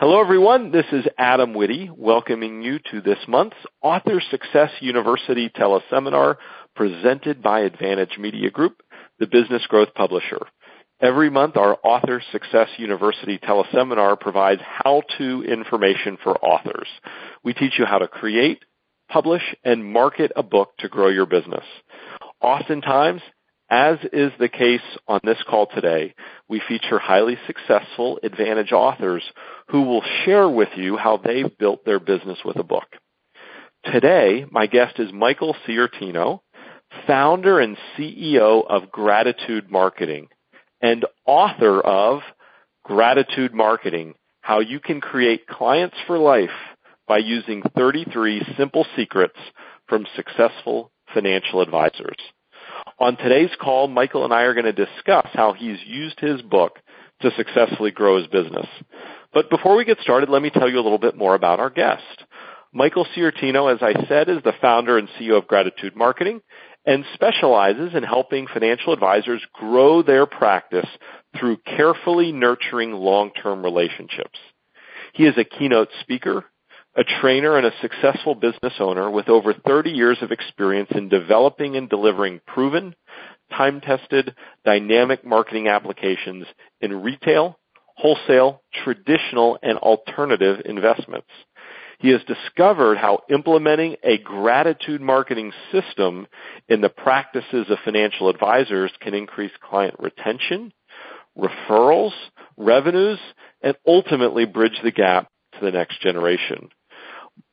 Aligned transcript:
Hello, 0.00 0.20
everyone. 0.20 0.72
This 0.72 0.86
is 0.90 1.04
Adam 1.16 1.54
Witty 1.54 1.88
welcoming 1.96 2.62
you 2.62 2.80
to 2.90 3.00
this 3.00 3.20
month's 3.28 3.56
Author 3.80 4.20
Success 4.28 4.70
University 4.80 5.48
teleseminar 5.48 6.34
presented 6.74 7.40
by 7.40 7.60
Advantage 7.60 8.18
Media 8.18 8.50
Group, 8.50 8.82
the 9.20 9.28
business 9.28 9.64
growth 9.68 9.94
publisher. 9.94 10.40
Every 11.00 11.30
month, 11.30 11.56
our 11.56 11.78
Author 11.84 12.20
Success 12.32 12.70
University 12.76 13.38
teleseminar 13.38 14.18
provides 14.18 14.62
how-to 14.66 15.44
information 15.44 16.18
for 16.24 16.44
authors. 16.44 16.88
We 17.44 17.54
teach 17.54 17.78
you 17.78 17.84
how 17.84 17.98
to 17.98 18.08
create, 18.08 18.64
publish, 19.08 19.54
and 19.62 19.84
market 19.84 20.32
a 20.34 20.42
book 20.42 20.70
to 20.80 20.88
grow 20.88 21.06
your 21.06 21.26
business. 21.26 21.64
Oftentimes, 22.40 23.22
as 23.74 23.98
is 24.12 24.30
the 24.38 24.48
case 24.48 24.80
on 25.08 25.18
this 25.24 25.42
call 25.50 25.66
today, 25.66 26.14
we 26.48 26.62
feature 26.68 27.00
highly 27.00 27.36
successful 27.44 28.20
Advantage 28.22 28.70
authors 28.70 29.24
who 29.68 29.82
will 29.82 30.04
share 30.24 30.48
with 30.48 30.68
you 30.76 30.96
how 30.96 31.16
they've 31.16 31.58
built 31.58 31.84
their 31.84 31.98
business 31.98 32.38
with 32.44 32.56
a 32.56 32.62
book. 32.62 32.86
Today, 33.92 34.46
my 34.48 34.68
guest 34.68 35.00
is 35.00 35.12
Michael 35.12 35.56
Sciortino, 35.66 36.38
founder 37.08 37.58
and 37.58 37.76
CEO 37.98 38.64
of 38.64 38.92
Gratitude 38.92 39.68
Marketing 39.68 40.28
and 40.80 41.04
author 41.26 41.80
of 41.80 42.20
Gratitude 42.84 43.52
Marketing, 43.52 44.14
How 44.40 44.60
You 44.60 44.78
Can 44.78 45.00
Create 45.00 45.48
Clients 45.48 45.96
for 46.06 46.16
Life 46.16 46.50
by 47.08 47.18
Using 47.18 47.64
33 47.76 48.54
Simple 48.56 48.86
Secrets 48.94 49.38
from 49.88 50.06
Successful 50.14 50.92
Financial 51.12 51.60
Advisors. 51.60 52.18
On 52.98 53.16
today's 53.16 53.50
call, 53.60 53.88
Michael 53.88 54.24
and 54.24 54.32
I 54.32 54.42
are 54.42 54.54
going 54.54 54.64
to 54.64 54.72
discuss 54.72 55.26
how 55.32 55.52
he's 55.52 55.78
used 55.84 56.20
his 56.20 56.42
book 56.42 56.78
to 57.22 57.30
successfully 57.36 57.90
grow 57.90 58.18
his 58.18 58.26
business. 58.28 58.66
But 59.32 59.50
before 59.50 59.76
we 59.76 59.84
get 59.84 59.98
started, 60.00 60.28
let 60.28 60.42
me 60.42 60.50
tell 60.50 60.68
you 60.68 60.78
a 60.78 60.82
little 60.82 60.98
bit 60.98 61.16
more 61.16 61.34
about 61.34 61.60
our 61.60 61.70
guest. 61.70 62.24
Michael 62.72 63.06
Sciortino, 63.14 63.72
as 63.72 63.82
I 63.82 64.06
said, 64.08 64.28
is 64.28 64.42
the 64.44 64.52
founder 64.60 64.98
and 64.98 65.08
CEO 65.18 65.38
of 65.38 65.46
Gratitude 65.46 65.96
Marketing 65.96 66.40
and 66.86 67.04
specializes 67.14 67.94
in 67.94 68.02
helping 68.02 68.46
financial 68.46 68.92
advisors 68.92 69.40
grow 69.52 70.02
their 70.02 70.26
practice 70.26 70.88
through 71.38 71.56
carefully 71.58 72.32
nurturing 72.32 72.92
long-term 72.92 73.64
relationships. 73.64 74.38
He 75.12 75.24
is 75.24 75.38
a 75.38 75.44
keynote 75.44 75.88
speaker, 76.00 76.44
a 76.96 77.04
trainer, 77.20 77.56
and 77.56 77.66
a 77.66 77.72
successful 77.80 78.34
business 78.34 78.74
owner 78.78 79.10
with 79.10 79.28
over 79.28 79.52
30 79.52 79.90
years 79.90 80.18
of 80.22 80.30
experience 80.30 80.90
in 80.94 81.08
developing 81.08 81.76
and 81.76 81.88
delivering 81.88 82.40
proven, 82.46 82.94
time-tested, 83.50 84.34
dynamic 84.64 85.24
marketing 85.24 85.68
applications 85.68 86.46
in 86.80 87.02
retail, 87.02 87.58
wholesale, 87.96 88.62
traditional, 88.84 89.58
and 89.62 89.78
alternative 89.78 90.62
investments. 90.64 91.28
He 91.98 92.10
has 92.10 92.20
discovered 92.24 92.98
how 92.98 93.20
implementing 93.30 93.96
a 94.02 94.18
gratitude 94.18 95.00
marketing 95.00 95.52
system 95.72 96.26
in 96.68 96.80
the 96.80 96.88
practices 96.88 97.66
of 97.70 97.78
financial 97.84 98.28
advisors 98.28 98.92
can 99.00 99.14
increase 99.14 99.52
client 99.62 99.94
retention, 99.98 100.72
referrals, 101.38 102.12
revenues, 102.56 103.18
and 103.62 103.76
ultimately 103.86 104.44
bridge 104.44 104.78
the 104.82 104.90
gap 104.90 105.28
to 105.58 105.64
the 105.64 105.70
next 105.70 106.00
generation. 106.00 106.68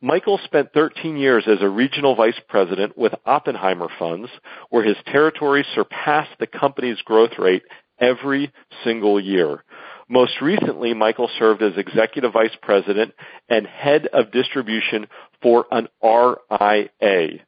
Michael 0.01 0.39
spent 0.43 0.73
13 0.73 1.15
years 1.15 1.43
as 1.47 1.61
a 1.61 1.69
regional 1.69 2.15
vice 2.15 2.39
president 2.49 2.97
with 2.97 3.13
Oppenheimer 3.25 3.87
Funds, 3.99 4.29
where 4.69 4.83
his 4.83 4.97
territory 5.05 5.65
surpassed 5.75 6.37
the 6.39 6.47
company's 6.47 7.01
growth 7.03 7.37
rate 7.37 7.63
every 7.99 8.51
single 8.83 9.19
year. 9.19 9.63
Most 10.09 10.41
recently, 10.41 10.93
Michael 10.93 11.29
served 11.39 11.61
as 11.61 11.77
executive 11.77 12.33
vice 12.33 12.55
president 12.61 13.13
and 13.47 13.65
head 13.65 14.07
of 14.07 14.31
distribution 14.31 15.07
for 15.41 15.65
an 15.71 15.87
RIA. 16.03 17.45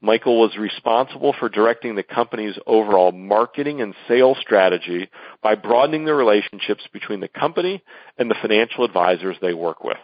Michael 0.00 0.38
was 0.38 0.56
responsible 0.58 1.34
for 1.38 1.48
directing 1.48 1.96
the 1.96 2.02
company's 2.02 2.56
overall 2.66 3.10
marketing 3.10 3.80
and 3.80 3.94
sales 4.06 4.36
strategy 4.42 5.08
by 5.42 5.54
broadening 5.54 6.04
the 6.04 6.14
relationships 6.14 6.86
between 6.92 7.20
the 7.20 7.28
company 7.28 7.82
and 8.18 8.30
the 8.30 8.36
financial 8.42 8.84
advisors 8.84 9.36
they 9.40 9.54
work 9.54 9.82
with. 9.82 9.96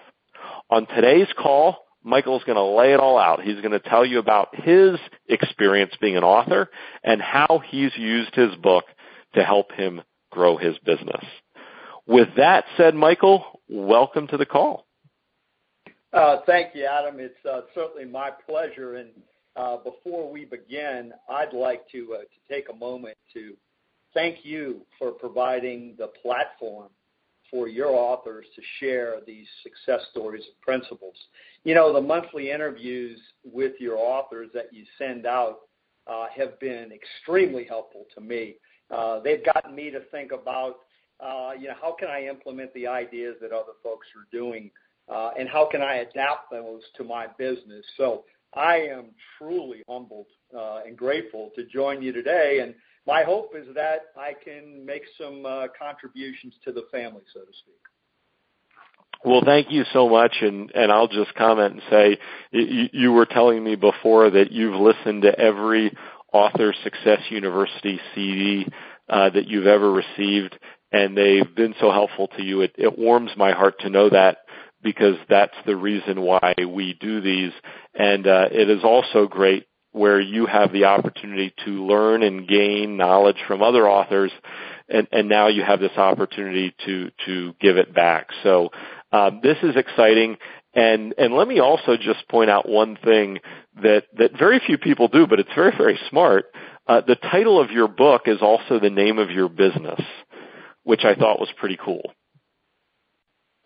On 0.71 0.87
today's 0.87 1.27
call, 1.37 1.79
Michael's 2.05 2.45
going 2.45 2.55
to 2.55 2.63
lay 2.63 2.93
it 2.93 3.01
all 3.01 3.19
out. 3.19 3.43
He's 3.43 3.61
going 3.61 3.73
to 3.73 3.81
tell 3.81 4.07
you 4.07 4.21
about 4.21 4.55
his 4.55 5.01
experience 5.29 5.93
being 6.01 6.17
an 6.17 6.23
author 6.23 6.71
and 7.03 7.21
how 7.21 7.61
he's 7.69 7.91
used 7.97 8.37
his 8.37 8.55
book 8.55 8.85
to 9.35 9.43
help 9.43 9.73
him 9.73 10.01
grow 10.31 10.57
his 10.57 10.79
business. 10.87 11.25
With 12.07 12.29
that 12.37 12.67
said, 12.77 12.95
Michael, 12.95 13.61
welcome 13.69 14.29
to 14.29 14.37
the 14.37 14.47
call. 14.47 14.87
Uh, 16.13 16.37
thank 16.47 16.73
you, 16.77 16.87
Adam. 16.87 17.19
It's 17.19 17.35
uh, 17.45 17.63
certainly 17.75 18.05
my 18.05 18.31
pleasure. 18.31 18.95
And 18.95 19.11
uh, 19.57 19.79
before 19.79 20.31
we 20.31 20.45
begin, 20.45 21.13
I'd 21.29 21.53
like 21.53 21.89
to 21.91 22.17
take 22.49 22.69
a 22.71 22.77
moment 22.77 23.17
to 23.35 23.55
thank 24.15 24.45
you 24.45 24.83
for 25.01 25.11
providing 25.11 25.97
the 25.99 26.13
platform 26.23 26.91
for 27.51 27.69
your 27.69 27.91
authors 27.91 28.47
to 28.55 28.63
share 28.79 29.17
these 29.27 29.47
success 29.63 30.01
stories 30.11 30.45
and 30.47 30.61
principles. 30.61 31.17
You 31.65 31.75
know, 31.75 31.93
the 31.93 32.01
monthly 32.01 32.51
interviews 32.51 33.19
with 33.45 33.73
your 33.81 33.97
authors 33.97 34.49
that 34.55 34.73
you 34.73 34.85
send 34.99 35.27
out 35.27 35.61
uh, 36.07 36.27
have 36.35 36.59
been 36.61 36.91
extremely 36.93 37.65
helpful 37.65 38.07
to 38.15 38.21
me. 38.21 38.57
Uh, 38.91 39.21
they've 39.21 39.45
gotten 39.45 39.75
me 39.75 39.91
to 39.91 40.01
think 40.11 40.33
about, 40.33 40.77
uh, 41.21 41.53
you 41.59 41.69
know, 41.69 41.75
how 41.81 41.93
can 41.99 42.09
I 42.09 42.27
implement 42.27 42.73
the 42.75 42.87
ideas 42.87 43.37
that 43.41 43.53
other 43.53 43.73
folks 43.83 44.07
are 44.17 44.27
doing, 44.33 44.71
and 45.39 45.49
how 45.49 45.69
can 45.71 45.83
I 45.83 45.97
adapt 45.97 46.51
those 46.51 46.83
to 46.97 47.05
my 47.05 47.27
business? 47.39 47.85
So 47.97 48.25
I 48.55 48.77
am 48.77 49.11
truly 49.39 49.83
humbled 49.89 50.27
and 50.53 50.97
grateful 50.97 51.51
to 51.57 51.65
join 51.67 52.03
you 52.03 52.13
today. 52.13 52.61
And 52.63 52.75
my 53.07 53.23
hope 53.25 53.55
is 53.57 53.67
that 53.75 54.07
I 54.17 54.33
can 54.45 54.85
make 54.85 55.03
some 55.19 55.45
uh, 55.47 55.67
contributions 55.79 56.55
to 56.65 56.73
the 56.73 56.85
family, 56.93 57.23
so 57.33 57.41
to 57.41 57.53
speak. 57.53 57.75
Well, 59.25 59.43
thank 59.45 59.71
you 59.71 59.85
so 59.93 60.09
much. 60.09 60.37
And 60.41 60.71
and 60.75 60.91
I'll 60.91 61.09
just 61.09 61.35
comment 61.35 61.75
and 61.75 61.83
say 61.91 62.19
you 62.53 63.13
were 63.13 63.27
telling 63.27 63.63
me 63.63 63.77
before 63.77 64.31
that 64.31 64.51
you've 64.51 64.81
listened 64.81 65.23
to 65.23 65.39
every 65.39 65.95
Author 66.33 66.75
Success 66.85 67.21
University 67.31 68.01
CD 68.15 68.67
uh, 69.09 69.31
that 69.31 69.47
you've 69.47 69.67
ever 69.67 69.91
received, 69.91 70.59
and 70.93 71.17
they've 71.17 71.55
been 71.55 71.75
so 71.81 71.91
helpful 71.91 72.29
to 72.37 72.43
you. 72.43 72.63
It 72.63 72.99
warms 72.99 73.31
my 73.37 73.53
heart 73.53 73.81
to 73.81 73.91
know 73.91 74.09
that 74.09 74.39
because 74.83 75.17
that's 75.29 75.57
the 75.67 75.77
reason 75.77 76.23
why 76.23 76.55
we 76.59 76.97
do 76.99 77.21
these. 77.21 77.53
And 77.95 78.27
uh, 78.27 78.49
it 78.51 78.71
is 78.71 78.83
also 78.85 79.27
great 79.27 79.67
where 79.93 80.21
you 80.21 80.47
have 80.47 80.73
the 80.73 80.85
opportunity 80.85 81.53
to 81.65 81.85
learn 81.85 82.23
and 82.23 82.47
gain 82.49 82.97
knowledge 82.97 83.39
from 83.47 83.63
other 83.63 83.89
authors, 83.89 84.33
and 84.89 85.29
now 85.29 85.49
you 85.49 85.63
have 85.63 85.81
this 85.81 85.97
opportunity 85.97 86.75
to 86.87 87.11
to 87.27 87.55
give 87.61 87.77
it 87.77 87.95
back. 87.95 88.29
So 88.43 88.71
uh, 89.13 89.31
this 89.43 89.57
is 89.63 89.77
exciting. 89.77 90.37
And 90.73 91.15
and 91.19 91.35
let 91.35 91.49
me 91.49 91.59
also 91.59 91.97
just 91.97 92.29
point 92.29 92.49
out 92.49 92.69
one 92.69 92.97
thing 93.05 93.39
that 93.83 94.05
that 94.17 94.39
very 94.39 94.61
few 94.65 94.79
people 94.79 95.09
do, 95.09 95.27
but 95.27 95.41
it's 95.41 95.51
very, 95.55 95.77
very 95.77 95.99
smart. 96.09 96.47
Uh, 96.87 97.01
the 97.07 97.17
title 97.17 97.61
of 97.61 97.71
your 97.71 97.89
book 97.89 98.23
is 98.27 98.39
also 98.41 98.79
the 98.79 98.91
name 98.91 99.19
of 99.19 99.31
your 99.31 99.49
business, 99.49 100.01
which 100.85 101.05
I 101.05 101.15
thought 101.15 101.41
was 101.41 101.49
pretty 101.57 101.79
cool. 101.85 102.13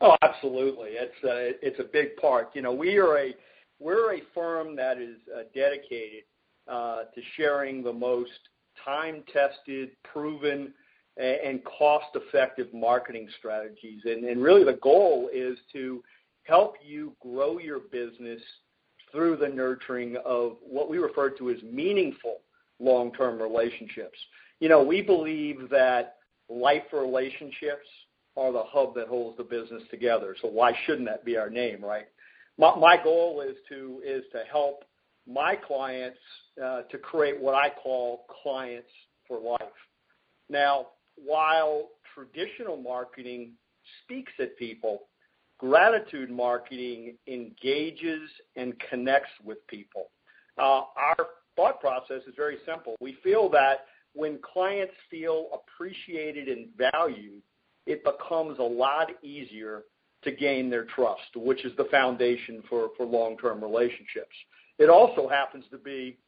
Oh, 0.00 0.16
absolutely. 0.22 0.90
It's 0.92 1.24
a 1.24 1.66
it's 1.66 1.78
a 1.78 1.84
big 1.84 2.16
part. 2.16 2.50
You 2.54 2.62
know, 2.62 2.72
we're 3.84 4.14
a 4.14 4.22
firm 4.34 4.74
that 4.76 4.98
is 4.98 5.18
uh, 5.36 5.42
dedicated 5.54 6.24
uh, 6.66 7.02
to 7.14 7.20
sharing 7.36 7.82
the 7.82 7.92
most 7.92 8.30
time-tested, 8.82 9.90
proven, 10.02 10.72
and 11.16 11.62
cost-effective 11.64 12.72
marketing 12.74 13.28
strategies. 13.38 14.00
And 14.04 14.42
really, 14.42 14.64
the 14.64 14.78
goal 14.82 15.30
is 15.32 15.58
to 15.72 16.02
help 16.42 16.74
you 16.84 17.12
grow 17.20 17.58
your 17.58 17.78
business 17.78 18.40
through 19.12 19.36
the 19.36 19.48
nurturing 19.48 20.16
of 20.24 20.56
what 20.66 20.90
we 20.90 20.98
refer 20.98 21.30
to 21.30 21.50
as 21.50 21.62
meaningful 21.62 22.38
long-term 22.80 23.40
relationships. 23.40 24.18
You 24.58 24.68
know, 24.68 24.82
we 24.82 25.02
believe 25.02 25.68
that 25.70 26.16
life 26.48 26.82
relationships 26.92 27.86
are 28.36 28.50
the 28.50 28.64
hub 28.64 28.94
that 28.96 29.06
holds 29.06 29.36
the 29.36 29.44
business 29.44 29.82
together. 29.90 30.34
So 30.42 30.48
why 30.48 30.72
shouldn't 30.84 31.06
that 31.06 31.24
be 31.24 31.36
our 31.36 31.50
name, 31.50 31.84
right? 31.84 32.06
My 32.58 32.96
goal 33.02 33.42
is 33.42 33.56
to 33.68 34.38
help 34.50 34.84
my 35.26 35.56
clients 35.56 36.18
uh, 36.62 36.82
to 36.82 36.98
create 36.98 37.40
what 37.40 37.54
I 37.54 37.70
call 37.70 38.26
clients 38.42 38.90
for 39.26 39.38
life. 39.38 39.72
Now, 40.48 40.88
while 41.16 41.88
traditional 42.14 42.76
marketing 42.76 43.52
speaks 44.02 44.32
at 44.38 44.56
people, 44.58 45.04
gratitude 45.58 46.30
marketing 46.30 47.16
engages 47.26 48.28
and 48.56 48.74
connects 48.90 49.30
with 49.44 49.66
people. 49.66 50.10
Uh, 50.58 50.82
our 50.96 51.16
thought 51.56 51.80
process 51.80 52.22
is 52.26 52.34
very 52.36 52.58
simple. 52.66 52.96
We 53.00 53.16
feel 53.22 53.48
that 53.50 53.86
when 54.14 54.38
clients 54.42 54.94
feel 55.10 55.48
appreciated 55.52 56.48
and 56.48 56.68
valued, 56.76 57.42
it 57.86 58.04
becomes 58.04 58.58
a 58.58 58.62
lot 58.62 59.10
easier 59.22 59.82
to 60.24 60.32
gain 60.32 60.70
their 60.70 60.84
trust, 60.84 61.36
which 61.36 61.64
is 61.64 61.72
the 61.76 61.84
foundation 61.90 62.62
for 62.68 62.90
long-term 63.00 63.62
relationships. 63.62 64.34
It 64.78 64.90
also 64.90 65.28
happens 65.28 65.64
to 65.70 65.78
be, 65.78 66.18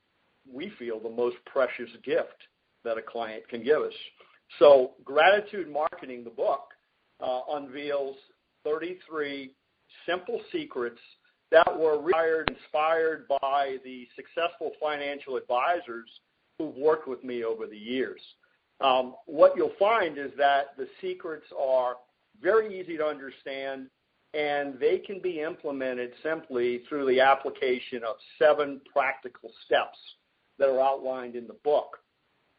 we 0.50 0.72
feel, 0.78 1.00
the 1.00 1.10
most 1.10 1.36
precious 1.46 1.90
gift 2.04 2.36
that 2.84 2.98
a 2.98 3.02
client 3.02 3.48
can 3.48 3.64
give 3.64 3.82
us. 3.82 3.92
So, 4.58 4.92
Gratitude 5.04 5.70
Marketing, 5.70 6.22
the 6.22 6.30
book, 6.30 6.68
uh, 7.20 7.40
unveils 7.50 8.16
33 8.64 9.52
simple 10.06 10.40
secrets 10.52 11.00
that 11.50 11.78
were 11.78 12.00
inspired 12.48 13.26
by 13.28 13.76
the 13.84 14.06
successful 14.16 14.72
financial 14.80 15.36
advisors 15.36 16.08
who've 16.58 16.74
worked 16.74 17.08
with 17.08 17.22
me 17.24 17.44
over 17.44 17.66
the 17.66 17.76
years. 17.76 18.20
Um, 18.80 19.14
what 19.26 19.56
you'll 19.56 19.72
find 19.78 20.18
is 20.18 20.30
that 20.36 20.76
the 20.76 20.88
secrets 21.00 21.46
are 21.58 21.96
very 22.42 22.78
easy 22.78 22.96
to 22.96 23.04
understand, 23.04 23.88
and 24.34 24.78
they 24.78 24.98
can 24.98 25.20
be 25.20 25.40
implemented 25.40 26.12
simply 26.22 26.82
through 26.88 27.06
the 27.06 27.20
application 27.20 28.02
of 28.04 28.16
seven 28.38 28.80
practical 28.92 29.50
steps 29.64 29.98
that 30.58 30.68
are 30.68 30.80
outlined 30.80 31.36
in 31.36 31.46
the 31.46 31.56
book. 31.64 31.98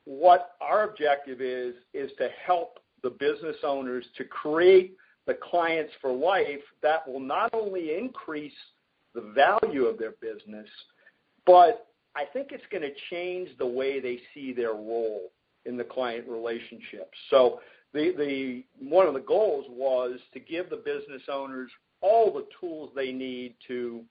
What 0.05 0.51
our 0.61 0.89
objective 0.89 1.41
is 1.41 1.75
is 1.93 2.11
to 2.17 2.29
help 2.45 2.79
the 3.03 3.09
business 3.09 3.57
owners 3.63 4.05
to 4.17 4.23
create 4.23 4.95
the 5.25 5.37
clients 5.49 5.91
for 6.01 6.11
life 6.11 6.63
that 6.81 7.07
will 7.07 7.19
not 7.19 7.53
only 7.53 7.97
increase 7.97 8.53
the 9.13 9.33
value 9.35 9.85
of 9.85 9.97
their 9.97 10.13
business, 10.21 10.67
but 11.45 11.87
I 12.15 12.25
think 12.25 12.49
it's 12.51 12.63
going 12.71 12.83
to 12.83 12.93
change 13.09 13.49
the 13.57 13.67
way 13.67 13.99
they 13.99 14.19
see 14.33 14.53
their 14.53 14.73
role 14.73 15.31
in 15.65 15.77
the 15.77 15.83
client 15.83 16.27
relationship. 16.27 17.11
The 17.93 18.63
one 18.79 19.07
of 19.07 19.13
the 19.13 19.19
goals 19.21 19.65
was 19.69 20.19
to 20.33 20.39
give 20.39 20.69
the 20.69 20.77
business 20.77 21.23
owners 21.31 21.71
all 22.01 22.31
the 22.31 22.45
tools 22.59 22.91
they 22.95 23.11
need 23.11 23.55
to 23.67 24.03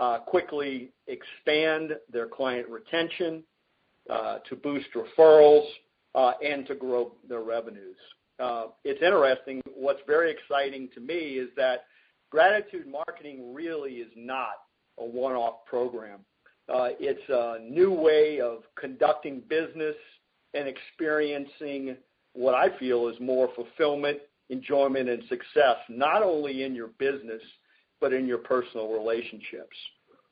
uh, 0.00 0.18
quickly 0.18 0.92
expand 1.06 1.92
their 2.12 2.26
client 2.26 2.68
retention, 2.68 3.42
uh, 4.08 4.38
to 4.48 4.56
boost 4.56 4.86
referrals, 4.94 5.66
uh, 6.14 6.32
and 6.44 6.66
to 6.66 6.74
grow 6.74 7.12
their 7.28 7.42
revenues. 7.42 7.96
It's 8.84 9.02
interesting. 9.02 9.60
What's 9.74 10.00
very 10.06 10.30
exciting 10.30 10.88
to 10.94 11.00
me 11.00 11.38
is 11.38 11.50
that 11.56 11.84
Gratitude 12.30 12.86
Marketing 12.86 13.52
really 13.52 13.94
is 13.94 14.10
not 14.16 14.54
a 14.98 15.04
one-off 15.04 15.64
program. 15.66 16.20
It's 16.68 17.28
a 17.28 17.58
new 17.62 17.92
way 17.92 18.40
of 18.40 18.62
conducting 18.78 19.42
business 19.48 19.96
and 20.54 20.66
experiencing 20.68 21.96
what 22.34 22.54
I 22.54 22.76
feel 22.78 23.08
is 23.08 23.16
more 23.20 23.48
fulfillment, 23.54 24.18
enjoyment, 24.48 25.08
and 25.08 25.22
success, 25.28 25.76
not 25.88 26.22
only 26.22 26.64
in 26.64 26.74
your 26.74 26.88
business, 26.98 27.42
but 28.00 28.12
in 28.12 28.26
your 28.26 28.38
personal 28.38 28.92
relationships. 28.92 29.76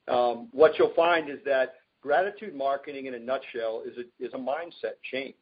Um, 0.09 0.49
what 0.53 0.79
you'll 0.79 0.95
find 0.95 1.29
is 1.29 1.39
that 1.45 1.75
Gratitude 2.00 2.55
Marketing, 2.55 3.06
in 3.06 3.15
a 3.15 3.19
nutshell, 3.19 3.83
is 3.87 4.33
a 4.33 4.39
mindset 4.39 4.95
change. 5.11 5.35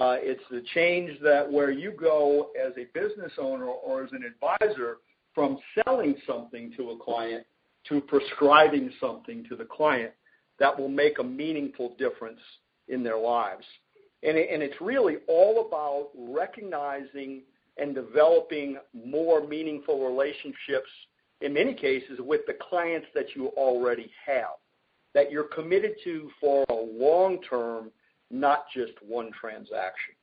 Uh, 0.00 0.16
it's 0.18 0.42
the 0.50 0.62
change 0.74 1.18
that 1.22 1.50
where 1.50 1.70
you 1.70 1.92
go 1.92 2.50
as 2.60 2.72
a 2.76 2.86
business 2.92 3.32
owner 3.38 3.66
or 3.66 4.02
as 4.02 4.10
an 4.12 4.24
advisor 4.24 4.98
from 5.34 5.58
selling 5.84 6.16
something 6.26 6.72
to 6.76 6.90
a 6.90 6.98
client 6.98 7.46
to 7.88 8.00
prescribing 8.00 8.90
something 9.00 9.44
to 9.48 9.56
the 9.56 9.64
client 9.64 10.10
that 10.58 10.78
will 10.78 10.88
make 10.88 11.18
a 11.18 11.24
meaningful 11.24 11.94
difference 11.96 12.40
in 12.88 13.02
their 13.02 13.18
lives. 13.18 13.64
And 14.24 14.38
it's 14.38 14.80
really 14.80 15.16
all 15.28 15.66
about 15.66 16.08
recognizing 16.16 17.42
and 17.76 17.94
developing 17.94 18.78
more 18.94 19.46
meaningful 19.46 20.08
relationships, 20.08 20.88
in 21.40 21.52
many 21.52 21.74
cases, 21.74 22.18
with 22.20 22.40
the 22.46 22.54
clients 22.70 23.06
that 23.14 23.34
you 23.34 23.48
already 23.48 24.10
have, 24.26 24.56
that 25.12 25.30
you're 25.30 25.44
committed 25.44 25.92
to 26.04 26.30
for 26.40 26.64
a 26.70 26.74
long 26.74 27.40
term, 27.42 27.90
not 28.30 28.64
just 28.74 28.92
one 29.06 29.30
transaction. 29.38 30.14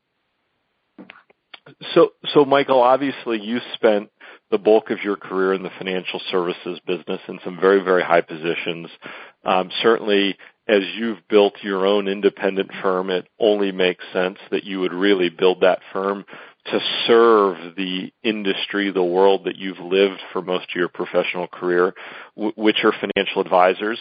Michael, 2.45 2.81
obviously, 2.81 3.39
you 3.39 3.59
spent 3.75 4.09
the 4.49 4.57
bulk 4.57 4.89
of 4.89 4.97
your 5.03 5.15
career 5.15 5.53
in 5.53 5.61
the 5.61 5.69
financial 5.77 6.19
services 6.31 6.79
business 6.87 7.21
in 7.27 7.39
some 7.43 7.59
very 7.59 7.83
very 7.83 8.03
high 8.03 8.21
positions. 8.21 8.89
Um, 9.45 9.69
certainly, 9.81 10.37
as 10.67 10.81
you've 10.95 11.27
built 11.29 11.53
your 11.61 11.85
own 11.85 12.07
independent 12.07 12.71
firm, 12.81 13.09
it 13.09 13.27
only 13.39 13.71
makes 13.71 14.03
sense 14.13 14.37
that 14.51 14.63
you 14.63 14.79
would 14.79 14.93
really 14.93 15.29
build 15.29 15.61
that 15.61 15.79
firm 15.91 16.25
to 16.67 16.79
serve 17.07 17.75
the 17.75 18.11
industry, 18.23 18.91
the 18.91 19.03
world 19.03 19.45
that 19.45 19.55
you've 19.55 19.79
lived 19.79 20.19
for 20.31 20.41
most 20.41 20.65
of 20.69 20.75
your 20.75 20.89
professional 20.89 21.47
career, 21.47 21.93
which 22.35 22.77
are 22.83 22.93
financial 22.93 23.41
advisors. 23.41 23.99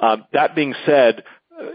Um, 0.00 0.26
that 0.32 0.54
being 0.54 0.74
said, 0.84 1.24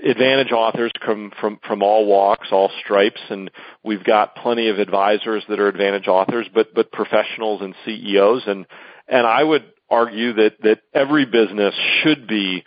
Advantage 0.03 0.51
authors 0.51 0.91
come 1.05 1.31
from 1.39 1.81
all 1.81 2.05
walks, 2.07 2.47
all 2.51 2.69
stripes, 2.83 3.21
and 3.29 3.49
we've 3.83 4.03
got 4.03 4.35
plenty 4.35 4.69
of 4.69 4.79
advisors 4.79 5.43
that 5.47 5.59
are 5.59 5.69
Advantage 5.69 6.07
authors, 6.07 6.47
but 6.53 6.91
professionals 6.91 7.61
and 7.61 7.73
CEOs. 7.85 8.43
And, 8.47 8.65
and 9.07 9.25
I 9.25 9.43
would 9.43 9.63
argue 9.89 10.33
that 10.33 10.79
every 10.93 11.25
business 11.25 11.73
should 12.01 12.27
be 12.27 12.63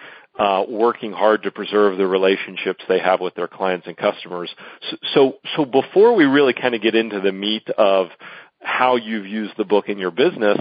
working 0.69 1.13
hard 1.13 1.43
to 1.43 1.51
preserve 1.51 1.99
the 1.99 2.07
relationships 2.07 2.83
they 2.89 2.99
have 2.99 3.21
with 3.21 3.35
their 3.35 3.49
clients 3.49 3.87
and 3.87 3.97
customers. 3.97 4.51
So, 4.91 4.97
so, 5.15 5.33
so 5.57 5.65
before 5.65 6.15
we 6.15 6.25
really 6.25 6.55
kind 6.55 6.75
of 6.75 6.83
get 6.83 6.95
into 6.95 7.21
the 7.21 7.33
meat 7.33 7.69
of 7.77 8.09
how 8.63 8.97
you've 8.97 9.27
used 9.27 9.55
the 9.57 9.65
book 9.65 9.89
in 9.89 9.99
your 9.99 10.11
business, 10.11 10.59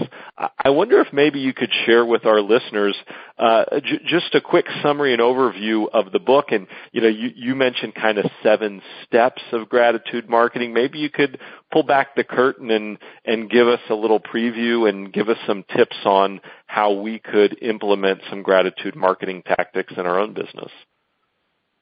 I 0.58 0.70
wonder 0.70 1.00
if 1.00 1.12
maybe 1.12 1.40
you 1.40 1.52
could 1.52 1.70
share 1.84 2.04
with 2.04 2.24
our 2.24 2.40
listeners 2.40 2.96
uh, 3.38 3.64
just 4.06 4.34
a 4.34 4.40
quick 4.40 4.66
summary 4.82 5.12
and 5.12 5.20
overview 5.20 5.86
of 5.92 6.10
the 6.10 6.18
book. 6.18 6.46
And 6.50 6.66
you 6.92 7.02
know, 7.02 7.08
you, 7.08 7.30
you 7.34 7.54
mentioned 7.54 7.94
kind 7.94 8.16
of 8.16 8.24
seven 8.42 8.80
steps 9.04 9.42
of 9.52 9.68
Gratitude 9.68 10.30
Marketing. 10.30 10.72
Maybe 10.72 10.98
you 10.98 11.10
could 11.10 11.38
pull 11.70 11.82
back 11.82 12.16
the 12.16 12.24
curtain 12.24 12.70
and 12.70 12.98
and 13.26 13.50
give 13.50 13.68
us 13.68 13.80
a 13.90 13.94
little 13.94 14.20
preview 14.20 14.88
and 14.88 15.12
give 15.12 15.28
us 15.28 15.38
some 15.46 15.64
tips 15.76 15.96
on 16.06 16.40
how 16.70 16.92
we 16.92 17.18
could 17.18 17.60
implement 17.62 18.20
some 18.30 18.42
Gratitude 18.42 18.94
Marketing 18.94 19.42
tactics 19.44 19.92
in 19.96 20.06
our 20.06 20.20
own 20.20 20.34
business. 20.34 20.70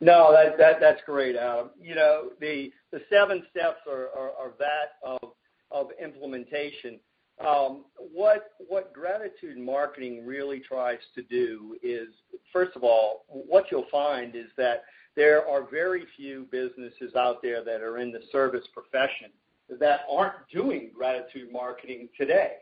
No, 0.01 0.35
that's 0.59 1.01
great, 1.05 1.37
Adam. 1.37 1.71
You 1.79 1.95
know, 1.95 2.31
the 2.41 2.73
the 2.91 3.01
seven 3.11 3.43
steps 3.51 3.81
are 3.87 4.09
are 4.17 4.53
that 4.59 4.97
of 5.05 5.33
of 5.71 5.89
implementation. 6.03 6.99
Um, 7.47 7.85
what 8.15 8.53
what 8.69 8.95
Gratitude 8.95 9.59
Marketing 9.59 10.25
really 10.25 10.61
tries 10.61 11.01
to 11.17 11.23
do 11.23 11.77
is, 11.83 12.09
first 12.51 12.75
of 12.75 12.83
all, 12.83 13.27
what 13.29 13.67
you'll 13.71 13.91
find 13.93 14.35
is 14.35 14.47
that 14.57 14.85
there 15.17 15.47
are 15.47 15.69
very 15.71 16.07
few 16.17 16.47
businesses 16.51 17.15
out 17.15 17.43
there 17.43 17.63
that 17.63 17.83
are 17.83 17.99
in 17.99 18.11
the 18.11 18.23
service 18.33 18.67
profession 18.73 19.31
that 19.79 20.01
aren't 20.11 20.49
doing 20.51 20.93
Gratitude 20.97 21.53
Marketing 21.53 22.09
today. 22.17 22.53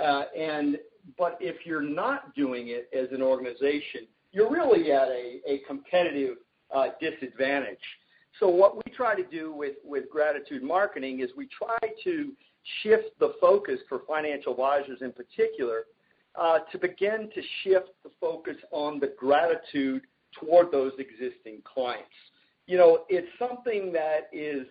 Uh, 0.00 0.24
But 1.18 1.36
if 1.40 1.66
you're 1.66 1.80
not 1.82 2.34
doing 2.34 2.68
it 2.68 2.88
as 2.96 3.08
an 3.12 3.22
organization, 3.22 4.06
you're 4.30 4.50
really 4.50 4.92
at 4.92 5.08
a 5.08 5.60
competitive 5.66 6.36
uh, 6.74 6.88
disadvantage. 7.00 7.78
So 8.40 8.48
what 8.48 8.76
we 8.76 8.92
try 8.92 9.14
to 9.14 9.24
do 9.24 9.52
with 9.52 9.74
with 9.84 10.08
Gratitude 10.10 10.62
Marketing 10.62 11.20
is 11.20 11.30
we 11.36 11.48
try 11.48 11.78
to 12.04 12.32
shift 12.82 13.18
the 13.18 13.34
focus 13.40 13.80
for 13.88 14.02
financial 14.08 14.52
advisors 14.52 15.02
in 15.02 15.12
particular, 15.12 15.84
uh, 16.40 16.60
to 16.70 16.78
begin 16.78 17.28
to 17.34 17.42
shift 17.62 17.90
the 18.04 18.10
focus 18.20 18.56
on 18.70 18.98
the 19.00 19.12
gratitude 19.18 20.02
toward 20.38 20.70
those 20.70 20.92
existing 20.98 21.60
clients. 21.64 22.08
You 22.66 22.78
know, 22.78 23.00
it's 23.08 23.28
something 23.38 23.92
that 23.92 24.28
is 24.32 24.66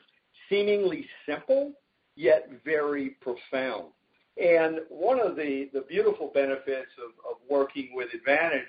seemingly 0.49 1.05
simple, 1.27 1.73
yet 2.15 2.49
very 2.65 3.11
profound. 3.21 3.91
And 4.37 4.79
one 4.89 5.19
of 5.19 5.35
the 5.35 5.69
beautiful 5.89 6.31
benefits 6.33 6.91
of 6.99 7.37
working 7.49 7.89
with 7.93 8.13
Advantage 8.13 8.63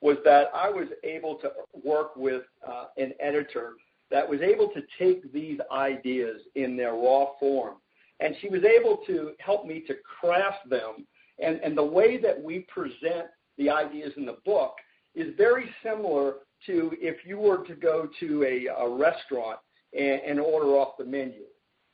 was 0.00 0.18
that 0.24 0.50
I 0.54 0.68
was 0.68 0.88
able 1.04 1.36
to 1.36 1.50
work 1.84 2.16
with 2.16 2.42
uh, 2.66 2.86
an 2.98 3.12
editor 3.18 3.72
that 4.10 4.28
was 4.28 4.40
able 4.40 4.68
to 4.68 4.82
take 4.98 5.32
these 5.32 5.58
ideas 5.72 6.42
in 6.54 6.76
their 6.76 6.92
raw 6.92 7.30
form, 7.40 7.76
and 8.20 8.36
she 8.40 8.48
was 8.48 8.62
able 8.62 8.98
to 9.06 9.32
help 9.40 9.66
me 9.66 9.82
to 9.86 9.94
craft 10.20 10.68
them. 10.68 11.06
And 11.38 11.76
the 11.76 11.84
way 11.84 12.16
that 12.18 12.40
we 12.42 12.60
present 12.60 13.26
the 13.58 13.68
ideas 13.68 14.12
in 14.16 14.24
the 14.24 14.38
book 14.46 14.76
is 15.14 15.34
very 15.36 15.68
similar 15.82 16.36
to 16.66 16.92
if 16.94 17.26
you 17.26 17.38
were 17.38 17.66
to 17.66 17.74
go 17.74 18.08
to 18.20 18.44
a 18.44 18.88
restaurant 18.88 19.58
and 19.92 20.38
order 20.40 20.68
off 20.76 20.96
the 20.98 21.04
menu. 21.04 21.42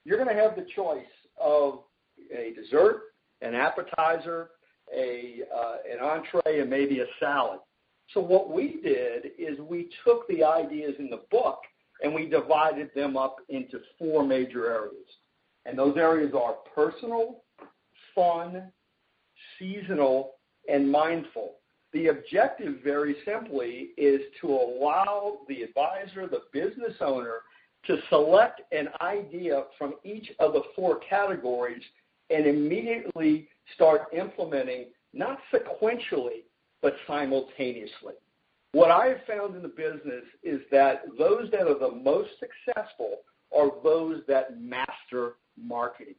You're 0.04 0.22
going 0.22 0.34
to 0.34 0.42
have 0.42 0.54
the 0.56 0.66
choice 0.76 1.04
of 1.40 1.80
a 2.32 2.52
dessert, 2.54 3.02
an 3.42 3.54
appetizer, 3.54 4.50
uh, 4.94 5.76
an 5.90 6.00
entree, 6.00 6.60
and 6.60 6.70
maybe 6.70 7.00
a 7.00 7.06
salad. 7.20 7.58
So 8.14 8.20
what 8.20 8.50
we 8.50 8.80
did 8.82 9.32
is 9.38 9.58
we 9.58 9.88
took 10.04 10.28
the 10.28 10.44
ideas 10.44 10.94
in 10.98 11.10
the 11.10 11.22
book, 11.30 11.60
and 12.02 12.14
we 12.14 12.26
divided 12.26 12.90
them 12.94 13.16
up 13.16 13.36
into 13.48 13.80
four 13.98 14.24
major 14.24 14.70
areas. 14.70 15.06
And 15.64 15.78
those 15.78 15.96
areas 15.96 16.32
are 16.34 16.56
personal, 16.74 17.42
fun, 18.14 18.70
seasonal, 19.58 20.32
and 20.68 20.90
mindful. 20.90 21.54
The 21.92 22.08
objective, 22.08 22.76
very 22.82 23.16
simply, 23.24 23.90
is 23.96 24.20
to 24.40 24.48
allow 24.48 25.38
the 25.48 25.62
advisor, 25.62 26.26
the 26.26 26.42
business 26.52 26.94
owner, 27.00 27.40
to 27.86 27.98
select 28.08 28.62
an 28.72 28.88
idea 29.00 29.64
from 29.78 29.94
each 30.04 30.32
of 30.38 30.52
the 30.52 30.62
four 30.74 31.00
categories 31.00 31.82
and 32.32 32.46
immediately 32.46 33.48
start 33.74 34.02
implementing, 34.12 34.86
not 35.12 35.38
sequentially, 35.52 36.44
but 36.80 36.94
simultaneously. 37.06 38.14
What 38.72 38.90
I 38.90 39.08
have 39.08 39.24
found 39.28 39.54
in 39.54 39.62
the 39.62 39.68
business 39.68 40.24
is 40.42 40.60
that 40.70 41.02
those 41.18 41.50
that 41.50 41.68
are 41.68 41.78
the 41.78 41.94
most 41.94 42.30
successful 42.40 43.18
are 43.56 43.70
those 43.84 44.22
that 44.28 44.60
master 44.60 45.34
marketing. 45.62 46.14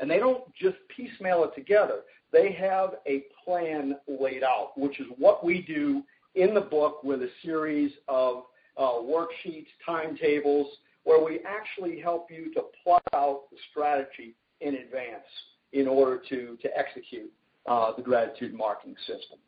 And 0.00 0.10
they 0.10 0.18
don't 0.18 0.44
just 0.54 0.76
piecemeal 0.96 1.44
it 1.44 1.54
together. 1.54 2.00
They 2.32 2.52
have 2.52 2.94
a 3.06 3.24
plan 3.44 3.96
laid 4.08 4.42
out, 4.42 4.72
which 4.76 4.98
is 4.98 5.06
what 5.18 5.44
we 5.44 5.60
do 5.62 6.02
in 6.34 6.54
the 6.54 6.60
book 6.60 7.04
with 7.04 7.20
a 7.22 7.28
series 7.44 7.92
of 8.08 8.44
uh, 8.78 8.82
worksheets, 8.82 9.66
timetables, 9.84 10.68
where 11.04 11.22
we 11.22 11.40
actually 11.46 12.00
help 12.00 12.30
you 12.30 12.52
to 12.54 12.62
plot 12.82 13.02
out 13.12 13.42
the 13.50 13.58
strategy 13.70 14.34
in 14.60 14.74
advance 14.76 15.24
in 15.72 15.86
order 15.86 16.20
to 16.28 16.56
execute 16.76 17.30
uh, 17.66 17.92
the 17.96 18.02
Gratitude 18.02 18.54
Marketing 18.54 18.96
System. 19.06 19.38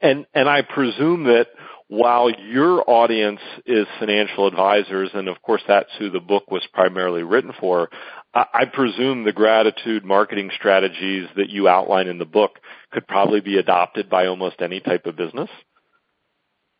And 0.00 0.26
and 0.34 0.48
I 0.48 0.62
presume 0.62 1.24
that 1.24 1.46
while 1.86 2.30
your 2.30 2.82
audience 2.88 3.40
is 3.66 3.86
financial 4.00 4.46
advisors, 4.46 5.10
and 5.14 5.28
of 5.28 5.40
course, 5.42 5.62
that's 5.68 5.90
who 5.98 6.10
the 6.10 6.20
book 6.20 6.50
was 6.50 6.66
primarily 6.72 7.22
written 7.22 7.52
for, 7.60 7.90
I 8.34 8.64
presume 8.72 9.24
the 9.24 9.32
Gratitude 9.32 10.04
marketing 10.04 10.50
strategies 10.56 11.28
that 11.36 11.50
you 11.50 11.68
outline 11.68 12.08
in 12.08 12.18
the 12.18 12.24
book 12.24 12.58
could 12.90 13.06
probably 13.06 13.40
be 13.40 13.58
adopted 13.58 14.08
by 14.08 14.26
almost 14.26 14.62
any 14.62 14.80
type 14.80 15.04
of 15.04 15.16
business. 15.16 15.50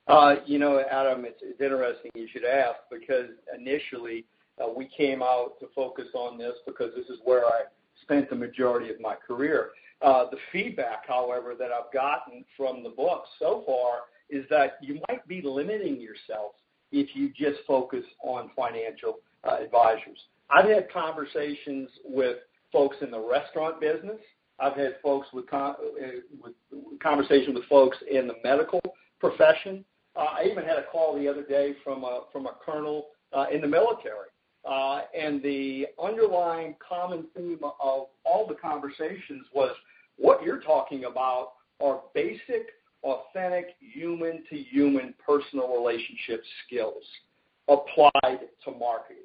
Uh, 0.09 0.37
you 0.47 0.59
know, 0.59 0.83
Adam, 0.91 1.25
it's 1.27 1.61
interesting 1.61 2.11
you 2.15 2.27
should 2.33 2.45
ask 2.45 2.77
because 2.91 3.29
initially, 3.57 4.25
Uh, 4.61 4.69
we 4.75 4.87
came 4.87 5.23
out 5.23 5.59
to 5.61 5.67
focus 5.75 6.07
on 6.15 6.39
this 6.39 6.55
because 6.67 6.93
this 6.95 7.07
is 7.07 7.19
where 7.25 7.47
I 7.47 7.63
spent 8.03 8.29
the 8.29 8.37
majority 8.37 8.91
of 8.91 9.01
my 9.01 9.15
career. 9.15 9.71
Uh, 10.03 10.29
the 10.31 10.37
feedback, 10.51 11.07
however, 11.07 11.55
that 11.59 11.71
I've 11.71 11.93
gotten 11.93 12.45
from 12.57 12.83
the 12.83 12.91
book 12.91 13.25
so 13.39 13.63
far 13.67 14.01
is 14.29 14.45
that 14.51 14.79
you 14.83 15.01
might 15.09 15.27
be 15.29 15.43
limiting 15.43 16.01
yourself 16.01 16.53
if 16.91 17.15
you 17.15 17.31
just 17.31 17.61
focus 17.67 18.05
on 18.23 18.51
financial 18.57 19.21
uh, 19.45 19.59
advisors. 19.63 20.19
I've 20.51 20.69
had 20.69 20.93
conversations 20.93 21.89
with 22.05 22.39
folks 22.73 22.97
in 23.01 23.11
the 23.11 23.21
restaurant 23.21 23.81
business. 23.81 24.19
I've 24.59 24.77
had 24.77 24.97
conversations 25.03 25.31
with 25.33 25.47
conversation 27.03 27.55
with 27.55 27.65
folks 27.69 27.97
in 28.11 28.27
the 28.27 28.35
medical 28.45 28.81
profession. 29.19 29.85
I 30.17 30.45
even 30.51 30.65
had 30.65 30.79
a 30.79 30.85
call 30.85 31.19
the 31.19 31.29
other 31.29 31.43
day 31.43 31.75
from 31.83 32.05
a 32.05 32.21
colonel 32.65 33.07
in 33.53 33.61
the 33.61 33.67
military. 33.67 34.29
Uh, 34.65 35.01
the 35.43 35.87
underlying 36.03 36.77
common 36.87 37.27
theme 37.37 37.59
of 37.63 38.07
all 38.25 38.47
the 38.49 38.55
conversations 38.55 39.47
was, 39.55 39.75
what 40.19 40.43
you're 40.43 40.61
talking 40.61 41.05
about 41.05 41.53
are 41.81 42.03
basic, 42.15 42.69
authentic, 43.03 43.75
human-to-human 43.81 45.15
personal 45.25 45.75
relationship 45.75 46.43
skills 46.65 47.03
applied 47.69 48.41
to 48.65 48.71
marketing. 48.71 49.25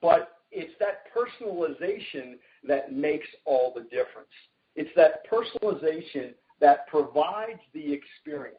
But 0.00 0.36
it's 0.52 0.72
that 0.78 1.04
personalization 1.16 2.34
that 2.66 2.92
makes 2.92 3.26
all 3.44 3.72
the 3.74 3.82
difference. 3.82 4.28
It's 4.76 4.90
that 4.96 5.28
personalization 5.30 6.34
that 6.60 6.86
provides 6.88 7.60
the 7.74 7.92
experience. 7.92 8.58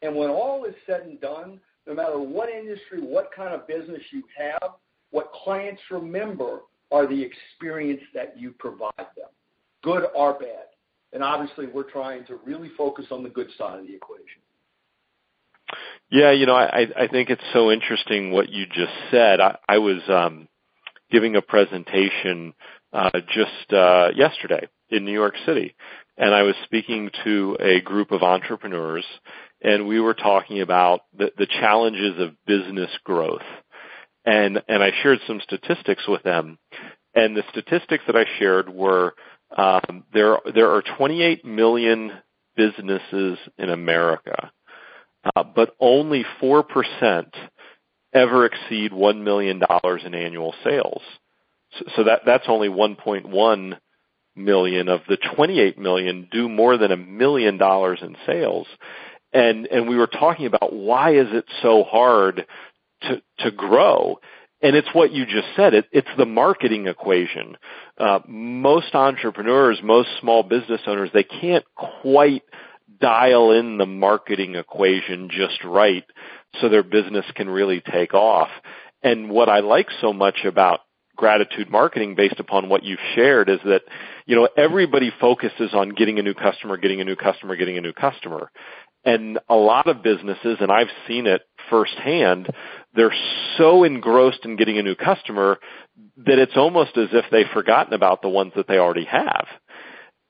And 0.00 0.16
when 0.16 0.30
all 0.30 0.64
is 0.64 0.74
said 0.86 1.02
and 1.02 1.20
done, 1.20 1.60
no 1.86 1.94
matter 1.94 2.18
what 2.18 2.48
industry, 2.48 3.00
what 3.00 3.30
kind 3.34 3.54
of 3.54 3.66
business 3.66 4.02
you 4.12 4.22
have, 4.36 4.72
what 5.12 5.30
clients 5.32 5.80
remember 5.90 6.62
are 6.90 7.06
the 7.06 7.22
experience 7.22 8.02
that 8.14 8.38
you 8.38 8.52
provide 8.58 8.92
them, 8.98 9.28
good 9.82 10.06
or 10.14 10.34
bad. 10.34 10.66
And 11.12 11.22
obviously, 11.22 11.66
we're 11.66 11.90
trying 11.90 12.24
to 12.26 12.36
really 12.44 12.70
focus 12.76 13.06
on 13.10 13.22
the 13.22 13.28
good 13.28 13.48
side 13.56 13.78
of 13.78 13.86
the 13.86 13.94
equation. 13.94 14.40
Yeah. 16.10 16.32
You 16.32 16.46
know, 16.46 16.54
I 16.54 17.08
think 17.10 17.30
it's 17.30 17.42
so 17.52 17.70
interesting 17.70 18.32
what 18.32 18.50
you 18.50 18.66
just 18.66 18.92
said. 19.10 19.40
I 19.40 19.78
was 19.78 20.02
um, 20.08 20.48
giving 21.10 21.36
a 21.36 21.42
presentation 21.42 22.54
uh, 22.92 23.10
just 23.28 23.72
uh, 23.72 24.08
yesterday 24.14 24.68
in 24.90 25.04
New 25.04 25.12
York 25.12 25.34
City, 25.46 25.74
and 26.18 26.34
I 26.34 26.42
was 26.42 26.54
speaking 26.64 27.10
to 27.24 27.56
a 27.60 27.80
group 27.80 28.12
of 28.12 28.22
entrepreneurs, 28.22 29.04
and 29.62 29.86
we 29.86 30.00
were 30.00 30.14
talking 30.14 30.60
about 30.60 31.02
the 31.16 31.46
challenges 31.60 32.18
of 32.18 32.30
business 32.46 32.90
growth. 33.04 33.40
I 34.82 34.92
shared 35.02 35.18
some 35.26 35.40
statistics 35.42 36.06
with 36.06 36.22
them, 36.22 36.58
and 37.14 37.36
the 37.36 37.44
statistics 37.50 38.04
that 38.06 38.16
I 38.16 38.24
shared 38.38 38.68
were, 38.68 39.14
um, 39.56 40.04
there 40.12 40.38
there 40.54 40.70
are 40.70 40.82
28 40.96 41.44
million 41.44 42.12
businesses 42.56 43.38
in 43.58 43.70
America, 43.70 44.50
uh, 45.34 45.42
but 45.42 45.74
only 45.80 46.24
4% 46.40 47.26
ever 48.14 48.46
exceed 48.46 48.92
$1 48.92 49.22
million 49.22 49.62
in 50.04 50.14
annual 50.14 50.54
sales. 50.64 51.02
So, 51.78 51.84
so 51.96 52.04
that 52.04 52.22
that's 52.26 52.44
only 52.48 52.68
1.1 52.68 53.78
million 54.34 54.88
of 54.88 55.00
the 55.08 55.18
28 55.34 55.78
million 55.78 56.28
do 56.30 56.48
more 56.48 56.76
than 56.76 56.92
a 56.92 56.96
$1 56.96 57.08
million 57.08 57.54
in 57.60 58.16
sales. 58.26 58.66
And 59.34 59.66
and 59.66 59.88
we 59.88 59.96
were 59.96 60.06
talking 60.06 60.44
about 60.46 60.74
why 60.74 61.14
is 61.14 61.28
it 61.30 61.46
so 61.62 61.84
hard 61.84 62.46
to 63.38 63.50
grow, 63.50 64.18
and 64.62 64.76
it's 64.76 64.88
what 64.92 65.12
you 65.12 65.26
just 65.26 65.48
said. 65.56 65.74
It's 65.92 66.08
the 66.16 66.26
marketing 66.26 66.86
equation. 66.86 67.56
Uh, 67.98 68.20
most 68.26 68.94
entrepreneurs, 68.94 69.80
most 69.82 70.08
small 70.20 70.42
business 70.42 70.80
owners, 70.86 71.10
they 71.12 71.24
can't 71.24 71.64
quite 71.74 72.42
dial 73.00 73.50
in 73.50 73.78
the 73.78 73.86
marketing 73.86 74.54
equation 74.54 75.28
just 75.30 75.64
right 75.64 76.04
so 76.60 76.68
their 76.68 76.84
business 76.84 77.24
can 77.34 77.48
really 77.48 77.80
take 77.80 78.14
off. 78.14 78.48
And 79.02 79.30
what 79.30 79.48
I 79.48 79.60
like 79.60 79.88
so 80.00 80.12
much 80.12 80.44
about 80.44 80.80
Gratitude 81.16 81.68
Marketing, 81.68 82.14
based 82.14 82.38
upon 82.38 82.68
what 82.68 82.84
you've 82.84 83.00
shared, 83.14 83.48
is 83.48 83.58
that 83.64 83.82
you 84.26 84.36
know, 84.36 84.48
everybody 84.56 85.12
focuses 85.20 85.74
on 85.74 85.90
getting 85.90 86.18
a 86.18 86.22
new 86.22 86.34
customer. 86.34 86.76
Getting 86.76 87.00
a 87.00 87.04
new 87.04 87.16
customer, 87.16 87.56
getting 87.56 87.78
a 87.78 87.80
new 87.80 87.92
customer. 87.92 88.50
And 89.04 89.40
a 89.48 89.56
lot 89.56 89.88
of 89.88 90.02
businesses, 90.02 90.58
and 90.60 90.70
I've 90.70 90.90
seen 91.08 91.26
it 91.26 91.42
firsthand, 91.68 92.48
they're 92.94 93.14
so 93.58 93.84
engrossed 93.84 94.44
in 94.44 94.56
getting 94.56 94.78
a 94.78 94.82
new 94.82 94.94
customer 94.94 95.58
that 96.18 96.38
it's 96.38 96.56
almost 96.56 96.96
as 96.96 97.08
if 97.12 97.24
they've 97.30 97.46
forgotten 97.52 97.94
about 97.94 98.22
the 98.22 98.28
ones 98.28 98.52
that 98.56 98.68
they 98.68 98.78
already 98.78 99.04
have. 99.04 99.46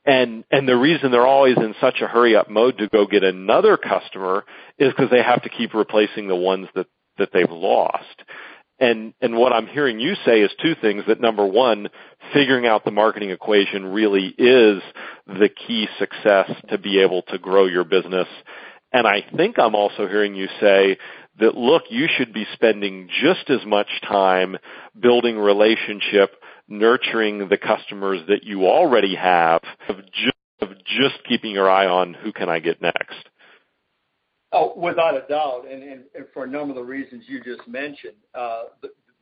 And, 0.04 0.44
and 0.50 0.68
the 0.68 0.76
reason 0.76 1.10
they're 1.10 1.26
always 1.26 1.56
in 1.56 1.74
such 1.80 2.00
a 2.00 2.08
hurry-up 2.08 2.50
mode 2.50 2.78
to 2.78 2.88
go 2.88 3.06
get 3.06 3.22
another 3.22 3.76
customer 3.76 4.44
is 4.78 4.92
because 4.92 5.10
they 5.10 5.22
have 5.22 5.42
to 5.42 5.48
keep 5.48 5.74
replacing 5.74 6.26
the 6.26 6.36
ones 6.36 6.68
that 6.74 6.86
that 7.18 7.28
they've 7.32 7.50
lost. 7.50 8.22
And, 8.78 9.14
and 9.20 9.36
what 9.36 9.52
I'm 9.52 9.66
hearing 9.66 10.00
you 10.00 10.14
say 10.24 10.40
is 10.40 10.50
two 10.60 10.74
things, 10.80 11.04
that 11.06 11.20
number 11.20 11.46
one, 11.46 11.88
figuring 12.32 12.66
out 12.66 12.84
the 12.84 12.90
marketing 12.90 13.30
equation 13.30 13.86
really 13.86 14.34
is 14.36 14.82
the 15.26 15.48
key 15.48 15.86
success 15.98 16.50
to 16.70 16.78
be 16.78 17.00
able 17.00 17.22
to 17.28 17.38
grow 17.38 17.66
your 17.66 17.84
business. 17.84 18.26
And 18.92 19.06
I 19.06 19.24
think 19.36 19.58
I'm 19.58 19.74
also 19.74 20.08
hearing 20.08 20.34
you 20.34 20.48
say 20.60 20.98
that, 21.38 21.56
look, 21.56 21.84
you 21.88 22.08
should 22.16 22.32
be 22.32 22.46
spending 22.52 23.08
just 23.22 23.48
as 23.48 23.64
much 23.66 23.88
time 24.06 24.56
building 25.00 25.38
relationship, 25.38 26.32
nurturing 26.68 27.48
the 27.48 27.56
customers 27.56 28.20
that 28.28 28.44
you 28.44 28.66
already 28.66 29.14
have, 29.14 29.62
of 29.88 29.96
just 30.84 31.16
keeping 31.28 31.52
your 31.52 31.70
eye 31.70 31.86
on 31.86 32.14
who 32.14 32.32
can 32.32 32.48
I 32.48 32.58
get 32.58 32.80
next. 32.82 33.28
Oh, 34.52 34.74
without 34.76 35.16
a 35.16 35.26
doubt, 35.28 35.64
and 35.70 35.82
and, 35.82 36.04
and 36.14 36.26
for 36.34 36.44
a 36.44 36.46
number 36.46 36.70
of 36.70 36.76
the 36.76 36.82
reasons 36.82 37.24
you 37.26 37.42
just 37.42 37.66
mentioned. 37.66 38.16
uh, 38.34 38.64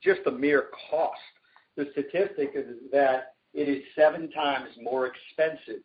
Just 0.02 0.20
the 0.24 0.32
mere 0.32 0.66
cost. 0.90 1.20
The 1.76 1.86
statistic 1.92 2.52
is 2.54 2.66
that 2.90 3.34
it 3.54 3.68
is 3.68 3.84
seven 3.94 4.30
times 4.32 4.68
more 4.82 5.06
expensive 5.06 5.82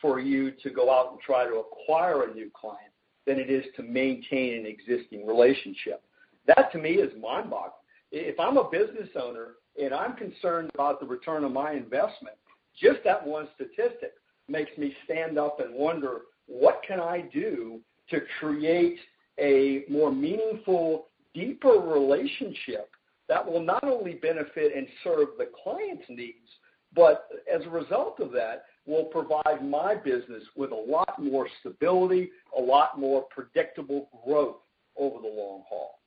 for 0.00 0.20
you 0.20 0.52
to 0.62 0.70
go 0.70 0.92
out 0.94 1.10
and 1.10 1.20
try 1.20 1.44
to 1.44 1.56
acquire 1.56 2.30
a 2.30 2.34
new 2.34 2.50
client 2.54 2.93
than 3.26 3.38
it 3.38 3.50
is 3.50 3.64
to 3.76 3.82
maintain 3.82 4.54
an 4.54 4.66
existing 4.66 5.26
relationship. 5.26 6.02
That, 6.46 6.70
to 6.72 6.78
me, 6.78 6.92
is 6.92 7.12
mind-boggling. 7.20 7.72
If 8.12 8.38
I'm 8.38 8.56
a 8.56 8.70
business 8.70 9.08
owner 9.20 9.54
and 9.80 9.92
I'm 9.92 10.14
concerned 10.14 10.70
about 10.74 11.00
the 11.00 11.06
return 11.06 11.44
on 11.44 11.52
my 11.52 11.72
investment, 11.72 12.36
just 12.80 12.98
that 13.04 13.26
one 13.26 13.48
statistic 13.54 14.12
makes 14.48 14.76
me 14.76 14.94
stand 15.04 15.38
up 15.38 15.60
and 15.60 15.74
wonder, 15.74 16.22
what 16.46 16.82
can 16.86 17.00
I 17.00 17.22
do 17.32 17.80
to 18.10 18.20
create 18.38 18.98
a 19.38 19.84
more 19.90 20.12
meaningful, 20.12 21.06
deeper 21.32 21.72
relationship 21.72 22.90
that 23.28 23.44
will 23.44 23.62
not 23.62 23.84
only 23.84 24.14
benefit 24.14 24.76
and 24.76 24.86
serve 25.02 25.28
the 25.38 25.48
client's 25.62 26.04
needs, 26.08 26.48
but 26.94 27.28
as 27.52 27.64
a 27.64 27.70
result 27.70 28.20
of 28.20 28.30
that, 28.32 28.66
will 28.86 29.04
provide 29.04 29.64
my 29.64 29.94
business 29.94 30.42
with 30.56 30.70
a 30.72 30.74
lot 30.74 31.22
more 31.22 31.48
stability, 31.60 32.30
a 32.56 32.60
lot 32.60 32.98
more 32.98 33.24
predictable 33.30 34.08
growth 34.24 34.56
over 34.96 35.20
the 35.20 35.28
long 35.28 35.62
haul. 35.68 35.98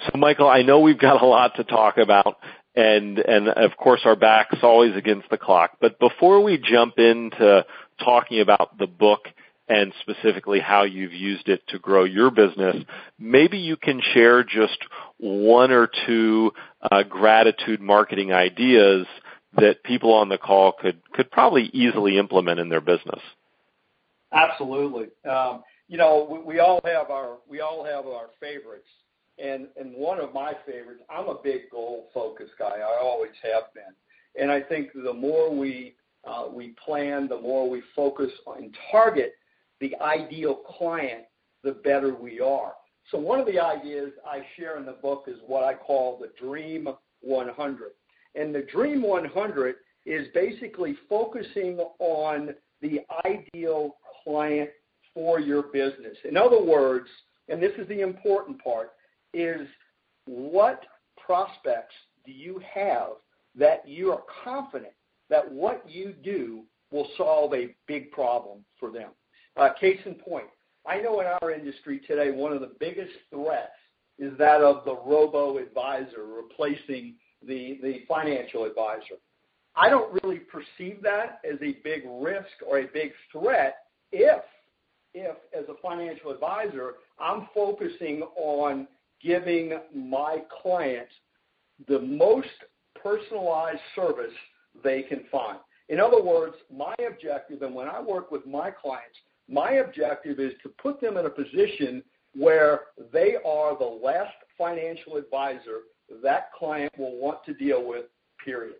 So 0.00 0.18
Michael, 0.18 0.48
I 0.48 0.62
know 0.62 0.80
we've 0.80 0.98
got 0.98 1.22
a 1.22 1.26
lot 1.26 1.56
to 1.56 1.64
talk 1.64 1.96
about, 1.96 2.36
and, 2.74 3.18
and 3.18 3.48
of 3.48 3.76
course, 3.76 4.00
our 4.04 4.16
back's 4.16 4.58
always 4.62 4.96
against 4.96 5.30
the 5.30 5.38
clock. 5.38 5.78
But 5.80 5.98
before 5.98 6.42
we 6.42 6.58
jump 6.58 6.98
into 6.98 7.64
talking 8.02 8.40
about 8.40 8.76
the 8.78 8.86
book 8.86 9.28
and 9.68 9.92
specifically 10.00 10.60
how 10.60 10.82
you've 10.82 11.14
used 11.14 11.48
it 11.48 11.62
to 11.68 11.78
grow 11.78 12.04
your 12.04 12.30
business, 12.30 12.76
maybe 13.18 13.58
you 13.58 13.76
can 13.76 14.02
share 14.12 14.44
just 14.44 14.78
one 15.18 15.70
or 15.70 15.88
two 16.06 16.52
uh, 16.82 17.02
gratitude 17.04 17.80
marketing 17.80 18.32
ideas 18.32 19.06
that 19.56 19.82
people 19.84 20.12
on 20.12 20.28
the 20.28 20.38
call 20.38 20.72
could 20.72 21.00
could 21.12 21.30
probably 21.30 21.70
easily 21.72 22.18
implement 22.18 22.60
in 22.60 22.68
their 22.68 22.80
business. 22.80 23.20
Absolutely. 24.32 25.08
Um, 25.28 25.62
you 25.88 25.98
know, 25.98 26.26
we 26.30 26.54
we 26.54 26.60
all 26.60 26.80
have 26.84 27.10
our 27.10 27.38
favorites, 28.40 28.88
and 29.38 29.68
and 29.78 29.94
one 29.94 30.18
of 30.20 30.32
my 30.32 30.52
favorites, 30.66 31.02
I'm 31.08 31.28
a 31.28 31.36
big 31.42 31.70
goal-focused 31.70 32.52
guy. 32.58 32.78
I 32.78 32.98
always 33.00 33.32
have 33.42 33.72
been. 33.74 33.94
And 34.40 34.50
I 34.50 34.60
think 34.60 34.90
the 34.92 35.12
more 35.12 35.54
we 35.54 35.94
we 36.52 36.74
plan, 36.84 37.28
the 37.28 37.40
more 37.40 37.68
we 37.68 37.82
focus 37.94 38.30
and 38.58 38.76
target 38.90 39.34
the 39.80 39.94
ideal 40.00 40.54
client, 40.54 41.24
the 41.62 41.72
better 41.72 42.14
we 42.14 42.40
are. 42.40 42.74
So 43.10 43.18
one 43.18 43.38
of 43.38 43.46
the 43.46 43.60
ideas 43.60 44.12
I 44.26 44.44
share 44.56 44.78
in 44.78 44.86
the 44.86 44.92
book 44.92 45.24
is 45.26 45.36
what 45.46 45.62
I 45.62 45.74
call 45.74 46.18
the 46.18 46.30
Dream 46.40 46.88
100. 47.20 47.90
And 48.34 48.54
the 48.54 48.62
Dream 48.62 49.02
100 49.02 49.76
is 50.06 50.26
basically 50.34 50.96
focusing 51.08 51.78
on 51.98 52.54
the 52.82 53.00
ideal 53.24 53.96
client 54.22 54.70
for 55.14 55.40
your 55.40 55.64
business. 55.64 56.16
In 56.28 56.36
other 56.36 56.62
words, 56.62 57.08
and 57.48 57.62
this 57.62 57.72
is 57.78 57.86
the 57.88 58.00
important 58.00 58.62
part, 58.62 58.92
is 59.32 59.66
what 60.26 60.84
prospects 61.16 61.94
do 62.24 62.32
you 62.32 62.60
have 62.74 63.08
that 63.56 63.86
you 63.86 64.10
are 64.10 64.22
confident 64.44 64.92
that 65.30 65.50
what 65.50 65.88
you 65.88 66.14
do 66.22 66.62
will 66.90 67.08
solve 67.16 67.54
a 67.54 67.74
big 67.86 68.10
problem 68.10 68.64
for 68.78 68.90
them? 68.90 69.10
Uh, 69.56 69.70
case 69.80 70.00
in 70.04 70.14
point, 70.14 70.46
I 70.86 71.00
know 71.00 71.20
in 71.20 71.26
our 71.26 71.50
industry 71.50 72.00
today, 72.06 72.30
one 72.30 72.52
of 72.52 72.60
the 72.60 72.72
biggest 72.78 73.12
threats 73.30 73.72
is 74.18 74.36
that 74.38 74.60
of 74.60 74.84
the 74.84 74.96
robo-advisor 74.96 76.24
replacing 76.24 77.14
the 77.46 78.02
financial 78.08 78.64
advisor. 78.64 79.16
I 79.76 79.88
don't 79.88 80.22
really 80.22 80.38
perceive 80.40 81.02
that 81.02 81.40
as 81.44 81.58
a 81.60 81.78
big 81.82 82.02
risk 82.06 82.52
or 82.66 82.78
a 82.78 82.86
big 82.86 83.12
threat 83.32 83.78
if, 84.12 84.42
as 85.14 85.64
a 85.68 85.74
financial 85.82 86.30
advisor, 86.30 86.94
I'm 87.18 87.48
focusing 87.54 88.22
on 88.36 88.86
giving 89.22 89.78
my 89.94 90.42
clients 90.62 91.12
the 91.88 92.00
most 92.00 92.48
personalized 93.00 93.80
service 93.94 94.32
they 94.82 95.02
can 95.02 95.22
find. 95.30 95.58
In 95.88 96.00
other 96.00 96.22
words, 96.22 96.54
my 96.74 96.94
objective, 97.06 97.62
and 97.62 97.74
when 97.74 97.88
I 97.88 98.00
work 98.00 98.30
with 98.30 98.46
my 98.46 98.70
clients, 98.70 99.16
my 99.48 99.72
objective 99.72 100.40
is 100.40 100.52
to 100.62 100.68
put 100.70 101.00
them 101.00 101.16
in 101.16 101.26
a 101.26 101.30
position 101.30 102.02
where 102.34 102.80
they 103.12 103.36
are 103.46 103.78
the 103.78 103.84
last 103.84 104.34
financial 104.56 105.16
advisor 105.16 105.82
that 106.22 106.52
client 106.52 106.92
will 106.98 107.16
want 107.16 107.44
to 107.44 107.54
deal 107.54 107.86
with, 107.86 108.06
period. 108.44 108.76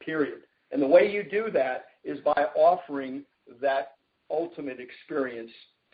Period. 0.00 0.40
And 0.70 0.80
the 0.82 0.86
way 0.86 1.10
you 1.10 1.22
do 1.22 1.50
that 1.52 1.86
is 2.04 2.18
by 2.20 2.46
offering 2.56 3.24
that 3.60 3.92
ultimate 4.30 4.78
experience 4.80 5.50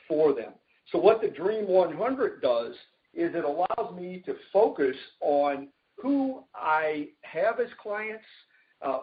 for 0.07 0.33
them. 0.33 0.53
So 0.93 0.99
what 0.99 1.21
the 1.21 1.29
Dream 1.29 1.67
100 1.67 2.41
does 2.41 2.73
is 3.15 3.35
it 3.35 3.45
allows 3.45 3.95
me 3.97 4.23
to 4.27 4.35
focus 4.53 4.97
on 5.21 5.69
who 5.97 6.45
I 6.55 7.09
have 7.23 7.61
as 7.61 7.69
clients, 7.83 8.25
uh, 8.81 9.01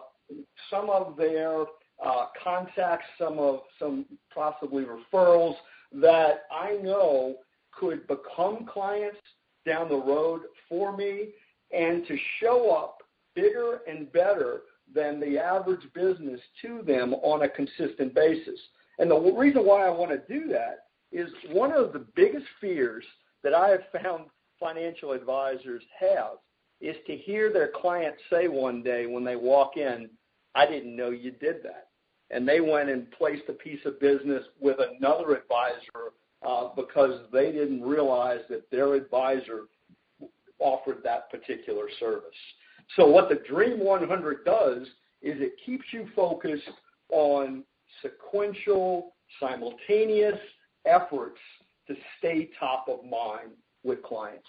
some 0.70 0.88
of 0.90 1.16
their 1.16 1.64
uh, 2.04 2.26
contacts, 2.42 3.06
some 3.18 3.38
of 3.38 3.60
some 3.78 4.06
possibly 4.34 4.84
referrals 4.84 5.54
that 5.92 6.44
I 6.50 6.78
know 6.82 7.36
could 7.72 8.06
become 8.06 8.66
clients 8.66 9.18
down 9.66 9.88
the 9.88 9.96
road 9.96 10.42
for 10.68 10.96
me, 10.96 11.28
and 11.72 12.06
to 12.06 12.16
show 12.40 12.70
up 12.70 12.98
bigger 13.34 13.80
and 13.88 14.10
better 14.12 14.62
than 14.94 15.20
the 15.20 15.38
average 15.38 15.86
business 15.94 16.40
to 16.62 16.82
them 16.86 17.14
on 17.14 17.42
a 17.42 17.48
consistent 17.48 18.14
basis. 18.14 18.58
And 18.98 19.10
the 19.10 19.18
reason 19.36 19.66
why 19.66 19.84
I 19.84 19.90
want 19.90 20.10
to 20.10 20.32
do 20.32 20.48
that 20.48 20.86
is 21.12 21.28
one 21.50 21.72
of 21.72 21.92
the 21.92 22.06
biggest 22.14 22.46
fears 22.60 23.04
that 23.42 23.54
I 23.54 23.68
have 23.68 24.02
found 24.02 24.26
financial 24.58 25.12
advisors 25.12 25.82
have 25.98 26.38
is 26.80 26.96
to 27.06 27.16
hear 27.16 27.52
their 27.52 27.70
clients 27.74 28.20
say 28.30 28.48
one 28.48 28.82
day 28.82 29.06
when 29.06 29.24
they 29.24 29.36
walk 29.36 29.76
in, 29.76 30.10
"I 30.54 30.66
didn't 30.66 30.96
know 30.96 31.10
you 31.10 31.30
did 31.30 31.62
that." 31.62 31.88
And 32.30 32.46
they 32.48 32.60
went 32.60 32.90
and 32.90 33.10
placed 33.12 33.48
a 33.48 33.52
piece 33.52 33.84
of 33.84 34.00
business 34.00 34.44
with 34.58 34.78
another 34.80 35.36
advisor 35.36 36.12
uh, 36.42 36.68
because 36.74 37.20
they 37.32 37.52
didn't 37.52 37.82
realize 37.82 38.40
that 38.48 38.70
their 38.70 38.94
advisor 38.94 39.68
offered 40.58 41.02
that 41.04 41.30
particular 41.30 41.88
service. 41.98 42.36
So, 42.96 43.06
what 43.06 43.28
the 43.28 43.40
Dream 43.48 43.80
100 43.80 44.44
does 44.44 44.82
is 45.22 45.40
it 45.40 45.54
keeps 45.64 45.84
you 45.92 46.08
focused 46.14 46.62
on 47.10 47.64
sequential, 48.02 49.14
simultaneous 49.40 50.38
efforts 50.84 51.38
to 51.88 51.94
stay 52.18 52.50
top 52.58 52.86
of 52.88 53.04
mind 53.04 53.52
with 53.82 54.02
clients, 54.02 54.46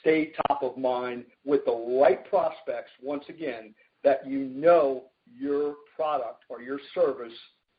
stay 0.00 0.32
top 0.48 0.62
of 0.62 0.76
mind 0.76 1.24
with 1.44 1.64
the 1.64 1.98
right 2.00 2.28
prospects, 2.28 2.90
once 3.02 3.24
again, 3.28 3.74
that 4.04 4.26
you 4.26 4.40
know 4.40 5.04
your 5.32 5.76
product 5.94 6.44
or 6.48 6.62
your 6.62 6.80
service 6.94 7.32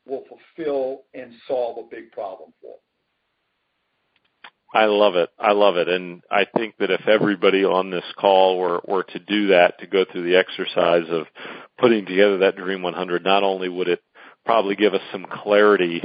will 0.06 0.24
fulfill 0.28 1.02
and 1.14 1.32
solve 1.46 1.78
a 1.78 1.88
big 1.88 2.10
problem 2.12 2.52
for. 2.60 2.76
I 4.74 4.86
love 4.86 5.16
it. 5.16 5.28
I 5.38 5.52
love 5.52 5.76
it. 5.76 5.88
And 5.88 6.22
I 6.30 6.46
think 6.56 6.76
that 6.78 6.90
if 6.90 7.06
everybody 7.06 7.64
on 7.64 7.90
this 7.90 8.04
call 8.18 8.58
were 8.58 8.80
were 8.86 9.02
to 9.04 9.18
do 9.18 9.48
that, 9.48 9.78
to 9.80 9.86
go 9.86 10.04
through 10.10 10.24
the 10.24 10.38
exercise 10.38 11.08
of 11.10 11.26
putting 11.78 12.06
together 12.06 12.38
that 12.38 12.56
Dream 12.56 12.82
100, 12.82 13.22
not 13.22 13.42
only 13.42 13.68
would 13.68 13.88
it 13.88 14.02
probably 14.46 14.74
give 14.74 14.94
us 14.94 15.02
some 15.12 15.26
clarity 15.30 16.02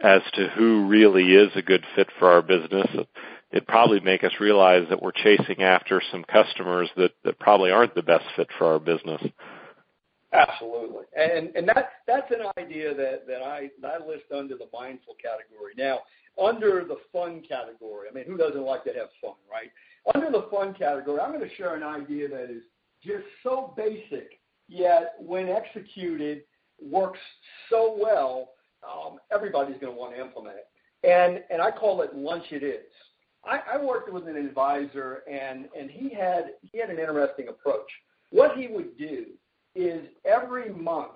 as 0.00 0.22
to 0.34 0.48
who 0.48 0.86
really 0.86 1.34
is 1.34 1.50
a 1.54 1.62
good 1.62 1.84
fit 1.94 2.08
for 2.18 2.30
our 2.30 2.42
business, 2.42 2.86
it'd 3.52 3.68
probably 3.68 4.00
make 4.00 4.24
us 4.24 4.32
realize 4.40 4.86
that 4.88 5.02
we're 5.02 5.12
chasing 5.12 5.62
after 5.62 6.02
some 6.10 6.24
customers 6.24 6.88
that 6.96 7.12
that 7.24 7.38
probably 7.38 7.70
aren't 7.70 7.94
the 7.94 8.02
best 8.02 8.24
fit 8.34 8.48
for 8.56 8.66
our 8.66 8.78
business. 8.78 9.22
Absolutely. 10.32 11.04
And, 11.16 11.54
and 11.54 11.68
that, 11.68 11.90
that's 12.06 12.30
an 12.30 12.46
idea 12.58 12.94
that 12.94 13.26
that 13.26 13.42
I 13.42 13.70
I 13.84 13.98
list 14.06 14.24
under 14.34 14.56
the 14.56 14.68
mindful 14.72 15.16
category. 15.22 15.74
Under 16.42 16.84
the 16.84 16.98
fun 17.12 17.42
category, 17.48 18.08
I 18.10 18.14
mean, 18.14 18.24
who 18.26 18.36
doesn't 18.36 18.62
like 18.62 18.84
to 18.84 18.92
have 18.92 19.08
fun, 19.22 19.34
right? 19.50 19.70
Under 20.14 20.30
the 20.30 20.48
fun 20.50 20.74
category, 20.74 21.20
I'm 21.20 21.32
going 21.32 21.48
to 21.48 21.54
share 21.56 21.74
an 21.74 21.82
idea 21.82 22.28
that 22.28 22.50
is 22.50 22.62
just 23.02 23.24
so 23.42 23.72
basic, 23.76 24.38
yet 24.68 25.14
when 25.18 25.48
executed, 25.48 26.42
works 26.80 27.20
so 27.70 27.96
well, 27.98 28.50
um, 28.84 29.18
everybody's 29.32 29.80
going 29.80 29.94
to 29.94 29.98
want 29.98 30.14
to 30.14 30.20
implement 30.20 30.56
it. 30.56 31.08
And, 31.08 31.42
and 31.50 31.62
I 31.62 31.70
call 31.70 32.02
it 32.02 32.14
Lunch 32.14 32.44
It 32.50 32.62
Is. 32.62 32.84
I 33.48 33.78
worked 33.78 34.12
with 34.12 34.26
an 34.26 34.34
advisor, 34.34 35.22
and 35.30 35.68
and 35.78 35.88
he, 35.88 36.12
had, 36.12 36.54
he 36.62 36.78
had 36.78 36.90
an 36.90 36.98
interesting 36.98 37.46
approach. 37.46 37.88
What 38.30 38.56
he 38.56 38.66
would 38.66 38.98
do 38.98 39.26
is 39.76 40.04
every 40.24 40.72
month, 40.72 41.12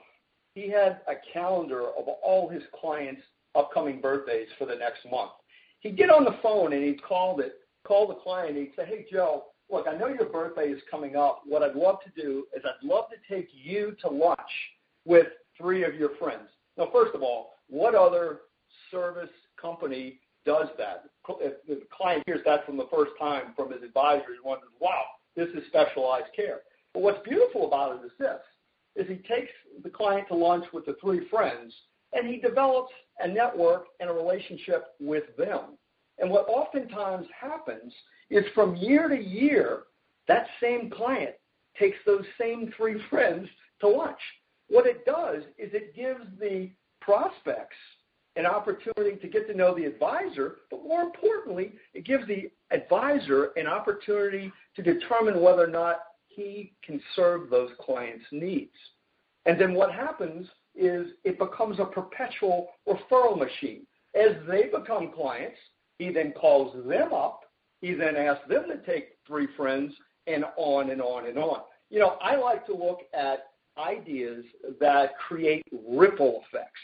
he 0.55 0.69
had 0.69 1.01
a 1.09 1.15
calendar 1.33 1.89
of 1.89 2.07
all 2.23 2.49
his 2.49 2.63
clients' 2.81 3.23
upcoming 3.55 4.01
birthdays 4.01 4.49
for 4.59 4.67
the 4.67 4.75
next 4.75 5.05
month. 5.11 5.33
He'd 5.81 5.97
get 5.97 6.11
on 6.11 6.25
the 6.25 6.39
phone, 6.43 6.73
and 6.73 6.85
he'd 6.85 7.03
call 7.03 7.37
the 7.37 8.15
client, 8.23 8.51
and 8.51 8.59
he'd 8.59 8.75
say, 8.77 8.85
"Hey, 8.85 9.07
Joe, 9.11 9.47
look, 9.71 9.87
I 9.89 9.97
know 9.97 10.09
your 10.09 10.27
birthday 10.27 10.71
is 10.71 10.83
coming 10.91 11.17
up. 11.17 11.43
What 11.47 11.63
I'd 11.63 11.75
love 11.75 11.99
to 12.03 12.23
do 12.23 12.47
is 12.55 12.65
I'd 12.65 12.85
love 12.87 13.07
to 13.11 13.35
take 13.35 13.49
you 13.53 13.97
to 14.03 14.09
lunch 14.09 14.39
with 15.05 15.29
three 15.57 15.85
of 15.85 15.95
your 15.95 16.11
friends." 16.17 16.51
Now, 16.77 16.87
First 16.93 17.15
of 17.15 17.23
all, 17.23 17.55
what 17.69 17.95
other 17.95 18.43
service 18.91 19.31
company 19.61 20.21
does 20.45 20.69
that? 20.79 21.05
If 21.41 21.65
the 21.67 21.87
client 21.91 22.25
hears 22.27 22.41
that 22.45 22.65
from 22.67 22.77
the 22.77 22.89
first 22.93 23.13
time 23.19 23.55
from 23.55 23.73
his 23.73 23.83
advisor, 23.83 24.33
he 24.33 24.41
wonders, 24.43 24.71
wow, 24.81 25.03
this 25.37 25.49
is 25.51 25.67
specialized 25.69 26.33
care. 26.35 26.61
But 26.95 27.03
what's 27.03 27.23
beautiful 27.29 27.67
about 27.67 27.97
it 27.97 28.07
is 28.07 28.13
this, 28.19 28.41
is 28.97 29.07
he 29.09 29.17
takes 29.17 29.53
the 29.83 29.91
client 29.91 30.27
to 30.29 30.35
lunch 30.35 30.65
with 30.73 30.87
the 30.87 30.97
three 31.01 31.29
friends, 31.29 31.73
and 32.13 32.27
he 32.27 32.39
develops 32.39 32.93
a 33.23 33.29
network 33.29 33.87
and 34.01 34.11
a 34.11 34.13
relationship 34.13 34.95
with 35.01 35.25
them. 35.37 35.77
And 36.19 36.31
what 36.31 36.49
oftentimes 36.49 37.27
happens 37.39 37.93
is 38.29 38.45
from 38.55 38.77
year 38.77 39.09
to 39.09 39.17
year, 39.17 39.85
that 40.29 40.47
same 40.61 40.91
client 40.91 41.35
takes 41.79 41.97
those 42.07 42.25
same 42.39 42.73
three 42.77 43.01
friends 43.11 43.49
to 43.81 43.89
lunch. 43.89 44.21
What 44.69 44.87
it 44.87 45.05
does 45.05 45.43
is 45.59 45.71
it 45.73 45.95
gives 45.97 46.25
the 46.39 46.71
prospects 47.01 47.77
an 48.37 48.47
opportunity 48.47 49.17
to 49.21 49.29
get 49.29 49.49
to 49.49 49.57
know 49.57 49.75
the 49.75 49.85
advisor, 49.85 50.57
but 50.71 50.85
more 50.85 51.03
importantly, 51.03 51.73
it 51.95 52.05
gives 52.05 52.27
the 52.29 52.51
advisor 52.71 53.51
an 53.57 53.67
opportunity 53.67 54.53
to 54.77 54.83
determine 54.83 55.41
whether 55.41 55.65
or 55.65 55.69
not 55.69 55.97
he 56.29 56.73
can 56.85 57.01
serve 57.17 57.51
those 57.51 57.71
clients' 57.81 58.25
needs. 58.31 58.75
And 59.47 59.61
then 59.61 59.75
what 59.75 59.93
happens 59.93 60.47
is 60.81 61.13
it 61.25 61.39
becomes 61.39 61.79
a 61.79 61.85
perpetual 61.85 62.69
referral 62.89 63.39
machine. 63.39 63.87
As 64.15 64.35
they 64.49 64.65
become 64.65 65.13
clients, 65.13 65.59
he 65.99 66.11
then 66.11 66.33
calls 66.33 66.75
them 66.87 67.13
up. 67.13 67.43
He 67.81 67.95
then 67.95 68.17
asks 68.17 68.49
them 68.49 68.65
to 68.69 68.79
take 68.79 69.11
three 69.27 69.47
friends, 69.57 69.93
and 70.27 70.45
on 70.57 70.91
and 70.91 71.01
on 71.01 71.27
and 71.27 71.39
on. 71.39 71.61
You 71.91 72.01
know, 72.01 72.17
I 72.23 72.37
like 72.37 72.67
to 72.67 72.75
look 72.75 73.01
at 73.15 73.47
ideas 73.79 74.45
that 74.81 75.19
create 75.19 75.65
ripple 75.89 76.43
effects, 76.47 76.81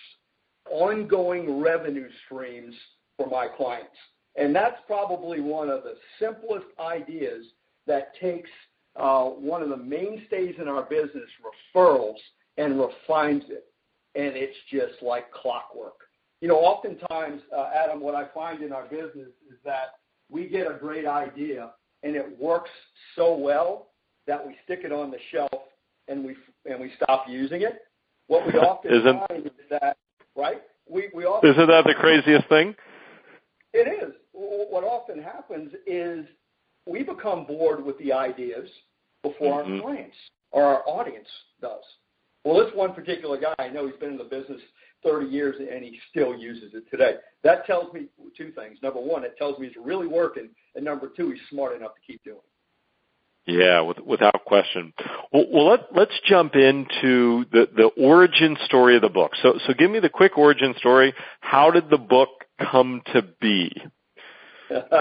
ongoing 0.71 1.61
revenue 1.61 2.09
streams 2.25 2.75
for 3.17 3.29
my 3.29 3.47
clients. 3.49 3.97
And 4.37 4.55
that's 4.55 4.77
probably 4.87 5.41
one 5.41 5.71
of 5.71 5.83
the 5.83 5.95
simplest 6.19 6.67
ideas 6.79 7.47
that 7.87 8.13
takes 8.21 8.51
uh, 8.97 9.25
one 9.25 9.63
of 9.63 9.69
the 9.69 9.77
mainstays 9.77 10.57
in 10.61 10.69
our 10.69 10.83
business, 10.83 11.29
referrals, 11.75 12.17
and 12.57 12.79
refines 12.79 13.45
it. 13.49 13.67
And 14.17 14.35
it's 14.35 14.57
just 14.71 15.03
like 15.03 15.31
clockwork. 15.33 15.95
You 16.41 16.49
know, 16.49 16.57
oftentimes, 16.57 17.43
uh, 17.57 17.71
Adam, 17.75 18.01
what 18.01 18.15
I 18.15 18.27
find 18.35 18.63
in 18.63 18.73
our 18.73 18.85
business 18.85 19.29
is 19.51 19.59
that 19.65 19.99
we 20.31 20.49
get 20.49 20.67
a 20.67 20.75
great 20.79 21.07
idea 21.07 21.71
and 22.03 22.15
it 22.15 22.39
works 22.39 22.71
so 23.15 23.37
well 23.37 23.89
that 24.27 24.47
we 24.47 24.57
stick 24.65 24.81
it 24.85 24.93
on 24.93 25.11
the 25.11 25.19
shelf 25.33 25.63
and 26.09 26.25
we 26.25 26.37
and 26.65 26.81
we 26.81 26.93
stop 27.03 27.27
using 27.29 27.63
it. 27.63 27.83
What 28.27 28.47
we 28.47 28.53
often 28.59 28.93
isn't, 28.93 29.29
find 29.29 29.47
is 29.47 29.53
that 29.71 29.97
right. 30.37 30.63
We 30.89 31.09
we 31.15 31.25
often 31.25 31.51
isn't 31.51 31.67
that 31.67 31.85
the 31.85 31.95
craziest 31.95 32.49
thing? 32.49 32.75
It 33.73 34.03
is. 34.03 34.15
What 34.33 34.85
often 34.85 35.23
happens 35.23 35.73
is 35.87 36.27
we 36.87 37.03
become 37.03 37.47
bored 37.47 37.85
with 37.85 37.99
the 37.99 38.13
ideas 38.13 38.69
before 39.23 39.63
mm-hmm. 39.63 39.75
our 39.75 39.81
clients 39.81 40.17
or 40.53 40.65
our 40.65 40.83
audience 40.87 41.29
does. 41.61 41.83
Well, 42.47 42.65
this 42.65 42.73
one 42.77 42.95
particular 42.95 43.41
guy, 43.41 43.57
I 43.59 43.69
know 43.71 43.89
he's 43.89 43.97
been 43.97 44.11
in 44.11 44.19
the 44.19 44.23
business 44.23 44.61
30 45.03 45.27
years 45.27 45.57
and 45.59 45.83
he 45.83 45.99
still 46.11 46.33
uses 46.37 46.75
it 46.75 46.85
today. 46.93 47.15
That 47.43 47.67
tells 47.67 47.93
me 47.93 48.07
two 48.37 48.53
things. 48.53 48.79
Number 48.85 49.01
one, 49.01 49.25
it 49.25 49.37
tells 49.37 49.59
me 49.59 49.67
it's 49.67 49.77
really 49.77 50.07
working, 50.07 50.51
and 50.77 50.85
number 50.85 51.11
two, 51.17 51.31
he's 51.31 51.41
smart 51.51 51.75
enough 51.75 51.97
to 51.97 52.01
keep 52.07 52.23
doing 52.23 52.37
it. 52.37 53.53
Yeah, 53.53 53.81
with, 53.81 53.99
without 53.99 54.45
question. 54.45 54.93
Well, 55.33 55.47
well 55.53 55.67
let, 55.71 55.81
let's 55.93 56.15
jump 56.25 56.55
into 56.55 57.47
the, 57.51 57.69
the 57.75 57.91
origin 58.01 58.57
story 58.65 58.95
of 58.95 59.03
the 59.03 59.09
book. 59.09 59.33
So, 59.43 59.59
so 59.67 59.75
give 59.75 59.91
me 59.91 59.99
the 59.99 60.09
quick 60.09 60.39
origin 60.39 60.73
story. 60.79 61.15
How 61.41 61.73
did 61.73 61.91
the 61.91 61.99
book 61.99 62.29
come 62.61 63.03
to 63.13 63.23
be? 63.41 63.77
yeah, 64.71 64.93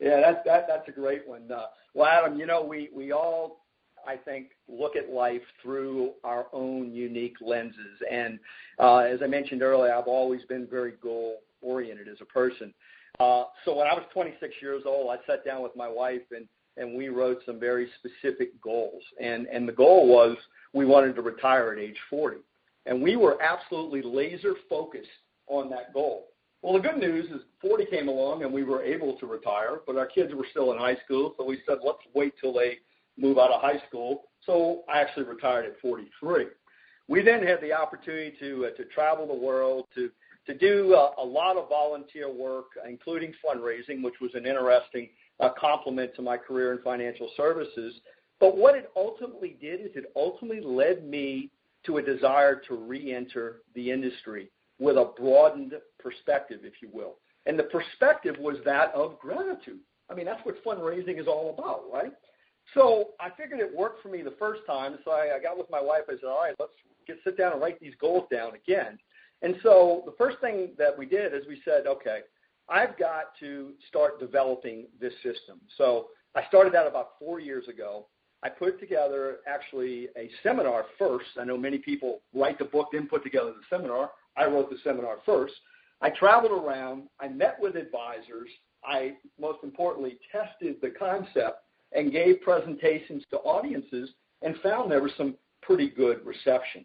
that's 0.00 0.44
that, 0.44 0.66
that's 0.68 0.88
a 0.88 0.92
great 0.92 1.28
one. 1.28 1.50
Uh, 1.50 1.66
well, 1.94 2.06
Adam, 2.06 2.36
you 2.36 2.46
know, 2.46 2.64
we 2.64 2.90
we 2.94 3.12
all 3.12 3.63
I 4.06 4.16
think, 4.16 4.50
look 4.68 4.96
at 4.96 5.10
life 5.10 5.42
through 5.62 6.12
our 6.24 6.46
own 6.52 6.92
unique 6.92 7.36
lenses. 7.40 8.00
And 8.10 8.38
uh, 8.78 8.98
as 8.98 9.20
I 9.22 9.26
mentioned 9.26 9.62
earlier, 9.62 9.94
I've 9.94 10.06
always 10.06 10.42
been 10.44 10.66
very 10.66 10.92
goal 11.02 11.38
oriented 11.62 12.08
as 12.08 12.18
a 12.20 12.26
person. 12.26 12.72
Uh, 13.20 13.44
so 13.64 13.76
when 13.76 13.86
I 13.86 13.94
was 13.94 14.04
26 14.12 14.54
years 14.60 14.82
old, 14.86 15.10
I 15.10 15.24
sat 15.26 15.44
down 15.44 15.62
with 15.62 15.76
my 15.76 15.88
wife 15.88 16.22
and 16.30 16.46
and 16.76 16.96
we 16.96 17.08
wrote 17.08 17.38
some 17.46 17.60
very 17.60 17.88
specific 17.98 18.60
goals. 18.60 19.02
And 19.20 19.46
and 19.46 19.68
the 19.68 19.72
goal 19.72 20.08
was 20.08 20.36
we 20.72 20.84
wanted 20.84 21.14
to 21.16 21.22
retire 21.22 21.72
at 21.72 21.78
age 21.78 21.96
40, 22.10 22.38
and 22.86 23.00
we 23.00 23.16
were 23.16 23.40
absolutely 23.40 24.02
laser 24.02 24.54
focused 24.68 25.08
on 25.46 25.70
that 25.70 25.92
goal. 25.92 26.28
Well, 26.62 26.72
the 26.72 26.80
good 26.80 26.96
news 26.96 27.26
is 27.30 27.42
40 27.60 27.84
came 27.86 28.08
along 28.08 28.42
and 28.42 28.52
we 28.52 28.64
were 28.64 28.82
able 28.82 29.18
to 29.18 29.26
retire, 29.26 29.80
but 29.86 29.96
our 29.96 30.06
kids 30.06 30.34
were 30.34 30.46
still 30.50 30.72
in 30.72 30.78
high 30.78 30.96
school, 31.04 31.34
so 31.36 31.44
we 31.44 31.60
said 31.66 31.78
let's 31.84 31.98
wait 32.14 32.32
till 32.40 32.54
they 32.54 32.78
move 33.16 33.38
out 33.38 33.50
of 33.50 33.60
high 33.60 33.80
school. 33.88 34.24
So 34.46 34.82
I 34.92 35.00
actually 35.00 35.24
retired 35.24 35.66
at 35.66 35.80
43. 35.80 36.46
We 37.06 37.22
then 37.22 37.46
had 37.46 37.60
the 37.60 37.72
opportunity 37.72 38.34
to 38.40 38.66
uh, 38.66 38.70
to 38.76 38.84
travel 38.86 39.26
the 39.26 39.34
world, 39.34 39.86
to 39.94 40.10
to 40.46 40.54
do 40.56 40.94
uh, 40.94 41.12
a 41.18 41.24
lot 41.24 41.56
of 41.56 41.68
volunteer 41.68 42.32
work, 42.32 42.66
including 42.88 43.32
fundraising, 43.44 44.02
which 44.02 44.14
was 44.20 44.30
an 44.34 44.46
interesting 44.46 45.08
uh, 45.40 45.50
complement 45.58 46.14
to 46.16 46.22
my 46.22 46.36
career 46.36 46.72
in 46.72 46.82
financial 46.82 47.30
services. 47.36 47.94
But 48.40 48.56
what 48.56 48.74
it 48.74 48.90
ultimately 48.96 49.56
did 49.60 49.80
is 49.80 49.90
it 49.94 50.12
ultimately 50.16 50.60
led 50.60 51.04
me 51.08 51.50
to 51.86 51.98
a 51.98 52.02
desire 52.02 52.60
to 52.68 52.74
re-enter 52.74 53.62
the 53.74 53.90
industry 53.90 54.50
with 54.78 54.96
a 54.96 55.12
broadened 55.16 55.74
perspective, 55.98 56.60
if 56.64 56.74
you 56.82 56.88
will. 56.92 57.16
And 57.46 57.58
the 57.58 57.64
perspective 57.64 58.36
was 58.38 58.56
that 58.64 58.92
of 58.94 59.18
gratitude. 59.18 59.80
I 60.10 60.14
mean, 60.14 60.26
that's 60.26 60.44
what 60.44 60.62
fundraising 60.64 61.18
is 61.20 61.26
all 61.26 61.54
about, 61.56 61.84
right? 61.92 62.12
So 62.72 63.10
I 63.20 63.30
figured 63.30 63.60
it 63.60 63.76
worked 63.76 64.02
for 64.02 64.08
me 64.08 64.22
the 64.22 64.34
first 64.38 64.62
time. 64.66 64.98
So 65.04 65.10
I, 65.10 65.36
I 65.36 65.42
got 65.42 65.58
with 65.58 65.70
my 65.70 65.82
wife. 65.82 66.02
I 66.08 66.12
said, 66.12 66.28
all 66.28 66.42
right, 66.42 66.54
let's 66.58 66.72
get 67.06 67.18
sit 67.24 67.36
down 67.36 67.52
and 67.52 67.60
write 67.60 67.78
these 67.80 67.94
goals 68.00 68.26
down 68.32 68.52
again. 68.54 68.98
And 69.42 69.56
so 69.62 70.02
the 70.06 70.14
first 70.16 70.38
thing 70.40 70.70
that 70.78 70.96
we 70.96 71.06
did 71.06 71.34
is 71.34 71.42
we 71.46 71.60
said, 71.64 71.86
okay, 71.86 72.20
I've 72.68 72.98
got 72.98 73.36
to 73.40 73.72
start 73.88 74.18
developing 74.18 74.86
this 74.98 75.12
system. 75.22 75.60
So 75.76 76.08
I 76.34 76.46
started 76.48 76.72
that 76.72 76.86
about 76.86 77.10
four 77.18 77.40
years 77.40 77.68
ago. 77.68 78.06
I 78.42 78.48
put 78.48 78.80
together 78.80 79.38
actually 79.46 80.08
a 80.16 80.30
seminar 80.42 80.86
first. 80.98 81.26
I 81.38 81.44
know 81.44 81.56
many 81.56 81.78
people 81.78 82.20
write 82.34 82.58
the 82.58 82.64
book, 82.64 82.88
then 82.92 83.06
put 83.06 83.22
together 83.22 83.52
the 83.52 83.76
seminar. 83.76 84.10
I 84.36 84.46
wrote 84.46 84.70
the 84.70 84.78
seminar 84.82 85.18
first. 85.24 85.54
I 86.00 86.10
traveled 86.10 86.52
around. 86.52 87.04
I 87.20 87.28
met 87.28 87.56
with 87.58 87.76
advisors. 87.76 88.48
I, 88.84 89.12
most 89.40 89.58
importantly, 89.62 90.18
tested 90.30 90.76
the 90.82 90.90
concept 90.90 91.60
and 91.94 92.12
gave 92.12 92.40
presentations 92.42 93.24
to 93.30 93.38
audiences 93.38 94.10
and 94.42 94.56
found 94.58 94.90
there 94.90 95.02
was 95.02 95.12
some 95.16 95.36
pretty 95.62 95.88
good 95.88 96.24
reception. 96.26 96.84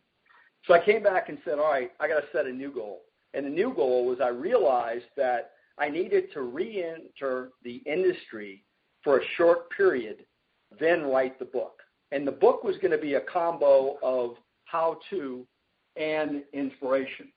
So 0.66 0.74
I 0.74 0.84
came 0.84 1.04
back 1.04 1.30
and 1.30 1.38
said, 1.44 1.60
all 1.60 1.72
right, 1.72 1.92
I 2.00 2.08
got 2.08 2.20
to 2.20 2.28
set 2.32 2.46
a 2.46 2.52
new 2.52 2.72
goal. 2.72 3.02
And 3.34 3.46
the 3.46 3.50
new 3.50 3.74
goal 3.74 4.06
was 4.06 4.20
I 4.22 4.30
realized 4.30 5.06
that 5.18 5.52
I 5.78 5.90
needed 5.90 6.32
to 6.34 6.42
re-enter 6.42 7.50
the 7.64 7.82
industry 7.86 8.64
for 9.04 9.20
a 9.20 9.26
short 9.38 9.70
period, 9.72 10.26
then 10.80 11.04
write 11.04 11.40
the 11.40 11.46
book. 11.46 11.80
And 12.12 12.28
the 12.28 12.32
book 12.32 12.64
was 12.64 12.76
going 12.78 12.92
to 12.92 12.98
be 12.98 13.14
a 13.16 13.22
combo 13.22 13.98
of 14.04 14.36
how-to 14.66 15.46
and 15.96 16.44
inspiration. 16.54 17.32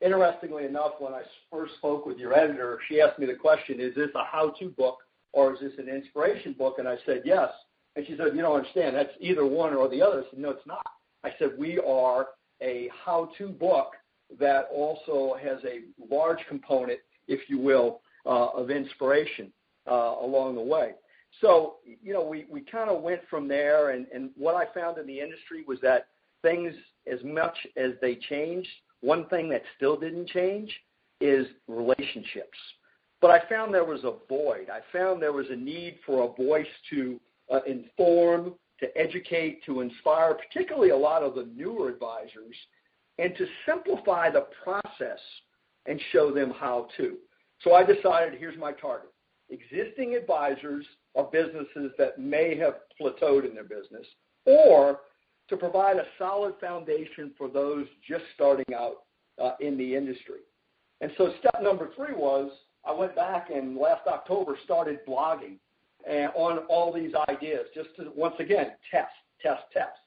Interestingly 0.00 0.64
enough, 0.64 0.92
when 0.98 1.14
I 1.14 1.22
first 1.50 1.74
spoke 1.76 2.04
with 2.04 2.18
your 2.18 2.34
editor, 2.34 2.78
she 2.88 3.00
asked 3.00 3.18
me 3.18 3.26
the 3.26 3.34
question, 3.34 3.80
is 3.80 3.94
this 3.94 4.10
a 4.14 4.24
how-to 4.24 4.70
book 4.70 4.98
or 5.34 5.52
is 5.54 5.60
this 5.60 5.72
an 5.78 5.88
inspiration 5.88 6.54
book? 6.56 6.76
And 6.78 6.88
I 6.88 6.96
said, 7.04 7.22
yes. 7.24 7.50
And 7.96 8.06
she 8.06 8.16
said, 8.16 8.34
you 8.34 8.42
don't 8.42 8.56
understand. 8.56 8.96
That's 8.96 9.12
either 9.20 9.44
one 9.44 9.74
or 9.74 9.88
the 9.88 10.00
other. 10.00 10.20
I 10.20 10.30
said, 10.30 10.38
no, 10.38 10.50
it's 10.50 10.66
not. 10.66 10.86
I 11.22 11.30
said, 11.38 11.50
we 11.58 11.78
are 11.78 12.28
a 12.62 12.88
how-to 13.04 13.48
book 13.48 13.92
that 14.38 14.68
also 14.72 15.36
has 15.42 15.58
a 15.64 15.80
large 16.12 16.38
component, 16.48 17.00
if 17.28 17.48
you 17.48 17.58
will, 17.58 18.00
uh, 18.26 18.48
of 18.48 18.70
inspiration 18.70 19.52
uh, 19.90 20.14
along 20.20 20.54
the 20.54 20.62
way. 20.62 20.92
So, 21.40 21.76
you 22.02 22.12
know, 22.12 22.24
we, 22.24 22.46
we 22.50 22.60
kind 22.60 22.88
of 22.90 23.02
went 23.02 23.20
from 23.28 23.48
there. 23.48 23.90
And, 23.90 24.06
and 24.14 24.30
what 24.36 24.54
I 24.54 24.72
found 24.72 24.98
in 24.98 25.06
the 25.06 25.20
industry 25.20 25.64
was 25.66 25.78
that 25.82 26.08
things, 26.42 26.72
as 27.12 27.18
much 27.24 27.56
as 27.76 27.92
they 28.00 28.16
changed, 28.16 28.68
one 29.00 29.26
thing 29.26 29.48
that 29.50 29.62
still 29.76 29.96
didn't 29.98 30.28
change 30.28 30.72
is 31.20 31.46
relationships. 31.68 32.58
But 33.20 33.30
I 33.30 33.48
found 33.48 33.72
there 33.72 33.84
was 33.84 34.04
a 34.04 34.14
void. 34.28 34.68
I 34.70 34.80
found 34.92 35.22
there 35.22 35.32
was 35.32 35.46
a 35.50 35.56
need 35.56 35.98
for 36.04 36.24
a 36.24 36.42
voice 36.42 36.66
to 36.90 37.20
uh, 37.52 37.60
inform, 37.66 38.54
to 38.80 38.98
educate, 38.98 39.64
to 39.64 39.80
inspire, 39.80 40.34
particularly 40.34 40.90
a 40.90 40.96
lot 40.96 41.22
of 41.22 41.34
the 41.34 41.48
newer 41.56 41.88
advisors, 41.88 42.56
and 43.18 43.34
to 43.36 43.46
simplify 43.66 44.30
the 44.30 44.46
process 44.62 45.20
and 45.86 46.00
show 46.12 46.32
them 46.32 46.52
how 46.58 46.88
to. 46.96 47.16
So 47.60 47.74
I 47.74 47.84
decided 47.84 48.38
here's 48.38 48.58
my 48.58 48.72
target. 48.72 49.10
Existing 49.50 50.14
advisors 50.14 50.84
of 51.14 51.30
businesses 51.30 51.92
that 51.98 52.18
may 52.18 52.56
have 52.56 52.74
plateaued 53.00 53.48
in 53.48 53.54
their 53.54 53.64
business, 53.64 54.06
or 54.46 55.00
to 55.48 55.56
provide 55.56 55.96
a 55.96 56.06
solid 56.18 56.54
foundation 56.60 57.32
for 57.36 57.48
those 57.48 57.86
just 58.08 58.24
starting 58.34 58.74
out 58.74 59.04
uh, 59.42 59.52
in 59.60 59.76
the 59.76 59.94
industry. 59.94 60.40
And 61.00 61.12
so 61.18 61.32
step 61.40 61.62
number 61.62 61.90
three 61.94 62.14
was 62.14 62.50
I 62.86 62.92
went 62.92 63.14
back 63.14 63.50
and 63.50 63.76
last 63.76 64.06
October 64.06 64.56
started 64.64 65.00
blogging 65.06 65.56
and 66.08 66.30
on 66.34 66.58
all 66.68 66.92
these 66.92 67.12
ideas 67.28 67.66
just 67.74 67.88
to 67.96 68.12
once 68.14 68.34
again 68.38 68.72
test, 68.90 69.12
test, 69.40 69.62
test. 69.72 69.98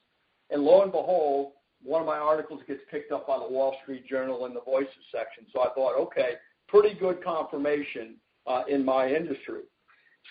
And 0.50 0.62
lo 0.62 0.82
and 0.82 0.92
behold, 0.92 1.52
one 1.82 2.00
of 2.00 2.06
my 2.06 2.18
articles 2.18 2.60
gets 2.66 2.80
picked 2.90 3.12
up 3.12 3.26
by 3.26 3.38
the 3.38 3.48
Wall 3.48 3.76
Street 3.82 4.06
Journal 4.08 4.46
in 4.46 4.54
the 4.54 4.60
Voices 4.60 4.92
section. 5.12 5.44
So 5.52 5.62
I 5.62 5.68
thought, 5.74 5.98
okay, 5.98 6.32
pretty 6.68 6.94
good 6.94 7.22
confirmation 7.22 8.16
uh, 8.46 8.62
in 8.68 8.84
my 8.84 9.08
industry. 9.08 9.62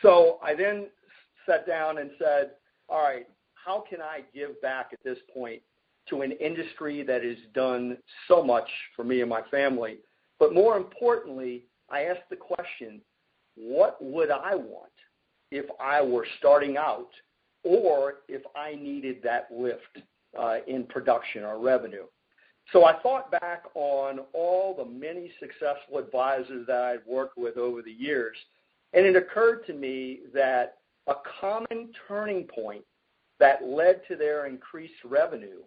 So 0.01 0.39
I 0.43 0.55
then 0.55 0.87
sat 1.45 1.67
down 1.67 1.97
and 1.99 2.11
said, 2.19 2.51
all 2.89 3.03
right, 3.03 3.27
how 3.53 3.83
can 3.89 4.01
I 4.01 4.21
give 4.33 4.61
back 4.61 4.89
at 4.93 4.99
this 5.03 5.17
point 5.33 5.61
to 6.09 6.21
an 6.21 6.31
industry 6.33 7.03
that 7.03 7.23
has 7.23 7.37
done 7.53 7.97
so 8.27 8.43
much 8.43 8.67
for 8.95 9.03
me 9.03 9.21
and 9.21 9.29
my 9.29 9.41
family. 9.51 9.97
But 10.39 10.53
more 10.53 10.77
importantly, 10.77 11.63
I 11.89 12.03
asked 12.03 12.29
the 12.29 12.35
question, 12.35 13.01
what 13.55 13.97
would 14.01 14.29
I 14.29 14.55
want 14.55 14.91
if 15.51 15.65
I 15.79 16.01
were 16.01 16.25
starting 16.39 16.77
out 16.77 17.09
or 17.63 18.15
if 18.27 18.41
I 18.55 18.75
needed 18.75 19.17
that 19.23 19.47
lift 19.51 19.99
uh, 20.37 20.57
in 20.67 20.83
production 20.83 21.43
or 21.43 21.59
revenue? 21.59 22.05
So 22.73 22.85
I 22.85 22.99
thought 23.01 23.31
back 23.31 23.63
on 23.75 24.19
all 24.33 24.75
the 24.75 24.85
many 24.85 25.31
successful 25.39 25.99
advisors 25.99 26.67
that 26.67 26.83
I'd 26.83 27.07
worked 27.07 27.37
with 27.37 27.57
over 27.57 27.81
the 27.81 27.91
years, 27.91 28.35
and 28.93 29.05
it 29.05 29.15
occurred 29.15 29.65
to 29.67 29.73
me 29.73 30.19
that 30.33 30.77
a 31.07 31.13
common 31.39 31.89
turning 32.07 32.43
point 32.43 32.83
that 33.39 33.63
led 33.63 34.01
to 34.09 34.15
their 34.15 34.47
increased 34.47 35.03
revenue 35.05 35.61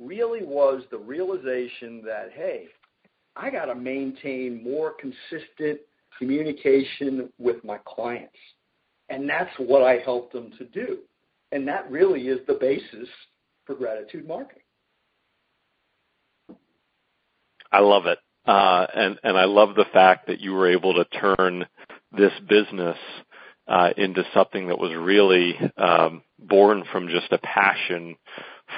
really 0.00 0.42
was 0.42 0.82
the 0.90 0.98
realization 0.98 2.02
that, 2.04 2.30
hey, 2.34 2.68
I 3.36 3.50
got 3.50 3.66
to 3.66 3.74
maintain 3.74 4.64
more 4.64 4.94
consistent 4.98 5.80
communication 6.18 7.30
with 7.38 7.62
my 7.64 7.78
clients. 7.84 8.36
And 9.08 9.28
that's 9.28 9.50
what 9.58 9.82
I 9.82 9.98
help 9.98 10.32
them 10.32 10.52
to 10.58 10.64
do. 10.64 10.98
And 11.52 11.68
that 11.68 11.90
really 11.90 12.28
is 12.28 12.40
the 12.46 12.54
basis 12.54 13.08
for 13.64 13.74
gratitude 13.74 14.26
marketing. 14.26 14.62
I 17.70 17.80
love 17.80 18.06
it. 18.06 18.18
Uh, 18.46 18.86
and, 18.94 19.18
and 19.22 19.36
I 19.36 19.44
love 19.44 19.74
the 19.74 19.86
fact 19.92 20.28
that 20.28 20.40
you 20.40 20.52
were 20.52 20.70
able 20.70 20.94
to 20.94 21.04
turn 21.36 21.66
this 22.12 22.32
business 22.48 22.96
uh, 23.68 23.90
into 23.96 24.24
something 24.32 24.68
that 24.68 24.78
was 24.78 24.92
really 24.94 25.58
um, 25.76 26.22
born 26.38 26.84
from 26.92 27.08
just 27.08 27.32
a 27.32 27.38
passion 27.38 28.14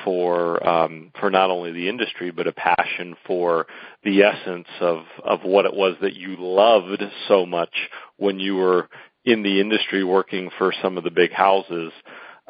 for 0.05 0.67
um, 0.67 1.13
for 1.19 1.31
not 1.31 1.51
only 1.51 1.73
the 1.73 1.89
industry 1.89 2.31
but 2.31 2.47
a 2.47 2.53
passion 2.53 3.17
for 3.27 3.67
the 4.05 4.23
essence 4.23 4.69
of 4.81 5.05
of 5.25 5.41
what 5.43 5.65
it 5.65 5.75
was 5.75 5.97
that 6.01 6.15
you 6.15 6.37
loved 6.39 7.03
so 7.27 7.47
much 7.47 7.75
when 8.17 8.39
you 8.39 8.57
were 8.57 8.89
in 9.25 9.43
the 9.43 9.61
industry 9.61 10.05
working 10.05 10.51
for 10.59 10.73
some 10.83 10.97
of 10.97 11.05
the 11.05 11.11
big 11.11 11.33
houses. 11.33 11.93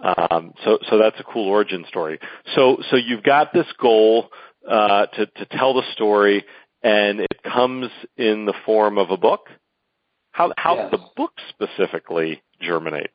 Um, 0.02 0.52
so 0.64 0.78
so 0.88 0.98
that's 0.98 1.18
a 1.18 1.24
cool 1.24 1.48
origin 1.48 1.84
story. 1.88 2.18
So 2.54 2.78
so 2.90 2.96
you've 2.96 3.24
got 3.24 3.52
this 3.52 3.66
goal 3.80 4.30
uh, 4.68 5.06
to 5.06 5.26
to 5.26 5.46
tell 5.46 5.74
the 5.74 5.82
story, 5.94 6.44
and 6.82 7.20
it 7.20 7.42
comes 7.42 7.90
in 8.16 8.44
the 8.44 8.54
form 8.64 8.98
of 8.98 9.10
a 9.10 9.16
book. 9.16 9.48
How 10.30 10.52
how 10.56 10.76
yes. 10.76 10.90
did 10.90 11.00
the 11.00 11.04
book 11.16 11.32
specifically 11.50 12.42
germinate? 12.60 13.10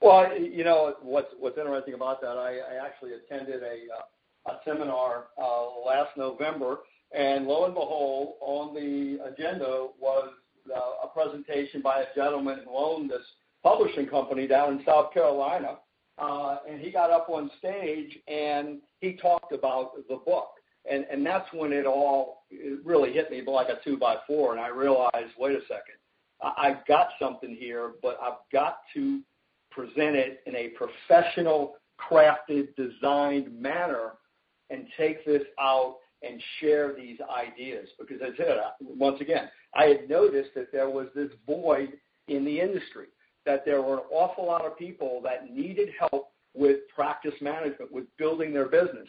Well, 0.00 0.38
you 0.38 0.64
know 0.64 0.94
what's 1.02 1.58
interesting 1.58 1.94
about 1.94 2.22
that. 2.22 2.38
I, 2.38 2.58
actually 2.82 3.12
attended 3.12 3.62
a 3.62 4.52
seminar 4.64 5.26
uh, 5.40 5.66
last 5.86 6.16
November, 6.16 6.78
and 7.12 7.46
lo 7.46 7.66
and 7.66 7.74
behold, 7.74 8.34
on 8.40 8.74
the 8.74 9.18
agenda 9.24 9.88
was 10.00 10.30
uh, 10.74 11.04
a 11.04 11.08
presentation 11.08 11.82
by 11.82 12.00
a 12.00 12.14
gentleman 12.14 12.60
who 12.64 12.74
owned 12.74 13.10
this 13.10 13.22
publishing 13.62 14.06
company 14.06 14.46
down 14.46 14.78
in 14.78 14.84
South 14.86 15.12
Carolina, 15.12 15.76
uh, 16.16 16.58
and 16.68 16.80
he 16.80 16.90
got 16.90 17.10
up 17.10 17.28
on 17.28 17.50
stage 17.58 18.18
and 18.26 18.78
he 19.00 19.14
talked 19.14 19.52
about 19.52 19.92
the 20.08 20.16
book, 20.16 20.48
and 20.90 21.26
that's 21.26 21.52
when 21.52 21.72
it 21.72 21.84
all 21.84 22.44
really 22.84 23.12
hit 23.12 23.30
me 23.30 23.42
like 23.46 23.68
a 23.68 23.84
two 23.84 23.98
by 23.98 24.16
four, 24.26 24.52
and 24.52 24.60
I 24.60 24.68
realized, 24.68 25.34
wait 25.38 25.56
a 25.56 25.60
second, 25.62 26.00
I've 26.56 26.86
got 26.86 27.08
something 27.20 27.54
here, 27.54 27.92
but 28.00 28.18
I've 28.22 28.38
got 28.50 28.78
to 28.94 29.20
present 29.70 30.16
it 30.16 30.42
in 30.46 30.54
a 30.56 30.68
professional, 30.68 31.74
crafted, 31.98 32.68
designed 32.76 33.52
manner 33.60 34.12
and 34.70 34.86
take 34.96 35.24
this 35.24 35.42
out 35.60 35.96
and 36.22 36.40
share 36.60 36.94
these 36.94 37.18
ideas. 37.34 37.88
Because 37.98 38.18
as 38.22 38.34
I 38.34 38.36
said, 38.36 38.56
once 38.80 39.20
again, 39.20 39.48
I 39.74 39.84
had 39.86 40.08
noticed 40.08 40.50
that 40.54 40.72
there 40.72 40.90
was 40.90 41.06
this 41.14 41.30
void 41.46 41.94
in 42.28 42.44
the 42.44 42.60
industry, 42.60 43.06
that 43.46 43.64
there 43.64 43.82
were 43.82 43.94
an 43.94 44.04
awful 44.10 44.46
lot 44.46 44.64
of 44.64 44.78
people 44.78 45.20
that 45.24 45.50
needed 45.50 45.88
help 45.98 46.32
with 46.54 46.80
practice 46.94 47.34
management, 47.40 47.92
with 47.92 48.04
building 48.18 48.52
their 48.52 48.68
business. 48.68 49.08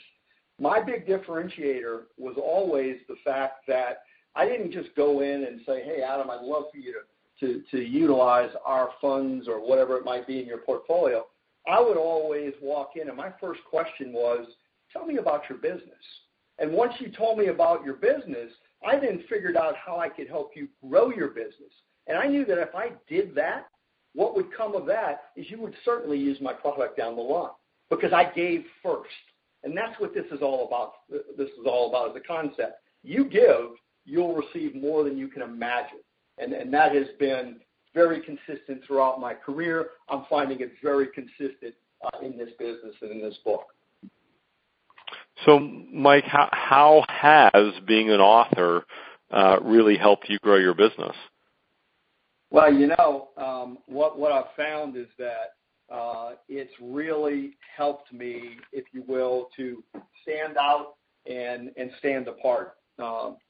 My 0.60 0.82
big 0.82 1.08
differentiator 1.08 2.04
was 2.17 2.36
always 2.38 2.97
the 3.08 3.15
fact 3.26 3.67
that 3.67 4.04
I 4.36 4.45
didn't 4.45 4.71
just 4.71 4.95
go 4.95 5.21
in 5.21 5.43
and 5.43 5.62
say, 5.65 5.84
hey, 5.84 6.04
Adam, 6.04 6.30
I'd 6.30 6.41
love 6.41 6.65
for 6.71 6.78
you 6.78 6.93
to 6.93 7.00
to, 7.41 7.62
to 7.71 7.77
utilize 7.77 8.49
our 8.65 8.91
funds 9.01 9.47
or 9.47 9.60
whatever 9.60 9.97
it 9.97 10.06
might 10.06 10.25
be 10.25 10.39
in 10.39 10.45
your 10.45 10.60
portfolio, 10.60 11.25
I 11.67 11.80
would 11.80 11.97
always 11.97 12.54
walk 12.62 12.91
in 12.95 13.10
and 13.10 13.17
my 13.17 13.32
first 13.39 13.62
question 13.69 14.13
was, 14.13 14.47
tell 14.93 15.06
me 15.06 15.17
about 15.17 15.43
your 15.49 15.58
business. 15.58 16.04
And 16.60 16.71
once 16.71 16.93
you 16.99 17.12
told 17.12 17.38
me 17.38 17.47
about 17.47 17.84
your 17.84 17.95
business, 17.95 18.51
I 18.86 18.99
then 18.99 19.23
figured 19.30 19.58
out 19.58 19.75
how 19.75 19.99
I 19.99 20.10
could 20.10 20.27
help 20.27 20.51
you 20.56 20.67
grow 20.88 21.12
your 21.12 21.30
business. 21.30 21.71
And 22.08 22.17
I 22.17 22.27
knew 22.27 22.45
that 22.45 22.58
if 22.58 22.73
I 22.73 22.91
did 23.08 23.36
that, 23.36 23.67
what 24.13 24.36
would 24.36 24.56
come 24.56 24.75
of 24.75 24.86
that 24.88 25.23
is 25.36 25.49
you 25.49 25.60
would 25.62 25.75
certainly 25.86 26.17
use 26.17 26.38
my 26.41 26.54
product 26.54 26.97
down 26.97 27.15
the 27.15 27.21
line 27.21 27.51
because 27.89 28.12
I 28.12 28.32
gave 28.32 28.65
first. 28.84 29.10
And 29.63 29.77
that's 29.77 29.99
what 29.99 30.13
this 30.13 30.25
is 30.32 30.41
all 30.41 30.67
about. 30.67 30.93
This 31.38 31.49
is 31.49 31.65
all 31.65 31.89
about 31.89 32.10
as 32.10 32.15
a 32.15 32.27
concept. 32.27 32.82
You 33.04 33.25
give, 33.25 33.77
you'll 34.06 34.36
receive 34.36 34.75
more 34.75 35.04
than 35.04 35.17
you 35.17 35.27
can 35.27 35.41
imagine 35.41 35.99
and, 36.38 36.54
and 36.54 36.74
that 36.74 36.96
has 36.96 37.08
been 37.20 37.58
very 37.94 38.22
consistent 38.22 38.82
throughout 38.86 39.20
my 39.20 39.34
career. 39.34 39.89
I'm 40.10 40.26
finding 40.30 40.62
it 40.62 40.72
very 40.82 41.08
consistent 41.08 41.76
uh, 42.04 42.26
in 42.26 42.38
this 42.38 42.50
business 42.58 42.96
and 43.02 43.12
in 43.12 43.22
this 43.22 43.38
book. 43.44 43.65
So, 45.46 45.60
Mike, 45.60 46.26
how, 46.26 46.50
how 46.52 47.04
has 47.10 47.74
being 47.88 48.12
an 48.12 48.20
author 48.20 48.86
uh, 49.32 49.58
really 49.62 49.98
helped 49.98 50.30
you 50.30 50.38
grow 50.39 50.58
your 50.58 50.76
business? 50.76 51.15
Well, 52.52 52.72
you 52.72 52.88
know, 52.88 53.30
um, 53.38 53.78
what 53.86 54.20
what 54.20 54.34
I've 54.34 54.54
found 54.58 54.98
is 54.98 55.08
that 55.17 55.56
uh, 55.89 56.32
it's 56.50 56.74
really 56.82 57.56
helped 57.78 58.12
me, 58.12 58.58
if 58.74 58.84
you 58.91 59.04
will, 59.08 59.48
to 59.56 59.82
stand 60.22 60.58
out 60.58 60.96
and 61.26 61.72
and 61.78 61.91
stand 62.00 62.28
apart. 62.28 62.74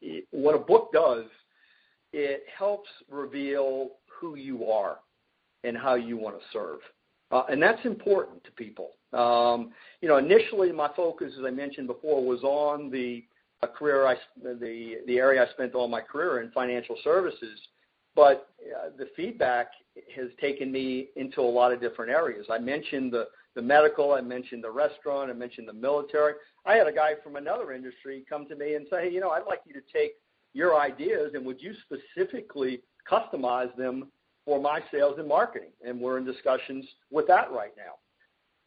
It, 0.02 0.28
what 0.30 0.54
a 0.54 0.60
book 0.60 0.94
does 0.94 1.26
it 2.13 2.43
helps 2.58 2.89
reveal 3.10 3.91
who 4.08 4.36
you 4.36 4.69
are 4.69 4.97
and 5.63 5.78
how 5.78 5.95
you 5.95 6.17
want 6.17 6.38
to 6.38 6.45
serve. 6.52 6.80
Uh, 7.32 7.43
and 7.50 7.62
that's 7.62 7.84
important 7.86 8.43
to 8.43 8.52
people. 8.52 8.91
Um, 9.13 9.71
you 10.02 10.08
know, 10.08 10.17
initially 10.17 10.71
my 10.71 10.89
focus, 10.95 11.34
as 11.38 11.45
I 11.45 11.50
mentioned 11.50 11.88
before, 11.88 12.24
was 12.24 12.43
on 12.43 12.91
the 12.91 13.24
career 13.67 14.06
I, 14.08 14.15
the 14.43 14.97
the 15.06 15.17
area 15.17 15.45
I 15.45 15.52
spent 15.54 15.76
all 15.76 15.88
my 15.88 16.02
career 16.02 16.41
in 16.41 16.52
financial 16.52 16.97
services. 17.04 17.60
But 18.15 18.50
uh, 18.62 18.89
the 18.97 19.08
feedback 19.15 19.67
has 20.15 20.28
taken 20.41 20.71
me 20.71 21.08
into 21.15 21.39
a 21.41 21.43
lot 21.43 21.71
of 21.71 21.80
different 21.80 22.12
areas. 22.12 22.47
I 22.52 22.60
mentioned 22.60 23.13
the 23.13 23.28
the 23.56 23.62
medical, 23.62 24.13
I 24.13 24.21
mentioned 24.21 24.63
the 24.63 24.71
restaurant, 24.71 25.30
I 25.30 25.34
mentioned 25.34 25.67
the 25.67 25.74
military. 25.74 26.34
I 26.65 26.76
had 26.76 26.88
a 26.88 26.91
guy 26.91 27.13
from 27.21 27.36
another 27.36 27.74
industry 27.74 28.24
come 28.30 28.47
to 28.47 28.56
me 28.56 28.76
and 28.76 28.86
say, 28.89 29.04
hey, 29.04 29.12
you 29.12 29.19
know, 29.19 29.32
I'd 29.32 29.45
like 29.45 29.60
you 29.65 29.74
to 29.74 29.82
take 29.91 30.13
your 30.54 30.80
ideas 30.80 31.32
and 31.34 31.46
would 31.46 31.62
you 31.62 31.74
specifically 31.86 32.82
customize 33.10 33.76
them 33.76 34.12
for 34.46 34.60
my 34.60 34.82
sales 34.92 35.16
and 35.18 35.28
marketing? 35.28 35.70
And 35.86 36.00
we're 36.00 36.18
in 36.18 36.26
discussions 36.26 36.86
with 37.10 37.28
that 37.28 37.52
right 37.52 37.74
now. 37.78 37.94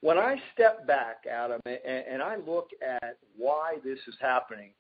When 0.00 0.18
I 0.18 0.36
step 0.52 0.86
back, 0.86 1.24
Adam, 1.30 1.60
and 1.64 2.22
I 2.22 2.36
look 2.36 2.68
at 2.86 3.16
why 3.36 3.76
this 3.82 3.98
is 4.06 4.14
happening, 4.20 4.72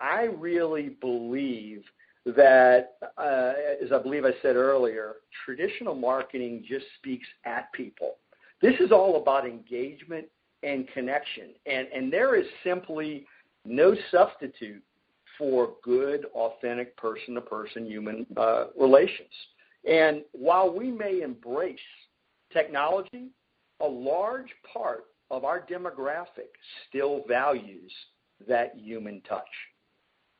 I 0.00 0.24
really 0.24 0.96
believe 1.00 1.84
that, 2.26 2.94
uh, 3.16 3.52
as 3.82 3.92
I 3.92 3.98
believe 4.02 4.24
I 4.24 4.32
said 4.42 4.56
earlier, 4.56 5.16
traditional 5.44 5.94
marketing 5.94 6.64
just 6.68 6.86
speaks 6.98 7.26
at 7.44 7.72
people. 7.72 8.16
This 8.60 8.74
is 8.80 8.92
all 8.92 9.20
about 9.20 9.46
engagement 9.46 10.26
and 10.62 10.88
connection. 10.88 11.50
And, 11.66 11.88
and 11.94 12.12
there 12.12 12.34
is 12.34 12.46
simply 12.64 13.26
no 13.64 13.94
substitute 14.10 14.82
for 15.38 15.74
good, 15.82 16.26
authentic 16.34 16.96
person 16.96 17.34
to 17.34 17.40
person 17.40 17.86
human 17.86 18.26
uh, 18.36 18.66
relations. 18.78 19.30
And 19.88 20.22
while 20.32 20.72
we 20.72 20.90
may 20.90 21.22
embrace 21.22 21.78
technology, 22.52 23.28
a 23.80 23.86
large 23.86 24.50
part 24.72 25.04
of 25.30 25.44
our 25.44 25.60
demographic 25.60 26.52
still 26.88 27.24
values 27.26 27.92
that 28.46 28.74
human 28.76 29.20
touch. 29.22 29.42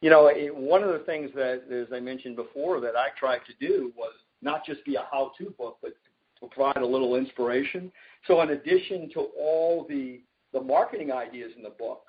You 0.00 0.10
know, 0.10 0.26
it, 0.26 0.54
one 0.54 0.82
of 0.82 0.92
the 0.92 1.04
things 1.06 1.30
that, 1.34 1.62
as 1.72 1.86
I 1.92 2.00
mentioned 2.00 2.36
before, 2.36 2.80
that 2.80 2.96
I 2.96 3.08
tried 3.18 3.40
to 3.46 3.66
do 3.66 3.92
was 3.96 4.12
not 4.42 4.66
just 4.66 4.84
be 4.84 4.96
a 4.96 5.04
how 5.10 5.32
to 5.38 5.50
book, 5.50 5.78
but 5.80 5.92
to 6.40 6.48
provide 6.48 6.78
a 6.82 6.86
little 6.86 7.14
inspiration. 7.14 7.90
So, 8.26 8.40
in 8.42 8.50
addition 8.50 9.08
to 9.14 9.28
all 9.38 9.86
the, 9.88 10.20
the 10.52 10.60
marketing 10.60 11.12
ideas 11.12 11.52
in 11.56 11.62
the 11.62 11.70
book 11.70 12.02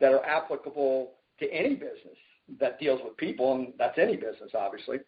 that 0.00 0.12
are 0.12 0.24
applicable 0.24 1.12
to 1.40 1.52
any 1.52 1.74
business, 1.74 2.16
that 2.60 2.80
deals 2.80 3.00
with 3.04 3.16
people, 3.16 3.54
and 3.54 3.72
that's 3.78 3.98
any 3.98 4.16
business, 4.16 4.52
obviously. 4.54 4.98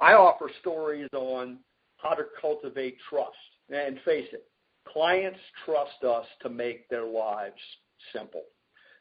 I 0.00 0.14
offer 0.14 0.50
stories 0.60 1.08
on 1.14 1.58
how 1.98 2.14
to 2.14 2.24
cultivate 2.40 2.96
trust. 3.08 3.36
And 3.70 3.98
face 4.04 4.28
it, 4.32 4.44
clients 4.86 5.38
trust 5.64 6.04
us 6.06 6.26
to 6.42 6.50
make 6.50 6.88
their 6.88 7.04
lives 7.06 7.60
simple. 8.14 8.42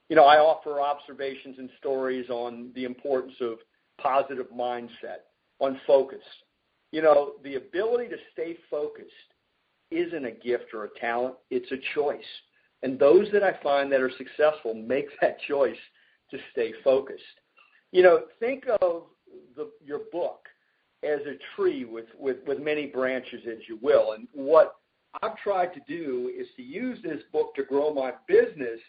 You 0.10 0.16
know, 0.16 0.26
I 0.26 0.38
offer 0.38 0.80
observations 0.80 1.58
and 1.58 1.70
stories 1.80 2.30
on 2.30 2.72
the 2.76 2.86
importance 2.86 3.34
of 3.42 3.58
positive 4.00 4.48
mindset, 4.56 5.24
on 5.60 5.80
focus. 5.88 6.24
You 6.92 7.02
know, 7.02 7.34
the 7.44 7.56
ability 7.56 8.10
to 8.10 8.18
stay 8.32 8.58
focused 8.70 9.10
isn't 9.90 10.26
a 10.26 10.32
gift 10.32 10.74
or 10.74 10.86
a 10.86 11.00
talent, 11.00 11.36
it's 11.50 11.72
a 11.72 11.78
choice. 11.96 12.24
And 12.84 12.98
those 12.98 13.28
that 13.34 13.44
I 13.44 13.58
find 13.62 13.92
that 13.92 14.02
are 14.02 14.12
successful 14.18 14.74
make 14.74 15.08
that 15.22 15.38
choice 15.48 15.78
to 16.32 16.38
stay 16.52 16.74
focused. 16.84 17.22
You 17.92 18.04
know, 18.04 18.22
think 18.40 18.66
of 18.82 19.04
the, 19.56 19.70
your 19.84 20.02
book 20.12 20.48
as 21.04 21.20
a 21.22 21.38
tree 21.56 21.86
with, 21.86 22.06
with, 22.18 22.38
with 22.48 22.60
many 22.60 22.88
branches, 22.88 23.42
as 23.50 23.58
you 23.68 23.80
will. 23.82 24.14
And 24.14 24.28
what 24.34 24.76
I've 25.22 25.38
tried 25.38 25.74
to 25.74 25.82
do 25.88 26.32
is 26.38 26.48
to 26.56 26.64
use 26.64 27.00
this 27.04 27.22
book 27.32 27.54
to 27.56 27.64
grow 27.64 27.94
my 27.94 28.14
business 28.28 28.80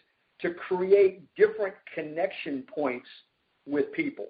to 0.41 0.53
create 0.53 1.23
different 1.35 1.75
connection 1.93 2.63
points 2.73 3.07
with 3.65 3.91
people. 3.93 4.27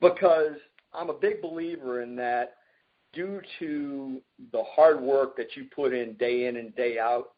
Because 0.00 0.56
I'm 0.94 1.10
a 1.10 1.14
big 1.14 1.42
believer 1.42 2.02
in 2.02 2.16
that 2.16 2.54
due 3.12 3.40
to 3.58 4.20
the 4.52 4.62
hard 4.74 5.00
work 5.00 5.36
that 5.36 5.56
you 5.56 5.66
put 5.74 5.92
in 5.92 6.14
day 6.14 6.46
in 6.46 6.56
and 6.56 6.74
day 6.76 6.98
out, 6.98 7.30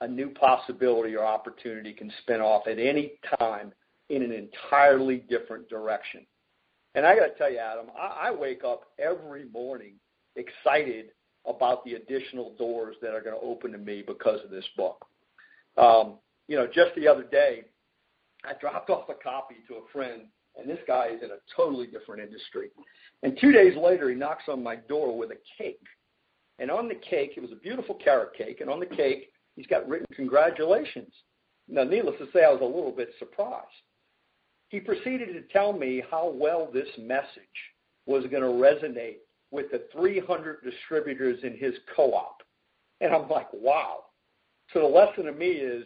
a 0.00 0.08
new 0.08 0.30
possibility 0.30 1.14
or 1.14 1.24
opportunity 1.24 1.92
can 1.92 2.10
spin 2.22 2.40
off 2.40 2.66
at 2.66 2.78
any 2.78 3.12
time 3.38 3.72
in 4.10 4.22
an 4.22 4.32
entirely 4.32 5.24
different 5.28 5.68
direction. 5.68 6.26
And 6.94 7.06
I 7.06 7.14
got 7.14 7.26
to 7.26 7.34
tell 7.38 7.50
you, 7.50 7.58
Adam, 7.58 7.86
I, 7.98 8.28
I 8.28 8.30
wake 8.32 8.64
up 8.64 8.82
every 8.98 9.44
morning 9.46 9.94
excited 10.36 11.12
about 11.46 11.84
the 11.84 11.94
additional 11.94 12.54
doors 12.58 12.96
that 13.00 13.14
are 13.14 13.22
going 13.22 13.36
to 13.38 13.46
open 13.46 13.72
to 13.72 13.78
me 13.78 14.02
because 14.06 14.40
of 14.44 14.50
this 14.50 14.64
book. 14.76 15.06
Um, 15.78 16.18
you 16.48 16.56
know, 16.56 16.66
just 16.66 16.90
the 16.96 17.08
other 17.08 17.22
day, 17.22 17.64
I 18.44 18.52
dropped 18.60 18.90
off 18.90 19.08
a 19.08 19.14
copy 19.14 19.56
to 19.68 19.74
a 19.74 19.88
friend, 19.92 20.22
and 20.58 20.68
this 20.68 20.80
guy 20.86 21.08
is 21.08 21.22
in 21.22 21.30
a 21.30 21.38
totally 21.56 21.86
different 21.86 22.22
industry. 22.22 22.70
And 23.22 23.38
two 23.40 23.52
days 23.52 23.76
later, 23.76 24.10
he 24.10 24.16
knocks 24.16 24.44
on 24.48 24.62
my 24.62 24.76
door 24.76 25.16
with 25.16 25.30
a 25.30 25.38
cake. 25.56 25.80
And 26.58 26.70
on 26.70 26.88
the 26.88 26.94
cake, 26.94 27.34
it 27.36 27.40
was 27.40 27.52
a 27.52 27.56
beautiful 27.56 27.94
carrot 27.94 28.34
cake, 28.36 28.60
and 28.60 28.68
on 28.68 28.80
the 28.80 28.86
cake, 28.86 29.30
he's 29.56 29.66
got 29.66 29.88
written 29.88 30.06
congratulations. 30.14 31.12
Now, 31.68 31.84
needless 31.84 32.16
to 32.18 32.26
say, 32.32 32.44
I 32.44 32.50
was 32.50 32.60
a 32.60 32.64
little 32.64 32.92
bit 32.92 33.10
surprised. 33.18 33.66
He 34.70 34.78
proceeded 34.80 35.32
to 35.34 35.42
tell 35.52 35.72
me 35.72 36.02
how 36.10 36.32
well 36.34 36.68
this 36.72 36.88
message 36.96 37.26
was 38.06 38.24
going 38.30 38.42
to 38.42 38.48
resonate 38.48 39.18
with 39.50 39.70
the 39.72 39.82
300 39.92 40.58
distributors 40.62 41.40
in 41.42 41.56
his 41.56 41.74
co-op. 41.94 42.42
And 43.00 43.12
I'm 43.12 43.28
like, 43.28 43.48
wow. 43.52 44.04
So 44.72 44.80
the 44.80 44.86
lesson 44.86 45.24
to 45.24 45.32
me 45.32 45.48
is 45.48 45.84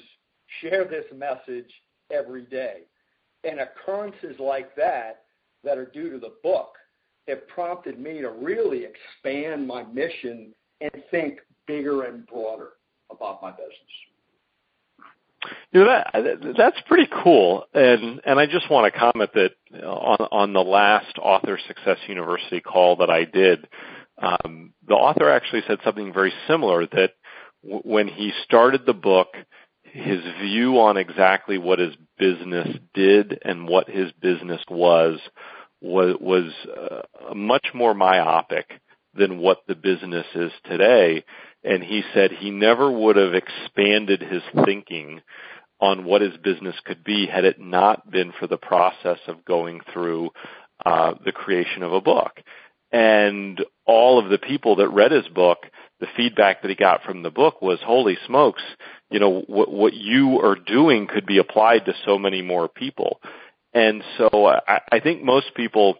share 0.61 0.85
this 0.85 1.07
message 1.15 1.71
every 2.13 2.43
day. 2.43 2.83
And 3.43 3.61
occurrences 3.61 4.37
like 4.39 4.77
that 4.77 5.23
that 5.65 5.79
are 5.79 5.87
due 5.87 6.11
to 6.11 6.19
the 6.19 6.35
book 6.43 6.75
have 7.27 7.49
prompted 7.49 7.99
me 7.99 8.21
to 8.21 8.31
really 8.31 8.85
expand 8.85 9.67
my 9.67 9.83
mission 9.85 10.53
and 10.83 10.93
think 11.11 11.39
bigger 11.67 12.05
and 12.05 12.27
broader 12.27 12.73
about 13.11 13.41
my 13.41 13.51
business. 13.51 13.71
You 15.73 15.81
know 15.81 15.87
that 15.87 16.55
that's 16.57 16.81
pretty 16.87 17.09
cool, 17.23 17.65
and 17.75 18.21
and 18.25 18.39
I 18.39 18.47
just 18.47 18.71
want 18.71 18.93
to 18.93 18.99
comment 18.99 19.31
that 19.35 19.51
on 19.83 20.29
on 20.31 20.53
the 20.53 20.63
last 20.63 21.19
Author 21.21 21.59
Success 21.67 21.99
University 22.09 22.61
call 22.61 22.97
that 22.97 23.11
I 23.11 23.25
did, 23.25 23.67
um, 24.19 24.73
the 24.87 24.95
author 24.95 25.31
actually 25.31 25.63
said 25.67 25.79
something 25.85 26.13
very 26.13 26.33
similar 26.47 26.87
that 26.87 27.11
w- 27.63 27.83
when 27.83 28.09
he 28.09 28.33
started 28.45 28.87
the 28.87 28.95
book, 28.95 29.29
his 29.83 30.21
view 30.41 30.79
on 30.81 30.97
exactly 30.97 31.59
what 31.59 31.79
his 31.79 31.95
business 32.19 32.69
did 32.95 33.39
and 33.43 33.69
what 33.69 33.89
his 33.89 34.13
business 34.21 34.63
was 34.69 35.19
was 35.81 36.17
was 36.21 36.53
uh, 36.69 37.35
much 37.35 37.67
more 37.75 37.95
myopic 37.95 38.81
than 39.17 39.39
what 39.39 39.63
the 39.67 39.75
business 39.75 40.27
is 40.35 40.53
today 40.65 41.25
and 41.65 41.83
he 41.83 42.03
said 42.13 42.31
he 42.31 42.51
never 42.51 42.91
would 42.91 43.17
have 43.17 43.35
expanded 43.35 44.21
his 44.21 44.43
thinking 44.65 45.23
on 45.81 46.05
what 46.05 46.21
his 46.21 46.37
business 46.37 46.77
could 46.85 47.03
be 47.03 47.27
had 47.27 47.45
it 47.45 47.59
not 47.59 48.11
been 48.11 48.33
for 48.39 48.47
the 48.47 48.59
process 48.59 49.19
of 49.27 49.45
going 49.45 49.81
through 49.93 50.31
uh, 50.85 51.15
the 51.25 51.33
creation 51.33 51.83
of 51.83 51.93
a 51.93 52.01
book. 52.01 52.41
And 52.93 53.65
all 53.87 54.23
of 54.23 54.31
the 54.31 54.39
people 54.39 54.77
that 54.77 54.91
read 54.91 55.11
his 55.11 55.27
book, 55.29 55.59
the 56.01 56.07
feedback 56.17 56.63
that 56.63 56.69
he 56.69 56.77
got 56.77 57.03
from 57.03 57.23
the 57.23 57.31
book 57.31 57.61
was, 57.61 57.81
holy 57.83 58.17
smokes, 58.27 58.63
you 59.11 59.19
know, 59.19 59.43
what, 59.47 59.73
what 59.73 59.95
you 59.95 60.41
are 60.41 60.57
doing 60.57 61.09
could 61.09 61.27
be 61.27 61.39
applied 61.39 61.87
to 61.87 61.95
so 62.05 62.19
many 62.19 62.41
more 62.41 62.69
people. 62.69 63.21
And 63.73 64.05
so 64.17 64.47
I, 64.47 64.81
I 64.93 65.01
think 65.01 65.25
most 65.25 65.55
people, 65.57 65.97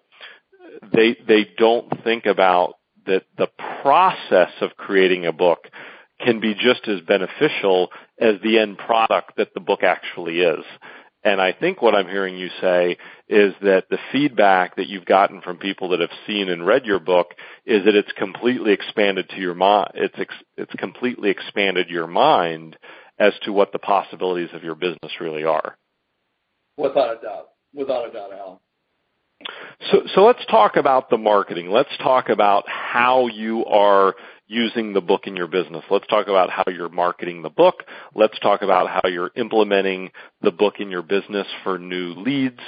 they, 0.93 1.17
they 1.27 1.49
don't 1.59 2.05
think 2.05 2.27
about 2.27 2.75
that 3.07 3.25
the 3.37 3.49
process 3.83 4.51
of 4.61 4.77
creating 4.77 5.27
a 5.27 5.33
book 5.33 5.67
can 6.21 6.41
be 6.41 6.55
just 6.55 6.87
as 6.89 7.01
beneficial 7.01 7.91
as 8.21 8.37
the 8.43 8.59
end 8.59 8.79
product 8.79 9.37
that 9.37 9.53
the 9.55 9.61
book 9.61 9.83
actually 9.83 10.41
is. 10.41 10.65
And 11.25 11.41
I 11.41 11.53
think 11.53 11.81
what 11.81 11.95
I'm 11.95 12.07
hearing 12.07 12.37
you 12.37 12.51
say 12.61 12.99
is 13.29 13.55
that 13.63 13.85
the 13.89 13.99
feedback 14.13 14.77
that 14.77 14.89
you've 14.89 15.07
gotten 15.07 15.41
from 15.41 15.57
people 15.57 15.89
that 15.91 16.01
have 16.01 16.11
seen 16.27 16.51
and 16.51 16.67
read 16.67 16.85
your 16.85 17.01
book 17.01 17.29
is 17.65 17.87
that 17.87 17.95
it's 17.95 18.13
completely 18.13 18.73
expanded 18.73 19.31
to 19.31 19.41
your 19.41 19.55
mind. 19.55 19.93
It's 19.95 20.15
ex- 20.19 20.45
it's 20.59 20.75
completely 20.75 21.31
expanded 21.31 21.89
your 21.89 22.07
mind 22.07 22.77
as 23.19 23.33
to 23.45 23.53
what 23.53 23.73
the 23.73 23.79
possibilities 23.79 24.51
of 24.53 24.65
your 24.65 24.75
business 24.75 25.13
really 25.19 25.45
are. 25.45 25.79
Without 26.77 27.19
a 27.19 27.23
doubt. 27.23 27.49
Without 27.73 28.09
a 28.09 28.13
doubt, 28.13 28.31
Adam. 28.33 28.59
So, 30.15 30.25
let's 30.25 30.45
talk 30.47 30.77
about 30.77 31.11
the 31.11 31.19
marketing. 31.19 31.71
Let's 31.71 31.95
talk 31.99 32.29
about 32.29 32.65
how 32.69 33.27
you 33.27 33.65
are 33.67 34.15
using 34.47 34.93
the 34.93 35.01
book 35.01 35.27
in 35.27 35.37
your 35.37 35.47
business. 35.47 35.85
Let's 35.91 36.07
talk 36.07 36.29
about 36.29 36.51
how 36.51 36.65
you're 36.69 36.89
marketing 36.89 37.43
the 37.43 37.51
book. 37.51 37.83
Let's 38.15 38.39
talk 38.41 38.63
about 38.63 38.89
how 38.89 39.09
you're 39.09 39.31
implementing 39.37 40.11
the 40.43 40.51
book 40.51 40.75
in 40.81 40.91
your 40.91 41.03
business 41.03 41.47
for 41.63 41.79
new 41.79 42.15
leads, 42.15 42.61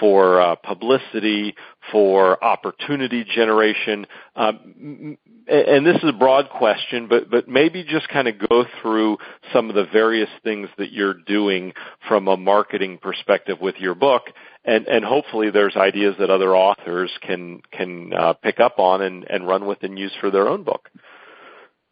for 0.00 0.40
uh, 0.40 0.56
publicity, 0.56 1.54
for 1.90 2.42
opportunity 2.42 3.24
generation. 3.24 4.06
Um, 4.36 5.18
and 5.48 5.86
this 5.86 5.96
is 5.96 6.08
a 6.08 6.12
broad 6.12 6.48
question, 6.50 7.08
but, 7.08 7.30
but 7.30 7.48
maybe 7.48 7.84
just 7.84 8.08
kind 8.08 8.28
of 8.28 8.34
go 8.48 8.64
through 8.80 9.18
some 9.52 9.68
of 9.68 9.74
the 9.74 9.86
various 9.92 10.30
things 10.44 10.68
that 10.78 10.92
you're 10.92 11.14
doing 11.14 11.72
from 12.08 12.28
a 12.28 12.36
marketing 12.36 12.98
perspective 13.02 13.58
with 13.60 13.76
your 13.78 13.94
book 13.94 14.22
and 14.64 14.86
and 14.86 15.04
hopefully 15.04 15.50
there's 15.50 15.76
ideas 15.76 16.14
that 16.18 16.30
other 16.30 16.54
authors 16.54 17.10
can 17.20 17.60
can 17.72 18.12
uh, 18.12 18.32
pick 18.34 18.60
up 18.60 18.78
on 18.78 19.02
and 19.02 19.24
and 19.28 19.46
run 19.46 19.66
with 19.66 19.82
and 19.82 19.98
use 19.98 20.12
for 20.20 20.30
their 20.30 20.48
own 20.48 20.62
book. 20.62 20.88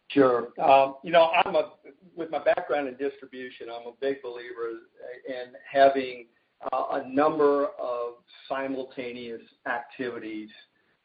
Sure. 0.09 0.49
Um, 0.61 0.95
you 1.03 1.11
know, 1.11 1.31
I'm 1.43 1.55
a 1.55 1.71
with 2.15 2.29
my 2.29 2.43
background 2.43 2.87
in 2.87 2.95
distribution, 2.95 3.67
I'm 3.69 3.87
a 3.87 3.95
big 3.99 4.21
believer 4.21 4.79
in 5.27 5.53
having 5.69 6.27
a 6.71 7.07
number 7.07 7.67
of 7.79 8.15
simultaneous 8.47 9.41
activities 9.65 10.49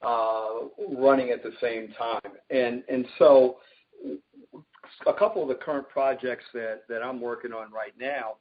uh, 0.03 0.49
running 0.97 1.31
at 1.31 1.42
the 1.42 1.53
same 1.61 1.88
time, 1.99 2.33
and 2.51 2.83
and 2.88 3.07
so 3.19 3.57
a 5.07 5.12
couple 5.12 5.42
of 5.42 5.49
the 5.49 5.55
current 5.55 5.88
projects 5.88 6.45
that 6.53 7.03
I'm 7.03 7.21
working 7.21 7.53
on 7.53 7.73
right 7.73 7.95
now 7.99 8.37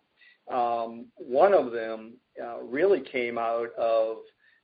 um, 0.52 1.08
one 1.16 1.54
of 1.54 1.72
them 1.72 2.14
uh, 2.42 2.62
really 2.62 3.02
came 3.02 3.38
out 3.38 3.74
of 3.78 4.18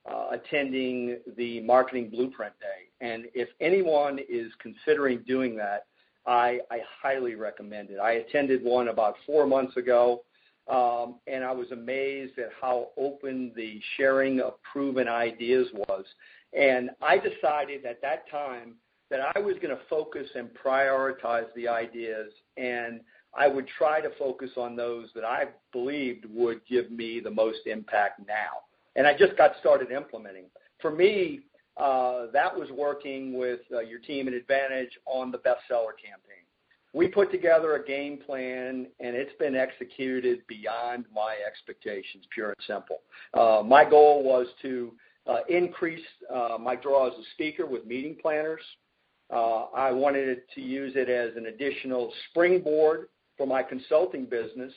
uh, 0.10 0.30
attending 0.32 1.20
the 1.38 1.62
Marketing 1.62 2.10
Blueprint 2.10 2.54
Day. 2.60 3.06
And 3.06 3.26
if 3.34 3.50
anyone 3.60 4.20
is 4.30 4.52
considering 4.60 5.24
doing 5.28 5.56
that, 5.58 5.86
I, 6.28 6.60
highly 7.02 7.34
recommend 7.34 7.90
it. 7.90 7.98
I 7.98 8.14
attended 8.14 8.64
one 8.64 8.90
about 8.90 9.16
four 9.26 9.48
months 9.48 9.76
ago, 9.78 10.22
and 10.68 11.44
I 11.44 11.52
was 11.52 11.72
amazed 11.72 12.40
at 12.40 12.50
how 12.60 12.90
open 12.98 13.52
the 13.56 13.80
sharing 13.98 14.40
of 14.40 14.54
proven 14.72 15.08
ideas 15.08 15.68
was. 15.74 16.06
And 16.58 16.92
I 17.02 17.18
decided 17.18 17.86
at 17.86 18.02
that 18.02 18.30
time 18.30 18.76
that 19.10 19.20
I 19.36 19.40
was 19.40 19.56
going 19.62 19.76
to 19.76 19.82
focus 19.90 20.28
and 20.36 20.50
prioritize 20.64 21.48
the 21.56 21.68
ideas 21.68 22.32
and– 22.58 23.02
I 23.34 23.48
would 23.48 23.68
try 23.78 24.02
to 24.02 24.10
focus 24.20 24.52
on 24.58 24.76
those 24.76 25.10
that 25.16 25.24
I 25.24 25.46
believed 25.72 26.26
would 26.30 26.62
give 26.68 26.92
me 26.92 27.20
the 27.20 27.32
most 27.32 27.60
impact 27.66 28.20
now. 28.28 28.64
And 28.96 29.08
I 29.08 29.18
just 29.18 29.38
got 29.38 29.54
started 29.60 29.92
implementing. 29.92 30.46
For 30.82 30.92
me, 30.92 31.42
uh, 31.78 32.28
that 32.34 32.54
was 32.54 32.70
working 32.72 33.38
with 33.38 33.62
uh, 33.74 33.80
your 33.80 34.00
team 34.00 34.28
at 34.28 34.34
Advantage 34.34 34.98
on 35.06 35.32
the 35.32 35.38
bestseller 35.38 35.96
campaign. 35.96 36.41
We 36.94 37.08
put 37.08 37.32
together 37.32 37.76
a 37.76 37.86
game 37.86 38.20
plan, 38.26 38.88
and 39.00 39.16
it's 39.16 39.36
been 39.40 39.56
executed 39.56 40.46
beyond 40.48 41.06
my 41.14 41.36
expectations, 41.48 42.26
pure 42.34 42.50
and 42.50 42.58
simple. 42.68 43.00
Uh, 43.34 43.64
my 43.66 43.90
goal 43.90 44.24
was 44.24 44.48
to 44.62 44.92
uh, 45.26 45.40
increase 45.48 46.04
uh, 46.34 46.58
my 46.60 46.76
draw 46.76 47.08
as 47.08 47.14
a 47.14 47.24
speaker 47.34 47.66
with 47.66 47.86
meeting 47.86 48.18
planners. 48.22 48.62
I 49.74 49.92
wanted 49.92 50.40
to 50.56 50.62
use 50.62 50.94
it 50.96 51.08
as 51.08 51.38
an 51.38 51.46
additional 51.46 52.12
springboard 52.30 53.08
for 53.38 53.48
my 53.48 53.64
consulting 53.64 54.26
business. 54.26 54.74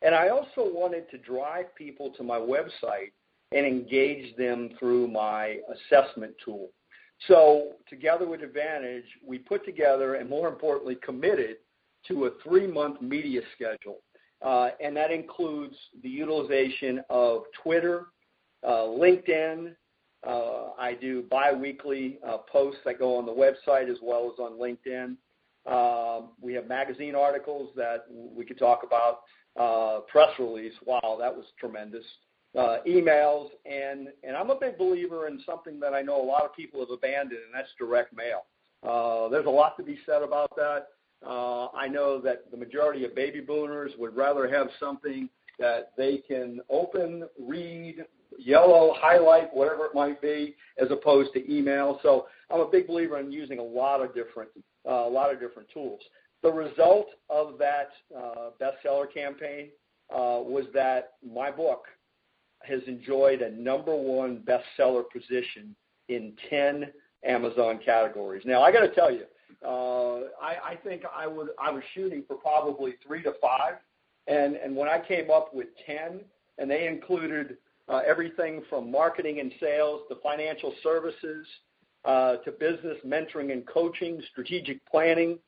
And 0.00 0.14
I 0.14 0.30
also 0.30 0.72
wanted 0.72 1.10
to 1.10 1.18
drive 1.18 1.74
people 1.76 2.10
to 2.16 2.22
my 2.22 2.38
website 2.38 3.12
and 3.52 3.66
engage 3.66 4.34
them 4.36 4.70
through 4.78 5.08
my 5.08 5.58
assessment 5.74 6.34
tool. 6.44 6.70
So 7.28 7.72
together 7.88 8.28
with 8.28 8.42
Advantage, 8.42 9.04
we 9.26 9.38
put 9.38 9.64
together 9.64 10.16
and 10.16 10.28
more 10.28 10.48
importantly 10.48 10.96
committed 10.96 11.56
to 12.08 12.26
a 12.26 12.30
three-month 12.42 13.00
media 13.00 13.40
schedule. 13.54 13.98
Uh, 14.42 14.70
and 14.82 14.94
that 14.96 15.10
includes 15.10 15.74
the 16.02 16.08
utilization 16.08 17.02
of 17.08 17.42
Twitter, 17.62 18.06
uh, 18.62 18.82
LinkedIn. 18.82 19.74
Uh, 20.26 20.70
I 20.78 20.94
do 21.00 21.24
biweekly 21.30 22.18
posts 22.50 22.80
that 22.84 22.98
go 22.98 23.16
on 23.16 23.26
the 23.26 23.32
website 23.32 23.90
as 23.90 23.98
well 24.02 24.30
as 24.32 24.38
on 24.38 24.58
LinkedIn. 24.58 25.16
Um, 25.66 26.30
we 26.42 26.52
have 26.54 26.68
magazine 26.68 27.14
articles 27.14 27.70
that 27.76 28.04
we 28.10 28.44
could 28.44 28.58
talk 28.58 28.82
about. 28.84 29.20
Press 30.08 30.28
release, 30.38 30.74
wow, 30.84 31.16
that 31.18 31.34
was 31.34 31.46
tremendous. 31.58 32.04
Uh, 32.56 32.76
emails, 32.86 33.48
and 33.66 34.08
I'm 34.36 34.50
a 34.50 34.54
big 34.54 34.78
believer 34.78 35.26
in 35.26 35.40
something 35.44 35.80
that 35.80 35.92
I 35.92 36.02
know 36.02 36.22
a 36.22 36.24
lot 36.24 36.44
of 36.44 36.54
people 36.54 36.78
have 36.80 36.90
abandoned, 36.90 37.40
and 37.44 37.52
that's 37.52 37.70
direct 37.78 38.14
mail. 38.14 38.44
Uh, 38.84 39.28
there's 39.28 39.46
a 39.46 39.50
lot 39.50 39.76
to 39.78 39.82
be 39.82 39.98
said 40.06 40.22
about 40.22 40.54
that. 40.54 40.88
Uh, 41.26 41.66
I 41.74 41.88
know 41.88 42.20
that 42.20 42.50
the 42.52 42.56
majority 42.56 43.04
of 43.04 43.14
baby 43.14 43.40
boomers 43.40 43.92
would 43.98 44.14
rather 44.14 44.48
have 44.48 44.68
something 44.78 45.28
that 45.58 45.92
they 45.96 46.18
can 46.18 46.60
open, 46.70 47.24
read, 47.40 48.04
yellow, 48.38 48.94
highlight, 48.98 49.54
whatever 49.54 49.86
it 49.86 49.94
might 49.94 50.20
be, 50.22 50.54
as 50.78 50.88
opposed 50.90 51.32
to 51.32 51.52
email. 51.52 51.98
So 52.02 52.26
I'm 52.50 52.60
a 52.60 52.70
big 52.70 52.86
believer 52.86 53.18
in 53.18 53.32
using 53.32 53.58
a 53.58 53.62
lot 53.64 54.00
of 54.00 54.14
different 54.14 54.50
a 54.84 54.92
lot 54.92 55.32
of 55.32 55.40
different 55.40 55.68
tools. 55.72 56.00
The 56.42 56.52
result 56.52 57.06
of 57.30 57.58
that 57.58 57.88
bestseller 58.60 59.12
campaign 59.12 59.70
was 60.10 60.66
that 60.74 61.14
my 61.26 61.50
book 61.50 61.86
has 62.66 62.80
enjoyed 62.86 63.42
a 63.42 63.50
number 63.50 63.94
one 63.94 64.42
bestseller 64.46 65.04
position 65.10 65.74
in 66.08 66.32
10 66.50 66.86
Amazon 67.24 67.80
categories. 67.84 68.42
Now, 68.44 68.62
I 68.62 68.72
got 68.72 68.80
to 68.80 68.94
tell 68.94 69.10
you, 69.10 69.24
uh, 69.64 70.28
I, 70.42 70.72
I 70.72 70.78
think 70.84 71.02
I 71.16 71.26
would 71.26 71.48
I 71.60 71.70
was 71.70 71.82
shooting 71.94 72.24
for 72.26 72.36
probably 72.36 72.94
three 73.06 73.22
to 73.22 73.32
five, 73.40 73.74
and 74.26 74.56
and 74.56 74.76
when 74.76 74.88
I 74.88 75.00
came 75.00 75.30
up 75.30 75.54
with 75.54 75.68
10, 75.86 76.20
and 76.58 76.70
they 76.70 76.86
included 76.86 77.56
uh, 77.88 78.00
everything 78.06 78.62
from 78.68 78.90
marketing 78.90 79.40
and 79.40 79.52
sales 79.60 80.02
to 80.08 80.16
financial 80.22 80.74
services 80.82 81.46
uh, 82.04 82.36
to 82.36 82.52
business 82.52 82.98
mentoring 83.06 83.52
and 83.52 83.66
coaching, 83.66 84.20
strategic 84.32 84.84
planning, 84.86 85.38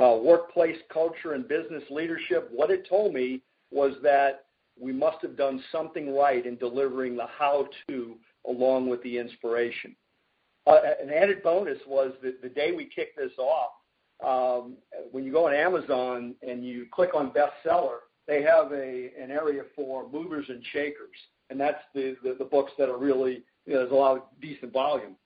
uh, 0.00 0.18
workplace 0.22 0.78
culture 0.92 1.34
and 1.34 1.46
business 1.46 1.82
leadership. 1.90 2.48
What 2.52 2.70
it 2.70 2.88
told 2.88 3.14
me 3.14 3.42
was 3.70 3.94
that 4.02 4.46
we 4.80 4.92
must 4.92 5.18
have 5.22 5.36
done 5.36 5.62
something 5.70 6.14
right 6.14 6.44
in 6.46 6.56
delivering 6.56 7.16
the 7.16 7.26
how-to 7.26 8.16
along 8.48 8.88
with 8.88 9.02
the 9.02 9.18
inspiration. 9.18 9.94
Uh, 10.66 10.78
an 11.02 11.10
added 11.10 11.42
bonus 11.42 11.78
was 11.86 12.12
that 12.22 12.40
the 12.42 12.48
day 12.48 12.72
we 12.72 12.84
kicked 12.84 13.16
this 13.16 13.32
off, 13.38 13.72
um, 14.24 14.76
when 15.10 15.24
you 15.24 15.32
go 15.32 15.48
on 15.48 15.54
Amazon 15.54 16.34
and 16.46 16.64
you 16.64 16.86
click 16.92 17.10
on 17.14 17.32
bestseller, 17.32 17.98
they 18.28 18.42
have 18.42 18.72
a 18.72 19.10
an 19.20 19.30
area 19.30 19.62
for 19.74 20.08
movers 20.10 20.46
and 20.48 20.64
shakers, 20.72 21.16
and 21.50 21.58
that's 21.58 21.82
the, 21.94 22.16
the, 22.22 22.36
the 22.38 22.44
books 22.44 22.72
that 22.78 22.88
are 22.88 22.98
really 22.98 23.42
you 23.66 23.74
know, 23.74 23.80
there's 23.80 23.90
a 23.90 23.94
lot 23.94 24.16
of 24.16 24.22
decent 24.40 24.72
volume. 24.72 25.16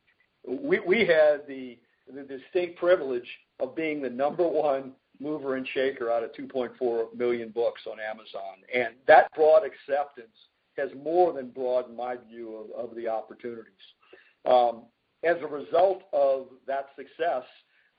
We 0.47 0.81
we 0.81 1.01
had 1.01 1.47
the 1.47 1.79
the 2.13 2.23
distinct 2.23 2.79
privilege 2.79 3.29
of 3.61 3.77
being 3.77 4.01
the 4.01 4.11
number 4.11 4.47
one 4.47 4.93
mover 5.21 5.57
and 5.57 5.67
shaker 5.69 6.11
out 6.11 6.25
of 6.25 6.33
2.4 6.33 7.17
million 7.17 7.51
books 7.51 7.83
on 7.91 7.99
Amazon. 8.01 8.63
And 8.75 8.95
that 9.07 9.33
broad 9.35 9.63
acceptance 9.65 10.37
has 10.77 10.91
more 11.03 11.33
than 11.33 11.51
broadened 11.51 11.97
my 11.97 12.17
view 12.29 12.57
of, 12.57 12.91
of 12.91 12.97
the 12.97 13.09
opportunities. 13.09 13.73
Um, 14.45 14.83
as 15.25 15.37
a 15.43 15.47
result 15.47 16.03
of 16.13 16.49
that 16.67 16.89
success, 16.97 17.45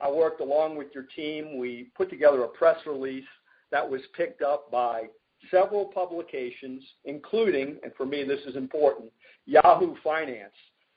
I 0.00 0.10
worked 0.10 0.40
along 0.40 0.76
with 0.76 0.88
your 0.94 1.04
team. 1.16 1.58
We 1.58 1.90
put 1.96 2.08
together 2.08 2.44
a 2.44 2.48
press 2.48 2.78
release 2.86 3.26
that 3.70 3.88
was 3.88 4.00
picked 4.16 4.42
up 4.42 4.70
by 4.70 5.04
several 5.50 5.86
publications, 5.86 6.82
including, 7.04 7.78
and 7.82 7.92
for 7.96 8.06
me 8.06 8.24
this 8.24 8.40
is 8.46 8.56
important, 8.56 9.10
Yahoo 9.46 9.94
Finance. 10.02 10.54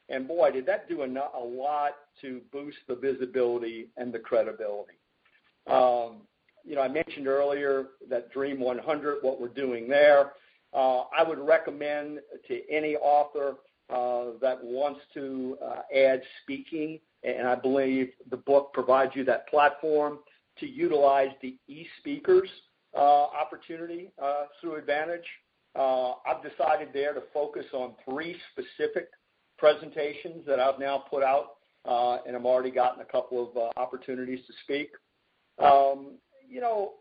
And 0.10 0.28
boy, 0.28 0.52
did 0.52 0.66
that 0.66 0.90
do 0.90 1.02
a, 1.02 1.06
a 1.06 1.44
lot 1.44 1.92
to 2.22 2.42
boost 2.52 2.78
the 2.88 2.96
visibility 2.96 3.88
and 3.98 4.14
the 4.14 4.20
credibility. 4.20 5.01
Um, 5.68 6.22
you 6.64 6.76
know, 6.76 6.82
I 6.82 6.88
mentioned 6.88 7.28
earlier 7.28 7.88
that 8.10 8.32
Dream 8.32 8.60
100, 8.60 9.18
what 9.22 9.42
we're 9.42 9.48
doing 9.48 9.88
there. 9.88 10.34
Uh, 10.74 11.04
I 11.18 11.24
would 11.28 11.40
recommend 11.40 12.20
to 12.48 12.62
any 12.70 12.96
author 12.96 13.56
uh, 13.90 14.38
that 14.42 14.64
wants 14.64 15.02
to 15.14 15.58
uh, 15.64 15.82
add 15.96 16.22
speaking, 16.44 17.00
and 17.24 17.48
I 17.48 17.56
believe 17.56 18.12
the 18.30 18.38
book 18.38 18.72
provides 18.74 19.12
you 19.16 19.26
that 19.26 19.50
platform 19.50 20.20
to 20.60 20.68
utilize 20.68 21.32
the 21.42 21.58
e-speakers 21.68 22.50
opportunity 22.96 24.12
through 24.60 24.76
Advantage. 24.76 25.26
I've 25.76 26.42
decided 26.44 26.90
there 26.94 27.14
to 27.14 27.24
focus 27.34 27.66
on 27.74 27.94
three 28.10 28.38
specific 28.52 29.10
presentations 29.58 30.46
that 30.46 30.60
I've 30.60 30.80
now 30.80 31.04
put 31.10 31.24
out, 31.24 31.58
and 31.86 32.36
I've 32.36 32.46
already 32.46 32.72
gotten 32.72 33.02
a 33.02 33.06
couple 33.06 33.50
of 33.50 33.74
opportunities 33.76 34.40
to 34.48 34.54
speak. 34.64 34.92
Um, 35.60 36.18
you 36.48 36.62
know, 36.62 36.94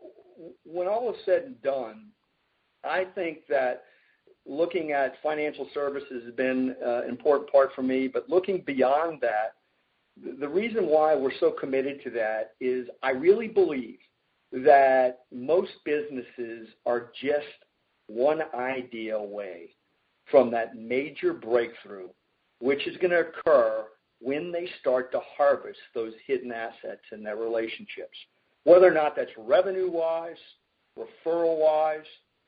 when 0.65 0.87
all 0.87 1.11
is 1.11 1.17
said 1.25 1.43
and 1.43 1.61
done, 1.61 2.07
I 2.83 3.05
think 3.15 3.39
that 3.49 3.83
looking 4.45 4.91
at 4.91 5.21
financial 5.21 5.67
services 5.73 6.23
has 6.25 6.33
been 6.33 6.75
uh, 6.85 7.03
an 7.03 7.09
important 7.09 7.51
part 7.51 7.69
for 7.75 7.83
me. 7.83 8.07
But 8.07 8.29
looking 8.29 8.63
beyond 8.65 9.21
that, 9.21 9.55
the 10.39 10.47
reason 10.47 10.87
why 10.87 11.15
we're 11.15 11.37
so 11.39 11.51
committed 11.51 12.03
to 12.03 12.09
that 12.11 12.53
is 12.59 12.87
I 13.01 13.11
really 13.11 13.47
believe 13.47 13.97
that 14.51 15.19
most 15.31 15.71
businesses 15.85 16.67
are 16.85 17.11
just 17.21 17.45
one 18.07 18.41
idea 18.53 19.15
away 19.15 19.69
from 20.29 20.51
that 20.51 20.75
major 20.75 21.33
breakthrough, 21.33 22.09
which 22.59 22.85
is 22.87 22.97
going 22.97 23.11
to 23.11 23.27
occur 23.29 23.85
when 24.19 24.51
they 24.51 24.67
start 24.79 25.11
to 25.11 25.21
harvest 25.37 25.79
those 25.95 26.13
hidden 26.27 26.51
assets 26.51 27.01
in 27.11 27.23
their 27.23 27.37
relationships. 27.37 28.17
Whether 28.63 28.87
or 28.87 28.93
not 28.93 29.15
that's 29.15 29.31
revenue-wise, 29.37 30.37
referral-wise, 30.97 32.05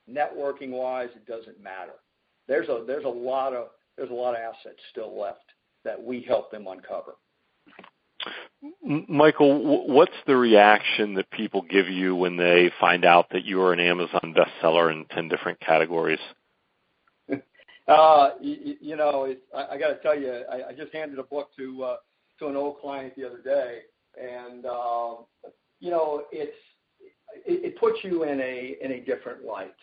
networking-wise, 0.09 1.09
it 1.15 1.25
doesn't 1.25 1.61
matter. 1.61 1.93
There's 2.47 2.67
a 2.67 2.83
there's 2.85 3.05
a 3.05 3.09
lot 3.09 3.53
of 3.53 3.69
there's 3.97 4.09
a 4.09 4.13
lot 4.13 4.35
of 4.35 4.41
assets 4.41 4.79
still 4.91 5.19
left 5.19 5.45
that 5.85 6.01
we 6.01 6.21
help 6.21 6.51
them 6.51 6.67
uncover. 6.67 7.15
Michael, 8.81 9.87
what's 9.87 10.13
the 10.25 10.35
reaction 10.35 11.15
that 11.15 11.29
people 11.31 11.61
give 11.61 11.89
you 11.89 12.15
when 12.15 12.37
they 12.37 12.71
find 12.79 13.03
out 13.03 13.27
that 13.31 13.43
you 13.43 13.61
are 13.61 13.73
an 13.73 13.79
Amazon 13.79 14.33
bestseller 14.33 14.91
in 14.91 15.05
10 15.11 15.27
different 15.27 15.59
categories? 15.59 16.19
Uh, 17.85 18.29
you, 18.39 18.95
know, 18.95 19.35
I, 19.53 19.75
I 19.75 19.77
got 19.77 19.89
to 19.89 19.99
tell 20.01 20.17
you, 20.17 20.45
I, 20.49 20.71
just 20.71 20.93
handed 20.93 21.19
a 21.19 21.23
book 21.23 21.49
to 21.57 21.83
uh, 21.83 21.95
to 22.39 22.47
an 22.47 22.55
old 22.55 22.79
client 22.79 23.13
the 23.17 23.25
other 23.25 23.41
day, 23.41 23.79
and 24.17 24.65
uh, 24.65 25.15
you 25.83 25.91
know, 25.91 26.23
it's 26.31 26.55
it, 27.45 27.77
puts 27.77 27.97
you 28.03 28.23
in 28.23 28.39
a 28.39 28.77
in 28.81 28.93
a 28.93 29.01
different 29.01 29.43
light. 29.43 29.75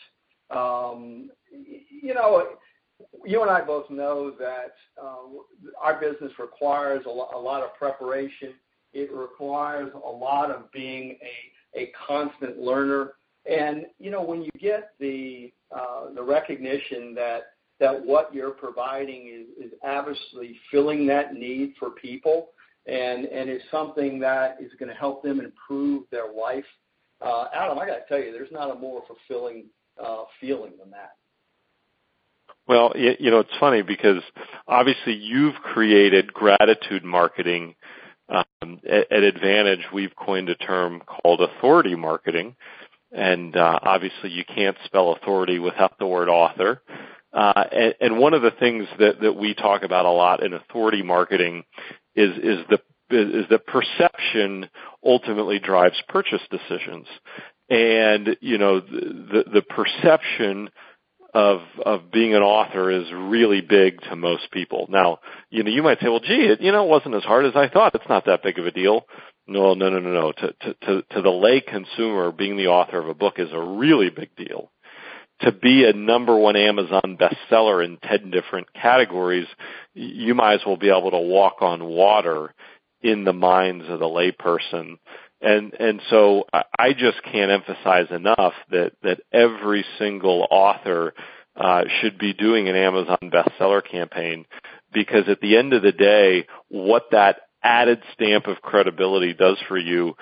Um, 0.50 1.30
you 2.02 2.14
know, 2.14 2.54
you 3.26 3.42
and 3.42 3.50
I 3.50 3.60
both 3.60 3.90
know 3.90 4.30
that 4.38 4.72
uh, 5.00 5.26
our 5.78 6.00
business 6.00 6.32
requires 6.38 7.04
a, 7.04 7.10
lo- 7.10 7.28
a 7.34 7.38
lot 7.38 7.62
of 7.62 7.74
preparation. 7.74 8.54
It 8.94 9.12
requires 9.12 9.92
a 9.94 10.08
lot 10.10 10.50
of 10.50 10.72
being 10.72 11.18
a 11.76 11.92
constant 12.08 12.58
learner. 12.58 13.12
And 13.44 13.84
you 13.98 14.10
know, 14.10 14.22
when 14.22 14.42
you 14.42 14.50
get 14.58 14.92
the 14.98 15.52
uh, 15.70 16.14
the 16.14 16.22
recognition 16.22 17.14
that 17.16 17.42
that 17.78 18.06
what 18.06 18.34
you're 18.34 18.50
providing 18.52 19.28
is, 19.28 19.66
is 19.66 19.72
obviously 19.84 20.58
filling 20.70 21.06
that 21.08 21.34
need 21.34 21.74
for 21.78 21.90
people, 21.90 22.48
and 22.86 23.26
and 23.26 23.50
it's 23.50 23.64
something 23.70 24.18
that 24.20 24.58
is 24.60 24.72
going 24.78 24.88
to 24.88 24.94
help 24.94 25.22
them 25.22 25.40
improve 25.40 26.04
their 26.10 26.32
life. 26.32 26.64
Uh, 27.20 27.46
Adam, 27.54 27.78
I 27.78 27.86
got 27.86 27.96
to 27.96 28.04
tell 28.08 28.18
you, 28.18 28.32
there's 28.32 28.52
not 28.52 28.70
a 28.70 28.78
more 28.78 29.02
fulfilling 29.06 29.66
uh, 30.02 30.24
feeling 30.40 30.72
than 30.78 30.90
that. 30.90 31.12
Well, 32.66 32.92
you 32.94 33.30
know, 33.30 33.40
it's 33.40 33.50
funny 33.58 33.82
because 33.82 34.22
obviously 34.68 35.14
you've 35.14 35.56
created 35.56 36.32
gratitude 36.32 37.04
marketing. 37.04 37.74
Um, 38.28 38.78
at, 38.88 39.24
Advantage, 39.24 39.80
we've 39.92 40.14
coined 40.14 40.48
a 40.50 40.54
term 40.54 41.02
called 41.04 41.40
authority 41.40 41.96
marketing, 41.96 42.54
and 43.10 43.56
uh, 43.56 43.80
obviously 43.82 44.30
you 44.30 44.44
can't 44.44 44.76
spell 44.84 45.12
authority 45.12 45.58
without 45.58 45.98
the 45.98 46.06
word 46.06 46.28
author. 46.28 46.80
Uh, 47.32 47.64
and, 47.72 47.94
and 48.00 48.18
one 48.18 48.34
of 48.34 48.42
the 48.42 48.52
things 48.52 48.86
that, 49.00 49.20
that 49.20 49.32
we 49.32 49.52
talk 49.54 49.82
about 49.82 50.04
a 50.04 50.10
lot 50.10 50.44
in 50.44 50.52
authority 50.52 51.02
marketing 51.02 51.64
is 52.14 52.36
is 52.36 52.58
the 52.68 52.78
is 53.10 53.46
that 53.50 53.66
perception 53.66 54.68
ultimately 55.04 55.58
drives 55.58 56.00
purchase 56.08 56.42
decisions. 56.50 57.06
and 57.70 58.36
you 58.40 58.58
know 58.58 58.80
the 58.80 59.44
the 59.52 59.62
perception 59.62 60.68
of 61.32 61.60
of 61.84 62.10
being 62.10 62.34
an 62.34 62.42
author 62.42 62.90
is 62.90 63.06
really 63.12 63.60
big 63.60 64.00
to 64.02 64.16
most 64.16 64.50
people. 64.50 64.86
Now, 64.88 65.20
you 65.48 65.62
know, 65.62 65.70
you 65.70 65.82
might 65.82 66.00
say, 66.00 66.08
well, 66.08 66.20
gee, 66.20 66.46
it 66.50 66.60
you 66.60 66.72
know 66.72 66.84
wasn't 66.84 67.14
as 67.14 67.22
hard 67.22 67.46
as 67.46 67.52
I 67.54 67.68
thought. 67.68 67.94
It's 67.94 68.08
not 68.08 68.26
that 68.26 68.42
big 68.42 68.58
of 68.58 68.66
a 68.66 68.72
deal. 68.72 69.06
No, 69.46 69.74
no, 69.74 69.88
no, 69.88 70.00
no, 70.00 70.10
no. 70.10 70.32
To 70.32 70.52
to 70.52 70.74
to, 70.86 71.02
to 71.14 71.22
the 71.22 71.30
lay 71.30 71.60
consumer, 71.60 72.32
being 72.32 72.56
the 72.56 72.66
author 72.66 72.98
of 72.98 73.08
a 73.08 73.14
book 73.14 73.38
is 73.38 73.52
a 73.52 73.60
really 73.60 74.10
big 74.10 74.34
deal. 74.36 74.72
To 75.42 75.52
be 75.52 75.84
a 75.84 75.92
number 75.92 76.36
one 76.36 76.56
Amazon 76.56 77.18
bestseller 77.18 77.84
in 77.84 77.96
ten 77.98 78.30
different 78.30 78.72
categories, 78.74 79.46
you 79.94 80.34
might 80.34 80.54
as 80.54 80.60
well 80.66 80.76
be 80.76 80.90
able 80.90 81.10
to 81.12 81.18
walk 81.18 81.62
on 81.62 81.84
water 81.84 82.54
in 83.02 83.24
the 83.24 83.32
minds 83.32 83.86
of 83.88 83.98
the 83.98 84.04
layperson. 84.06 84.98
And 85.40 85.72
and 85.74 86.02
so 86.10 86.44
I 86.52 86.92
just 86.92 87.22
can't 87.24 87.50
emphasize 87.50 88.10
enough 88.10 88.52
that 88.70 88.92
that 89.02 89.20
every 89.32 89.84
single 89.98 90.46
author 90.50 91.14
uh, 91.56 91.84
should 92.00 92.18
be 92.18 92.34
doing 92.34 92.68
an 92.68 92.76
Amazon 92.76 93.18
bestseller 93.24 93.82
campaign 93.86 94.44
because 94.92 95.28
at 95.28 95.40
the 95.40 95.56
end 95.56 95.72
of 95.72 95.82
the 95.82 95.92
day, 95.92 96.46
what 96.68 97.04
that 97.12 97.36
added 97.62 98.02
stamp 98.14 98.46
of 98.46 98.62
credibility 98.62 99.34
does 99.34 99.56
for 99.68 99.78
you 99.78 100.14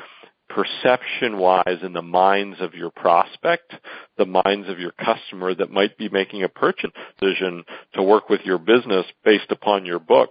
perception 0.49 1.39
wise 1.39 1.79
in 1.83 1.93
the 1.93 2.03
minds 2.03 2.61
of 2.61 2.75
your 2.75 2.91
prospect, 2.91 3.75
the 4.17 4.27
minds 4.27 4.69
of 4.69 4.79
your 4.79 4.93
customer 4.93 5.55
that 5.55 5.71
might 5.71 5.97
be 5.99 6.09
making 6.09 6.43
a 6.43 6.49
purchase 6.49 6.91
decision 7.21 7.65
to 7.95 8.03
work 8.03 8.29
with 8.29 8.41
your 8.45 8.59
business 8.59 9.07
based 9.25 9.51
upon 9.51 9.87
your 9.87 9.99
book, 9.99 10.31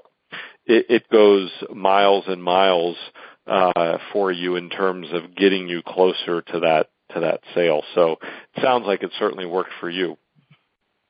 it, 0.65 0.85
it 0.89 1.09
goes 1.09 1.49
miles 1.73 2.25
and 2.27 2.43
miles 2.43 2.97
uh, 3.47 3.97
for 4.11 4.31
you 4.31 4.55
in 4.55 4.69
terms 4.69 5.07
of 5.13 5.35
getting 5.35 5.67
you 5.67 5.81
closer 5.85 6.41
to 6.41 6.59
that 6.59 6.89
to 7.13 7.21
that 7.21 7.39
sale. 7.55 7.83
So 7.95 8.17
it 8.55 8.61
sounds 8.61 8.85
like 8.85 9.01
it 9.01 9.11
certainly 9.17 9.45
worked 9.45 9.71
for 9.79 9.89
you. 9.89 10.17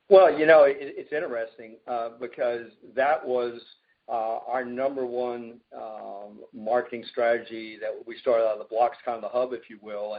Well, 0.08 0.38
you 0.38 0.46
know, 0.46 0.62
it, 0.62 0.76
it's 0.80 1.12
interesting 1.12 1.76
uh, 1.88 2.10
because 2.20 2.66
that 2.94 3.26
was 3.26 3.60
our 4.08 4.64
number 4.64 5.04
one 5.04 5.60
um, 5.76 6.40
marketing 6.54 7.04
strategy 7.10 7.78
that 7.80 7.90
we 8.06 8.16
started 8.18 8.44
out 8.44 8.54
of 8.54 8.58
the 8.58 8.64
blocks, 8.64 8.96
kind 9.04 9.16
of 9.16 9.22
the 9.22 9.28
hub, 9.28 9.52
if 9.52 9.68
you 9.68 9.78
will, 9.82 10.14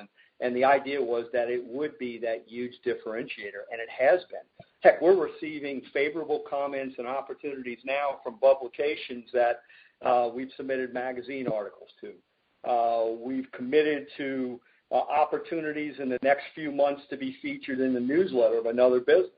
the 0.56 0.64
idea 0.64 1.02
was 1.02 1.26
that 1.34 1.50
it 1.50 1.64
would 1.66 1.98
be 1.98 2.18
that 2.20 2.44
huge 2.48 2.74
differentiator, 2.86 3.66
and 3.72 3.80
it 3.82 3.90
has 3.90 4.22
been. 4.30 4.66
Heck, 4.82 5.02
we're 5.02 5.16
receiving 5.16 5.82
favorable 5.94 6.44
comments 6.50 6.96
and 6.98 7.08
opportunities 7.08 7.80
now 7.84 8.20
from 8.24 8.38
publications 8.40 9.26
that 9.34 9.62
uh, 10.06 10.30
we've 10.34 10.52
submitted 10.56 10.94
magazine 10.94 11.48
articles 11.48 11.90
to. 12.02 12.70
Uh, 12.70 13.16
we've 13.22 13.52
committed 13.52 14.08
to 14.18 14.60
uh, 14.92 14.96
opportunities 14.96 15.96
in 16.00 16.10
the 16.10 16.20
next 16.24 16.44
few 16.56 16.72
months 16.72 17.02
to 17.10 17.18
be 17.18 17.38
featured 17.42 17.80
in 17.80 17.94
the 17.94 18.00
newsletter 18.00 18.58
of 18.58 18.66
another 18.68 19.00
business. 19.00 19.32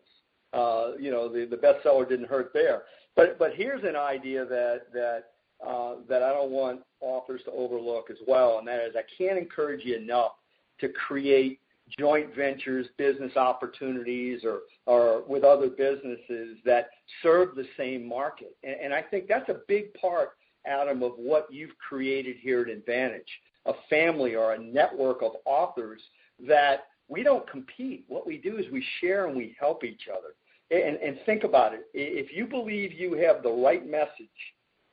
You 0.99 1.09
know, 1.09 1.29
the 1.29 1.57
bestseller 1.57 2.07
didn't 2.07 2.27
hurt 2.27 2.51
there. 2.53 2.83
But 3.15 3.37
but 3.39 3.53
Here's 3.55 3.83
an 3.83 3.95
idea 3.95 4.45
that 4.45 4.91
that 4.93 5.23
uh 5.65 5.95
that 6.09 6.23
I 6.23 6.29
don't 6.31 6.51
want 6.51 6.81
authors 7.01 7.41
to 7.45 7.51
overlook 7.51 8.09
as 8.09 8.17
well, 8.27 8.59
and 8.59 8.67
that 8.67 8.79
is 8.79 8.95
I 8.95 9.03
can't 9.17 9.37
encourage 9.37 9.85
you 9.85 9.95
enough 9.95 10.33
to 10.79 10.89
create 10.89 11.59
joint 11.99 12.33
ventures, 12.35 12.87
business 12.97 13.35
opportunities, 13.35 14.43
or 14.85 15.23
with 15.27 15.43
other 15.43 15.69
businesses 15.69 16.57
that 16.65 16.89
serve 17.21 17.55
the 17.55 17.65
same 17.77 18.07
market. 18.07 18.55
And 18.63 18.93
I 18.93 19.01
think 19.01 19.27
that's 19.27 19.49
a 19.49 19.59
big 19.67 19.93
part 19.95 20.31
Adam, 20.65 21.03
of 21.03 21.13
what 21.17 21.47
you've 21.51 21.77
created 21.77 22.37
here 22.39 22.61
at 22.61 22.69
Advantage, 22.69 23.27
a 23.65 23.73
family 23.89 24.35
or 24.35 24.53
a 24.53 24.59
network 24.59 25.21
of 25.21 25.33
authors 25.45 26.01
that 26.47 26.87
we 27.07 27.23
don't 27.23 27.49
compete. 27.49 28.05
What 28.07 28.25
we 28.25 28.37
do 28.37 28.57
is 28.57 28.65
we 28.71 28.85
share 28.99 29.27
and 29.27 29.35
we 29.35 29.55
help 29.59 29.83
each 29.83 30.07
other. 30.11 30.33
And, 30.71 31.19
think 31.25 31.43
about 31.43 31.73
it. 31.73 31.81
If 31.93 32.31
you 32.35 32.47
believe 32.47 32.93
you 32.93 33.13
have 33.15 33.43
the 33.43 33.51
right 33.51 33.85
message 33.85 34.29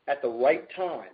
at 0.08 0.20
the 0.22 0.28
right 0.28 0.66
time, 0.74 1.10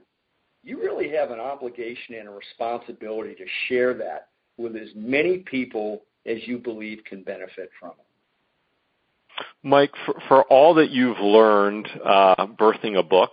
you 0.62 0.78
really 0.78 1.10
have 1.10 1.30
an 1.30 1.38
obligation 1.38 2.14
and 2.14 2.28
a 2.28 2.30
responsibility 2.30 3.34
to 3.34 3.44
share 3.68 3.92
that 3.94 4.28
with 4.56 4.74
as 4.76 4.88
many 4.96 5.38
people 5.38 6.04
as 6.24 6.38
you 6.46 6.56
believe 6.56 7.00
can 7.04 7.22
benefit 7.22 7.68
from 7.78 7.90
it. 7.90 9.44
Mike, 9.62 9.92
for, 10.06 10.14
for 10.28 10.42
all 10.44 10.74
that 10.74 10.90
you've 10.90 11.18
learned 11.18 11.86
uh, 12.04 12.46
birthing 12.58 12.98
a 12.98 13.02
book, 13.02 13.32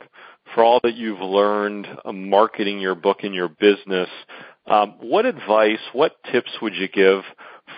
for 0.53 0.63
all 0.65 0.79
that 0.83 0.95
you've 0.95 1.21
learned 1.21 1.87
uh, 2.03 2.11
marketing 2.11 2.79
your 2.79 2.95
book 2.95 3.19
and 3.23 3.33
your 3.33 3.47
business, 3.47 4.09
um, 4.67 4.95
what 4.99 5.25
advice, 5.25 5.79
what 5.93 6.17
tips 6.31 6.51
would 6.61 6.75
you 6.75 6.89
give 6.89 7.21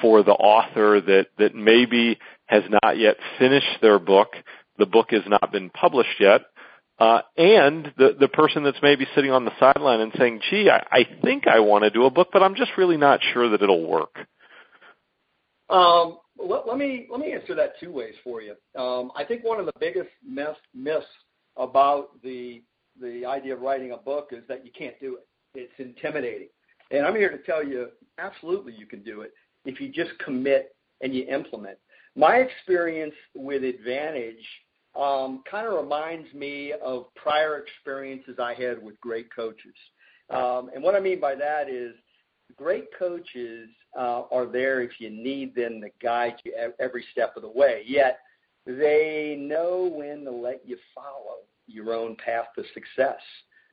for 0.04 0.22
the 0.22 0.34
author 0.34 1.00
that, 1.00 1.28
that 1.40 1.56
maybe 1.56 2.20
has 2.46 2.64
not 2.84 2.98
yet 2.98 3.16
finished 3.40 3.80
their 3.82 3.98
book, 3.98 4.34
the 4.78 4.86
book 4.86 5.08
has 5.12 5.24
not 5.26 5.52
been 5.52 5.70
published 5.70 6.20
yet, 6.20 6.42
uh, 7.00 7.22
and 7.38 7.92
the, 7.98 8.16
the 8.20 8.28
person 8.28 8.64
that's 8.64 8.78
maybe 8.84 9.08
sitting 9.16 9.32
on 9.32 9.46
the 9.46 9.52
sideline 9.60 10.02
and 10.02 10.12
saying, 10.18 10.42
gee, 10.50 10.70
I, 10.70 10.86
I 10.92 11.06
think 11.24 11.48
I 11.48 11.62
want 11.62 11.86
to 11.86 11.90
do 11.90 12.06
a 12.06 12.12
book, 12.12 12.30
but 12.34 12.44
I'm 12.44 12.56
just 12.56 12.72
really 12.78 12.98
not 12.98 13.22
sure 13.34 13.50
that 13.50 13.64
it'll 13.64 13.88
work? 13.88 14.20
Um, 15.70 16.20
let, 16.38 16.68
let, 16.68 16.78
me 16.78 17.08
let 17.10 17.20
me 17.22 17.32
answer 17.32 17.56
that 17.56 17.80
two 17.80 17.92
ways 17.92 18.14
for 18.24 18.42
you. 18.42 18.56
Um, 18.80 19.12
I 19.16 19.24
think 19.24 19.44
one 19.44 19.60
of 19.60 19.66
the 19.66 19.74
biggest 19.80 20.10
myths, 20.28 20.60
myths 20.76 21.06
about 21.58 22.22
the 22.22 22.62
the 23.02 23.26
idea 23.26 23.56
of 23.56 23.62
writing 23.62 23.92
a 23.92 23.98
book 23.98 24.30
is 24.32 24.44
that 24.50 24.66
you 24.66 24.72
can't 24.78 25.00
do 25.00 25.16
it. 25.16 25.28
It's 25.56 25.74
intimidating. 25.80 26.50
And 26.92 27.06
I'm 27.08 27.16
here 27.16 27.32
to 27.32 27.40
tell 27.40 27.64
you, 27.64 27.88
absolutely 28.20 28.74
you 28.78 28.86
can 28.86 29.02
do 29.02 29.22
it 29.22 29.34
if 29.66 29.80
you 29.80 29.90
just 29.90 30.18
commit 30.20 30.76
and 31.02 31.14
you 31.14 31.26
implement. 31.26 31.78
My 32.16 32.38
experience 32.38 33.16
with 33.36 33.64
Advantage 33.64 34.46
um, 35.00 35.44
kind 35.50 35.68
of 35.68 35.74
reminds 35.74 36.32
me 36.34 36.74
of 36.84 37.14
prior 37.16 37.58
experiences 37.58 38.36
I 38.40 38.54
had 38.54 38.82
with 38.82 39.00
great 39.02 39.34
coaches. 39.36 39.74
Um, 40.30 40.70
and 40.74 40.84
what 40.84 40.96
I 40.96 41.00
mean 41.00 41.20
by 41.20 41.36
that 41.36 41.70
is 41.70 41.94
great 42.56 42.86
coaches 42.98 43.70
uh, 43.98 44.24
are 44.32 44.46
there 44.46 44.82
if 44.82 44.92
you 45.00 45.10
need 45.10 45.56
them 45.56 45.82
to 45.82 45.90
guide 46.02 46.36
you 46.44 46.54
every 46.80 47.04
step 47.12 47.36
of 47.36 47.42
the 47.42 47.50
way. 47.50 47.84
Yet 47.86 48.20
they 48.66 49.36
know 49.40 49.92
when 49.94 50.24
to 50.26 50.32
let 50.32 50.62
you 50.66 50.78
follow 50.94 51.40
your 51.68 51.94
own 51.94 52.16
path 52.24 52.46
to 52.56 52.64
success, 52.74 53.20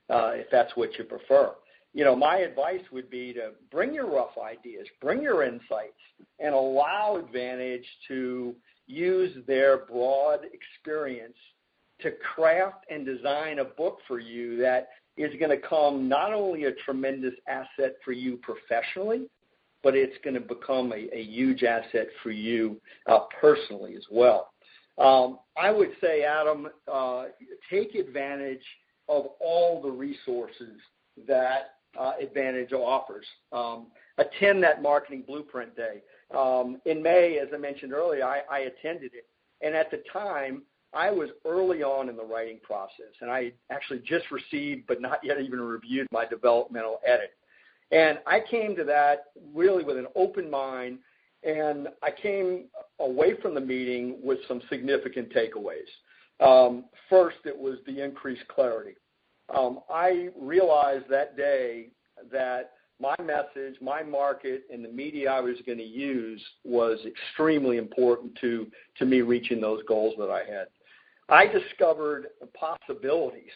uh, 0.08 0.32
if 0.34 0.46
that's 0.50 0.74
what 0.76 0.96
you 0.98 1.04
prefer. 1.04 1.52
You 1.92 2.04
know, 2.04 2.14
my 2.14 2.38
advice 2.38 2.82
would 2.92 3.10
be 3.10 3.32
to 3.32 3.50
bring 3.70 3.92
your 3.92 4.08
rough 4.08 4.38
ideas, 4.38 4.86
bring 5.00 5.22
your 5.22 5.42
insights, 5.42 5.98
and 6.38 6.54
allow 6.54 7.16
Advantage 7.16 7.84
to 8.08 8.54
use 8.86 9.36
their 9.46 9.78
broad 9.86 10.40
experience 10.52 11.36
to 12.00 12.12
craft 12.34 12.86
and 12.90 13.04
design 13.04 13.58
a 13.58 13.64
book 13.64 13.98
for 14.06 14.18
you 14.18 14.56
that 14.58 14.88
is 15.16 15.32
going 15.38 15.50
to 15.50 15.68
come 15.68 16.08
not 16.08 16.32
only 16.32 16.64
a 16.64 16.72
tremendous 16.84 17.34
asset 17.46 17.96
for 18.04 18.12
you 18.12 18.38
professionally, 18.38 19.28
but 19.82 19.94
it's 19.94 20.16
going 20.24 20.34
to 20.34 20.40
become 20.40 20.92
a, 20.92 21.08
a 21.14 21.22
huge 21.22 21.62
asset 21.62 22.08
for 22.22 22.30
you 22.30 22.80
uh, 23.06 23.20
personally 23.40 23.96
as 23.96 24.04
well. 24.10 24.50
Um, 24.98 25.38
I 25.60 25.70
would 25.70 25.92
say, 26.00 26.24
Adam, 26.24 26.68
uh, 26.92 27.24
take 27.70 27.94
advantage 27.94 28.64
of 29.08 29.26
all 29.40 29.80
the 29.82 29.90
resources 29.90 30.78
that 31.26 31.74
Advantage 32.20 32.72
offers. 32.72 33.26
Um, 33.52 33.88
attend 34.18 34.62
that 34.62 34.82
Marketing 34.82 35.24
Blueprint 35.26 35.76
Day. 35.76 36.02
Um, 36.36 36.80
in 36.84 37.02
May, 37.02 37.38
as 37.38 37.48
I 37.52 37.58
mentioned 37.58 37.92
earlier, 37.92 38.24
I 38.24 38.58
attended 38.60 39.12
it. 39.14 39.26
and 39.60 39.74
At 39.74 39.90
the 39.90 40.02
time, 40.12 40.62
I 40.92 41.10
was 41.10 41.30
early 41.44 41.82
on 41.82 42.08
in 42.08 42.16
the 42.16 42.24
writing 42.24 42.58
process, 42.62 43.14
and 43.20 43.30
I 43.30 43.52
actually 43.70 44.00
just 44.00 44.30
received, 44.30 44.86
but 44.88 45.00
not 45.00 45.20
yet 45.22 45.40
even 45.40 45.60
reviewed, 45.60 46.06
my 46.10 46.26
developmental 46.26 47.00
edit. 47.06 47.32
And 47.92 48.18
I 48.26 48.40
came 48.40 48.76
to 48.76 48.84
that 48.84 49.26
really 49.54 49.84
with 49.84 49.96
an 49.96 50.06
open 50.14 50.50
mind 50.50 50.98
and 51.42 51.88
I 52.02 52.10
came 52.10 52.66
away 52.98 53.34
from 53.40 53.54
the 53.54 53.60
meeting 53.60 54.18
with 54.22 54.38
some 54.46 54.60
significant 54.68 55.32
takeaways. 55.32 55.88
Um, 56.40 56.84
first, 57.08 57.38
it 57.44 57.56
was 57.56 57.78
the 57.86 58.02
increased 58.02 58.46
clarity. 58.48 58.96
Um, 59.54 59.80
I 59.90 60.28
realized 60.38 61.06
that 61.10 61.36
day 61.36 61.88
that 62.30 62.72
my 63.00 63.16
message, 63.22 63.80
my 63.80 64.02
market, 64.02 64.64
and 64.72 64.84
the 64.84 64.88
media 64.88 65.30
I 65.30 65.40
was 65.40 65.56
going 65.64 65.78
to 65.78 65.84
use 65.84 66.42
was 66.64 66.98
extremely 67.06 67.78
important 67.78 68.36
to, 68.42 68.66
to 68.98 69.06
me 69.06 69.22
reaching 69.22 69.60
those 69.60 69.82
goals 69.88 70.14
that 70.18 70.30
I 70.30 70.40
had. 70.40 70.66
I 71.28 71.46
discovered 71.46 72.26
possibilities 72.54 73.52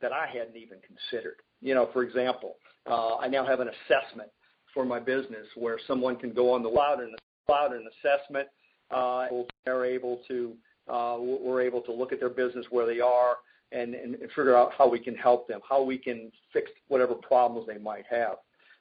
that 0.00 0.12
I 0.12 0.26
hadn't 0.26 0.56
even 0.56 0.78
considered. 0.80 1.36
You 1.60 1.74
know, 1.74 1.90
for 1.92 2.02
example, 2.02 2.56
uh, 2.88 3.16
I 3.16 3.28
now 3.28 3.44
have 3.44 3.60
an 3.60 3.68
assessment 3.68 4.30
for 4.72 4.84
my 4.84 5.00
business 5.00 5.46
where 5.56 5.78
someone 5.86 6.16
can 6.16 6.32
go 6.32 6.52
on 6.52 6.62
the 6.62 6.70
cloud 6.70 7.00
and 7.00 7.14
cloud 7.46 7.72
and 7.72 7.84
assessment. 7.98 8.48
Uh, 8.90 9.26
they're 9.64 9.84
able 9.84 10.22
to 10.28 10.54
uh, 10.88 11.16
we're 11.18 11.62
able 11.62 11.80
to 11.80 11.92
look 11.92 12.12
at 12.12 12.20
their 12.20 12.30
business 12.30 12.64
where 12.70 12.86
they 12.86 13.00
are 13.00 13.38
and, 13.72 13.94
and 13.94 14.16
figure 14.34 14.56
out 14.56 14.72
how 14.76 14.88
we 14.88 14.98
can 14.98 15.14
help 15.14 15.48
them, 15.48 15.60
how 15.68 15.82
we 15.82 15.98
can 15.98 16.30
fix 16.52 16.70
whatever 16.88 17.14
problems 17.14 17.66
they 17.66 17.78
might 17.78 18.04
have. 18.08 18.36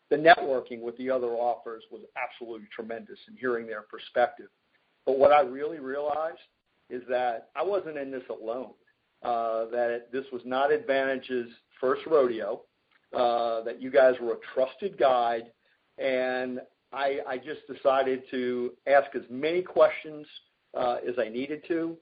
the 0.10 0.16
networking 0.16 0.82
with 0.82 0.98
the 0.98 1.10
other 1.10 1.30
offers 1.30 1.84
was 1.92 2.02
absolutely 2.16 2.68
tremendous 2.74 3.18
in 3.28 3.36
hearing 3.38 3.66
their 3.66 3.82
perspective. 3.82 4.48
But 5.06 5.18
what 5.18 5.32
I 5.32 5.42
really 5.42 5.80
realized 5.80 6.38
is 6.90 7.02
that 7.10 7.50
I 7.56 7.64
wasn't 7.64 7.98
in 7.98 8.12
this 8.12 8.24
alone. 8.30 8.72
Uh, 9.24 9.66
that 9.72 10.12
this 10.12 10.26
was 10.32 10.42
not 10.46 10.72
Advantage's 10.72 11.50
first 11.82 12.02
rodeo. 12.06 12.62
Uh, 13.14 13.64
that 13.64 13.82
you 13.82 13.90
guys 13.90 14.14
were 14.22 14.34
a 14.34 14.38
trusted 14.54 14.98
guide, 14.98 15.46
and 15.98 16.60
I, 16.92 17.20
I 17.26 17.38
just 17.38 17.62
decided 17.72 18.24
to 18.32 18.74
ask 18.88 19.16
as 19.16 19.22
many 19.30 19.62
questions 19.62 20.28
uh, 20.78 20.98
as 21.08 21.16
I 21.18 21.30
needed 21.30 21.64
to, 21.70 21.96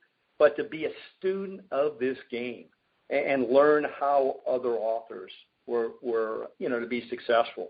but 0.43 0.57
to 0.57 0.65
be 0.65 0.83
a 0.83 0.89
student 1.17 1.61
of 1.71 1.97
this 2.01 2.17
game 2.29 2.65
and, 3.09 3.47
learn 3.49 3.85
how 3.97 4.41
other 4.45 4.71
authors 4.71 5.31
were, 5.67 5.91
were, 6.01 6.47
you 6.59 6.67
know, 6.67 6.81
to 6.81 6.85
be 6.85 7.07
successful. 7.09 7.69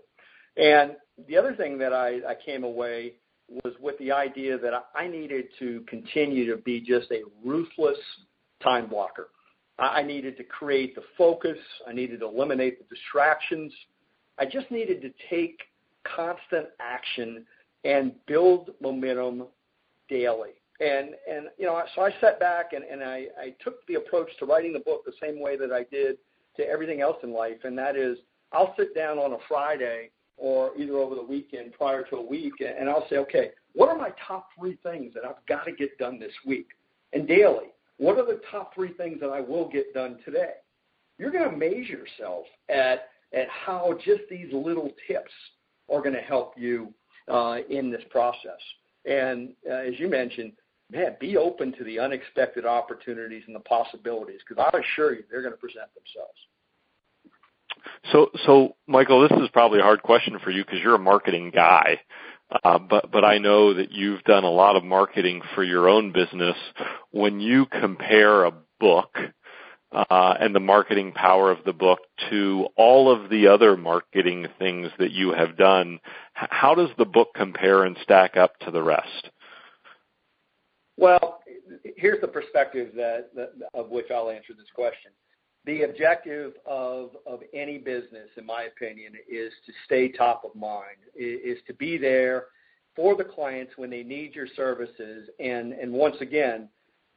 And 0.56 0.96
the 1.28 1.36
other 1.36 1.54
thing 1.54 1.78
that 1.78 1.92
I, 1.92 2.16
I 2.28 2.34
came 2.44 2.64
away 2.64 3.12
was 3.48 3.74
with 3.80 3.96
the 3.98 4.10
idea 4.10 4.58
that 4.58 4.72
I 4.92 5.06
needed 5.06 5.44
to 5.60 5.84
continue 5.86 6.50
to 6.50 6.60
be 6.62 6.80
just 6.80 7.12
a 7.12 7.22
ruthless 7.44 7.98
time 8.60 8.88
blocker. 8.88 9.28
I 9.78 10.02
needed 10.02 10.36
to 10.38 10.42
create 10.42 10.96
the 10.96 11.04
focus. 11.16 11.58
I 11.88 11.92
needed 11.92 12.20
to 12.20 12.26
eliminate 12.26 12.80
the 12.80 12.92
distractions. 12.92 13.72
I 14.36 14.46
just 14.46 14.68
needed 14.72 15.00
to 15.02 15.10
take 15.30 15.60
constant 16.02 16.66
action 16.80 17.46
and 17.84 18.14
build 18.26 18.70
momentum 18.80 19.44
daily. 20.08 20.54
And 20.80 21.10
and 21.30 21.46
you 21.58 21.66
know, 21.66 21.80
so 21.94 22.02
I 22.02 22.10
sat 22.20 22.40
back 22.40 22.72
and, 22.72 22.84
and 22.84 23.02
I, 23.02 23.26
I 23.40 23.54
took 23.62 23.86
the 23.86 23.94
approach 23.94 24.28
to 24.38 24.46
writing 24.46 24.72
the 24.72 24.80
book 24.80 25.04
the 25.04 25.12
same 25.22 25.40
way 25.40 25.56
that 25.56 25.72
I 25.72 25.84
did 25.84 26.18
to 26.56 26.66
everything 26.68 27.00
else 27.00 27.16
in 27.22 27.32
life, 27.32 27.58
and 27.64 27.76
that 27.78 27.96
is 27.96 28.18
I'll 28.52 28.74
sit 28.76 28.94
down 28.94 29.18
on 29.18 29.32
a 29.32 29.38
Friday 29.48 30.10
or 30.36 30.76
either 30.76 30.94
over 30.94 31.14
the 31.14 31.22
weekend 31.22 31.72
prior 31.72 32.02
to 32.04 32.16
a 32.16 32.22
week, 32.22 32.54
and 32.60 32.88
I'll 32.88 33.08
say, 33.08 33.16
okay, 33.18 33.50
what 33.72 33.88
are 33.88 33.96
my 33.96 34.10
top 34.26 34.48
three 34.58 34.76
things 34.82 35.14
that 35.14 35.24
I've 35.24 35.44
got 35.48 35.64
to 35.64 35.72
get 35.72 35.96
done 35.98 36.18
this 36.18 36.32
week? 36.44 36.68
And 37.12 37.26
daily, 37.28 37.72
what 37.98 38.18
are 38.18 38.26
the 38.26 38.40
top 38.50 38.74
three 38.74 38.92
things 38.94 39.20
that 39.20 39.30
I 39.30 39.40
will 39.40 39.68
get 39.68 39.94
done 39.94 40.18
today? 40.24 40.54
You're 41.18 41.30
going 41.30 41.48
to 41.48 41.54
amaze 41.54 41.88
yourself 41.88 42.46
at 42.68 43.08
at 43.32 43.48
how 43.48 43.98
just 44.04 44.22
these 44.30 44.52
little 44.52 44.90
tips 45.08 45.32
are 45.90 46.00
going 46.00 46.14
to 46.14 46.20
help 46.20 46.54
you 46.56 46.92
uh, 47.28 47.58
in 47.68 47.90
this 47.90 48.02
process. 48.10 48.60
And 49.04 49.50
uh, 49.68 49.74
as 49.74 49.98
you 49.98 50.08
mentioned, 50.08 50.52
man, 50.90 51.16
be 51.20 51.36
open 51.36 51.72
to 51.72 51.84
the 51.84 51.98
unexpected 51.98 52.66
opportunities 52.66 53.44
and 53.46 53.54
the 53.54 53.60
possibilities 53.60 54.40
because 54.46 54.64
I 54.72 54.78
assure 54.78 55.14
you 55.14 55.24
they're 55.30 55.42
going 55.42 55.54
to 55.54 55.58
present 55.58 55.88
themselves. 55.94 56.38
So, 58.12 58.30
so 58.46 58.76
Michael, 58.86 59.28
this 59.28 59.38
is 59.40 59.48
probably 59.52 59.80
a 59.80 59.82
hard 59.82 60.02
question 60.02 60.38
for 60.42 60.50
you 60.50 60.64
because 60.64 60.80
you're 60.82 60.94
a 60.94 60.98
marketing 60.98 61.50
guy. 61.54 62.00
Uh, 62.62 62.78
but 62.78 63.10
but 63.10 63.24
I 63.24 63.38
know 63.38 63.74
that 63.74 63.90
you've 63.90 64.22
done 64.24 64.44
a 64.44 64.50
lot 64.50 64.76
of 64.76 64.84
marketing 64.84 65.42
for 65.54 65.64
your 65.64 65.88
own 65.88 66.12
business. 66.12 66.56
When 67.10 67.40
you 67.40 67.66
compare 67.66 68.44
a 68.44 68.52
book 68.78 69.16
uh, 69.90 70.34
and 70.38 70.54
the 70.54 70.60
marketing 70.60 71.12
power 71.12 71.50
of 71.50 71.64
the 71.64 71.72
book 71.72 72.00
to 72.30 72.68
all 72.76 73.10
of 73.10 73.30
the 73.30 73.46
other 73.48 73.76
marketing 73.76 74.46
things 74.58 74.90
that 74.98 75.10
you 75.10 75.32
have 75.32 75.56
done, 75.56 76.00
how 76.34 76.74
does 76.74 76.90
the 76.98 77.06
book 77.06 77.28
compare 77.34 77.84
and 77.84 77.96
stack 78.02 78.36
up 78.36 78.58
to 78.60 78.70
the 78.70 78.82
rest? 78.82 79.30
Well, 80.96 81.40
here's 81.96 82.20
the 82.20 82.28
perspective 82.28 82.92
that, 82.94 83.30
of 83.74 83.90
which 83.90 84.06
I'll 84.10 84.30
answer 84.30 84.52
this 84.56 84.70
question. 84.74 85.10
The 85.66 85.82
objective 85.82 86.52
of, 86.66 87.10
any 87.54 87.78
business, 87.78 88.28
in 88.36 88.44
my 88.44 88.64
opinion, 88.64 89.14
is 89.30 89.52
to 89.66 89.72
stay 89.86 90.08
top 90.08 90.44
of 90.44 90.54
mind, 90.54 90.98
is 91.16 91.58
to 91.66 91.74
be 91.74 91.96
there 91.96 92.46
for 92.94 93.16
the 93.16 93.24
clients 93.24 93.72
when 93.76 93.90
they 93.90 94.02
need 94.02 94.34
your 94.34 94.46
services. 94.54 95.28
And 95.40 95.74
once 95.92 96.16
again, 96.20 96.68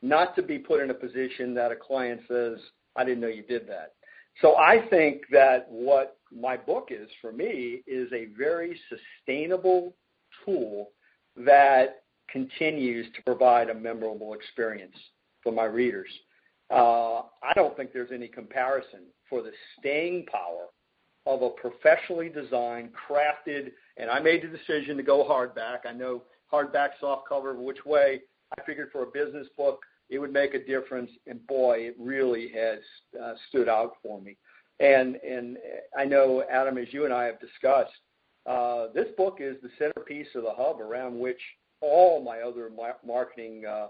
not 0.02 0.36
to 0.36 0.42
be 0.42 0.58
put 0.58 0.82
in 0.82 0.90
a 0.92 0.94
position 0.94 1.54
that 1.56 1.72
a 1.72 1.76
client 1.76 2.22
says, 2.28 2.58
I 2.96 3.04
didn't 3.04 3.20
know 3.20 3.28
you 3.28 3.44
did 3.44 3.68
that. 3.68 3.94
So 4.42 4.56
I 4.56 4.88
think 4.90 5.24
that 5.32 5.68
what 5.70 6.18
my 6.32 6.56
book 6.56 6.90
is 6.92 7.10
for 7.22 7.32
me 7.32 7.82
is 7.88 8.12
a 8.14 8.28
very 8.38 8.80
sustainable 8.90 9.94
tool 10.46 10.92
that 11.36 12.04
continues 12.32 13.08
to 13.16 13.22
provide 13.24 13.70
a 13.70 13.74
memorable 13.74 14.34
experience 14.34 14.96
for 15.44 15.52
my 15.52 15.66
readers. 15.66 16.10
Uh, 16.70 17.22
I 17.44 17.54
don't 17.56 17.76
think 17.78 17.94
there's 17.94 18.12
any 18.12 18.28
comparison 18.28 19.04
for 19.30 19.42
the 19.42 19.52
staying 19.80 20.26
power 20.26 20.68
of 21.26 21.42
a 21.42 21.50
professionally 21.50 22.30
designed, 22.30 22.90
crafted, 22.94 23.72
and 23.98 24.10
I 24.10 24.20
made 24.20 24.44
the 24.44 24.48
decision 24.48 24.98
to 24.98 25.04
go 25.04 25.24
hardback. 25.24 25.86
I 25.86 25.94
know 25.94 26.24
hardback, 26.52 26.90
softcover, 27.02 27.56
which 27.56 27.86
way. 27.86 28.22
I 28.58 28.64
figured 28.64 28.90
for 28.92 29.04
a 29.04 29.08
business 29.08 29.48
book, 29.58 29.82
it 30.10 30.20
would 30.20 30.32
make 30.32 30.54
a 30.54 30.66
difference, 30.66 31.12
and 31.28 31.46
boy, 31.48 31.80
it 31.80 31.96
really 32.00 32.50
has 32.56 32.80
uh, 33.22 33.34
stood 33.50 33.68
out 33.68 33.94
for 34.02 34.22
me. 34.22 34.38
And 34.80 35.16
and 35.18 35.58
I 35.98 36.06
know, 36.06 36.44
Adam, 36.50 36.78
as 36.78 36.88
you 36.92 37.06
and 37.06 37.14
I 37.14 37.26
have 37.26 37.40
discussed, 37.40 37.92
uh, 38.46 38.88
this 38.94 39.08
book 39.18 39.40
is 39.42 39.58
the 39.62 39.70
centerpiece 39.78 40.28
of 40.36 40.44
the 40.44 40.54
hub 40.56 40.80
around 40.80 41.20
which 41.20 41.42
all 41.82 42.24
my 42.24 42.40
other 42.40 42.70
marketing 43.06 43.66
uh, 43.66 43.88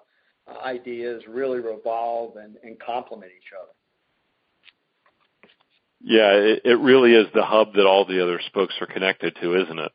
ideas 0.63 1.23
really 1.27 1.59
revolve 1.59 2.37
and, 2.37 2.55
and 2.63 2.79
complement 2.79 3.31
each 3.35 3.51
other. 3.59 3.71
Yeah, 6.01 6.31
it, 6.31 6.61
it 6.63 6.79
really 6.79 7.13
is 7.13 7.27
the 7.33 7.43
hub 7.43 7.73
that 7.73 7.85
all 7.85 8.05
the 8.05 8.21
other 8.21 8.39
spokes 8.47 8.75
are 8.81 8.87
connected 8.87 9.35
to, 9.41 9.61
isn't 9.61 9.79
it? 9.79 9.91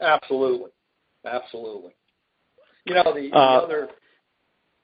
Absolutely, 0.00 0.70
absolutely. 1.24 1.92
You 2.84 2.94
know 2.94 3.12
the, 3.14 3.30
uh, 3.32 3.62
other. 3.62 3.88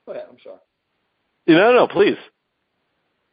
Go 0.07 0.13
ahead. 0.13 0.27
I'm 0.31 0.37
sorry. 0.43 0.59
No, 1.47 1.73
no, 1.73 1.89
please. 1.89 2.17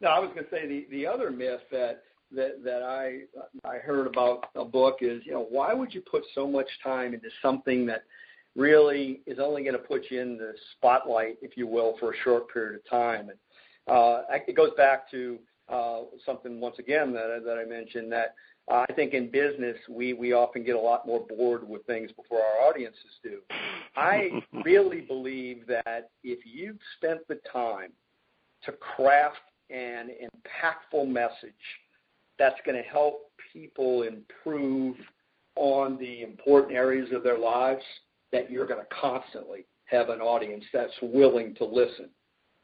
No, 0.02 0.10
I 0.10 0.20
was 0.20 0.30
going 0.34 0.46
to 0.46 0.52
say 0.52 0.68
the 0.68 0.88
the 0.90 1.08
other 1.08 1.32
myth 1.32 1.62
that 1.72 2.04
that 2.32 2.64
that 2.64 2.84
I 2.84 3.22
I 3.68 3.78
heard 3.78 4.08
about 4.08 4.48
a 4.56 4.66
book 4.66 4.98
is 5.02 5.22
you 5.26 5.34
know 5.34 5.46
why 5.50 5.74
would 5.74 5.94
you 5.94 6.02
put 6.02 6.24
so 6.34 6.48
much 6.48 6.68
time 6.84 7.14
into 7.14 7.30
something 7.42 7.86
that 7.88 8.04
really 8.56 9.22
is 9.26 9.40
only 9.40 9.64
going 9.64 9.74
to 9.74 9.80
put 9.80 10.10
you 10.10 10.22
in 10.22 10.38
the 10.38 10.54
spotlight, 10.74 11.38
if 11.42 11.58
you 11.58 11.68
will, 11.68 11.96
for 12.00 12.14
a 12.14 12.18
short 12.24 12.52
period 12.52 12.76
of 12.76 12.90
time. 12.90 13.30
And 13.30 13.40
uh, 13.88 14.22
it 14.48 14.56
goes 14.56 14.72
back 14.78 15.10
to 15.12 15.40
uh, 15.70 16.02
something 16.26 16.60
once 16.60 16.78
again 16.80 17.12
that 17.14 17.42
that 17.46 17.58
I 17.58 17.66
mentioned 17.66 18.12
that 18.12 18.36
I 18.70 18.86
think 18.94 19.14
in 19.14 19.30
business 19.30 19.78
we 19.90 20.14
we 20.14 20.34
often 20.34 20.64
get 20.64 20.76
a 20.76 20.80
lot 20.80 21.06
more 21.06 21.26
bored 21.28 21.68
with 21.68 21.86
things 21.86 22.12
before 22.12 22.40
our 22.40 22.68
audiences 22.68 23.20
do. 23.24 23.40
I 23.96 24.30
really 24.66 25.02
believe 25.02 25.68
that 25.68 26.10
if 26.24 26.40
you've 26.46 26.80
spent 26.98 27.28
the 27.28 27.40
time 27.52 27.92
to 28.64 28.72
craft 28.74 29.38
an 29.70 30.10
impactful 30.10 31.08
message 31.08 31.54
that's 32.38 32.60
going 32.66 32.82
to 32.82 32.88
help 32.88 33.32
people 33.54 34.04
improve 34.04 34.96
on 35.56 35.98
the 35.98 36.22
important 36.22 36.74
areas 36.76 37.10
of 37.14 37.24
their 37.24 37.38
lives, 37.38 37.84
that 38.36 38.52
you're 38.52 38.68
going 38.68 38.82
to 38.82 38.96
constantly 39.02 39.66
have 39.86 40.10
an 40.10 40.20
audience 40.20 40.66
that's 40.74 40.94
willing 41.02 41.56
to 41.56 41.64
listen. 41.64 42.10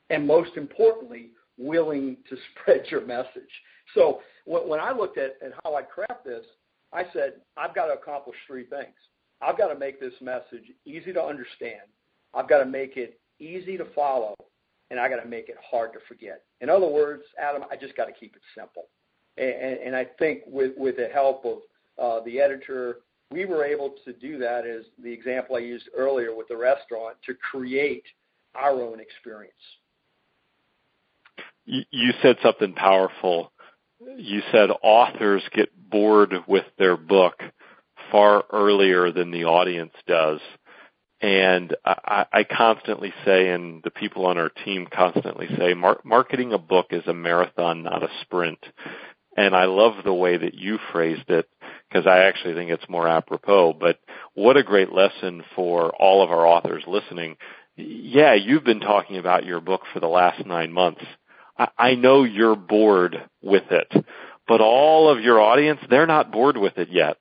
And 0.09 0.27
most 0.27 0.57
importantly, 0.57 1.29
willing 1.57 2.17
to 2.29 2.35
spread 2.61 2.83
your 2.89 3.05
message. 3.05 3.49
So 3.95 4.19
when 4.45 4.79
I 4.79 4.91
looked 4.91 5.17
at, 5.17 5.35
at 5.43 5.53
how 5.63 5.75
I 5.75 5.83
craft 5.83 6.25
this, 6.25 6.45
I 6.91 7.03
said, 7.13 7.35
I've 7.55 7.73
got 7.73 7.85
to 7.85 7.93
accomplish 7.93 8.35
three 8.47 8.65
things. 8.65 8.95
I've 9.41 9.57
got 9.57 9.69
to 9.69 9.79
make 9.79 9.99
this 9.99 10.13
message 10.19 10.65
easy 10.85 11.13
to 11.13 11.23
understand. 11.23 11.87
I've 12.33 12.49
got 12.49 12.59
to 12.59 12.65
make 12.65 12.97
it 12.97 13.19
easy 13.39 13.77
to 13.77 13.85
follow, 13.95 14.35
and 14.89 14.99
I 14.99 15.07
got 15.07 15.21
to 15.21 15.27
make 15.27 15.47
it 15.47 15.55
hard 15.63 15.93
to 15.93 15.99
forget. 16.07 16.43
In 16.59 16.69
other 16.69 16.87
words, 16.87 17.23
Adam, 17.41 17.63
I 17.71 17.77
just 17.77 17.95
got 17.95 18.05
to 18.05 18.11
keep 18.11 18.35
it 18.35 18.41
simple. 18.57 18.87
And, 19.37 19.79
and 19.79 19.95
I 19.95 20.05
think 20.19 20.41
with, 20.45 20.73
with 20.77 20.97
the 20.97 21.07
help 21.07 21.45
of 21.45 21.57
uh, 21.97 22.23
the 22.25 22.41
editor 22.41 22.97
we 23.31 23.45
were 23.45 23.63
able 23.63 23.95
to 24.05 24.13
do 24.13 24.37
that 24.39 24.65
as 24.67 24.83
the 25.01 25.11
example 25.11 25.55
I 25.55 25.59
used 25.59 25.89
earlier 25.97 26.35
with 26.35 26.47
the 26.49 26.57
restaurant 26.57 27.17
to 27.25 27.33
create 27.33 28.03
our 28.55 28.81
own 28.81 28.99
experience. 28.99 29.53
You 31.65 32.11
said 32.21 32.37
something 32.43 32.73
powerful. 32.73 33.51
You 34.17 34.41
said 34.51 34.69
authors 34.81 35.43
get 35.53 35.69
bored 35.89 36.33
with 36.47 36.65
their 36.77 36.97
book 36.97 37.41
far 38.11 38.43
earlier 38.51 39.11
than 39.11 39.31
the 39.31 39.45
audience 39.45 39.93
does. 40.07 40.39
And 41.21 41.75
I, 41.85 42.25
I 42.33 42.43
constantly 42.43 43.13
say, 43.23 43.49
and 43.49 43.83
the 43.83 43.91
people 43.91 44.25
on 44.25 44.39
our 44.39 44.49
team 44.65 44.87
constantly 44.91 45.47
say, 45.55 45.75
mar- 45.75 46.01
marketing 46.03 46.51
a 46.51 46.57
book 46.57 46.87
is 46.89 47.03
a 47.05 47.13
marathon, 47.13 47.83
not 47.83 48.03
a 48.03 48.09
sprint. 48.21 48.59
And 49.37 49.55
I 49.55 49.65
love 49.65 50.03
the 50.03 50.13
way 50.13 50.35
that 50.35 50.55
you 50.55 50.79
phrased 50.91 51.29
it 51.29 51.47
because 51.91 52.07
I 52.07 52.19
actually 52.19 52.53
think 52.53 52.71
it's 52.71 52.87
more 52.89 53.07
apropos. 53.07 53.73
But 53.73 53.99
what 54.33 54.57
a 54.57 54.63
great 54.63 54.91
lesson 54.91 55.43
for 55.55 55.93
all 55.95 56.23
of 56.23 56.31
our 56.31 56.45
authors 56.45 56.83
listening. 56.87 57.35
Yeah, 57.75 58.33
you've 58.33 58.63
been 58.63 58.79
talking 58.79 59.17
about 59.17 59.45
your 59.45 59.59
book 59.59 59.81
for 59.93 59.99
the 59.99 60.07
last 60.07 60.45
nine 60.45 60.71
months. 60.71 61.01
I, 61.77 61.95
know 61.95 62.23
you're 62.23 62.55
bored 62.55 63.29
with 63.41 63.65
it, 63.69 64.05
but 64.47 64.61
all 64.61 65.09
of 65.09 65.23
your 65.23 65.39
audience, 65.39 65.79
they're 65.89 66.07
not 66.07 66.31
bored 66.31 66.57
with 66.57 66.77
it 66.77 66.89
yet. 66.89 67.17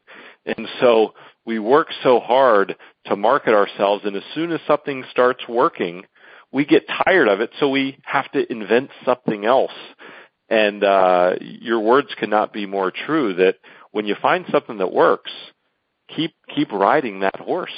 And 0.47 0.66
so 0.81 1.14
we 1.45 1.59
work 1.59 1.89
so 2.03 2.21
hard 2.21 2.77
to 3.07 3.16
market 3.16 3.53
ourselves, 3.53 4.05
and 4.07 4.16
as 4.16 4.23
soon 4.35 4.53
as 4.53 4.61
something 4.66 5.05
starts 5.11 5.47
working, 5.47 6.05
we 6.53 6.64
get 6.64 6.89
tired 7.05 7.29
of 7.29 7.41
it, 7.41 7.51
so 7.59 7.68
we 7.68 7.99
have 8.05 8.31
to 8.33 8.51
invent 8.51 8.91
something 9.05 9.45
else. 9.45 9.73
And 10.49 10.83
uh, 10.83 11.35
your 11.41 11.81
words 11.81 12.09
cannot 12.18 12.53
be 12.53 12.66
more 12.66 12.91
true. 12.91 13.35
That 13.35 13.57
when 13.93 14.07
you 14.07 14.16
find 14.20 14.45
something 14.51 14.78
that 14.78 14.93
works, 14.93 15.30
keep 16.14 16.34
keep 16.55 16.70
riding 16.72 17.20
that 17.20 17.36
horse. 17.36 17.70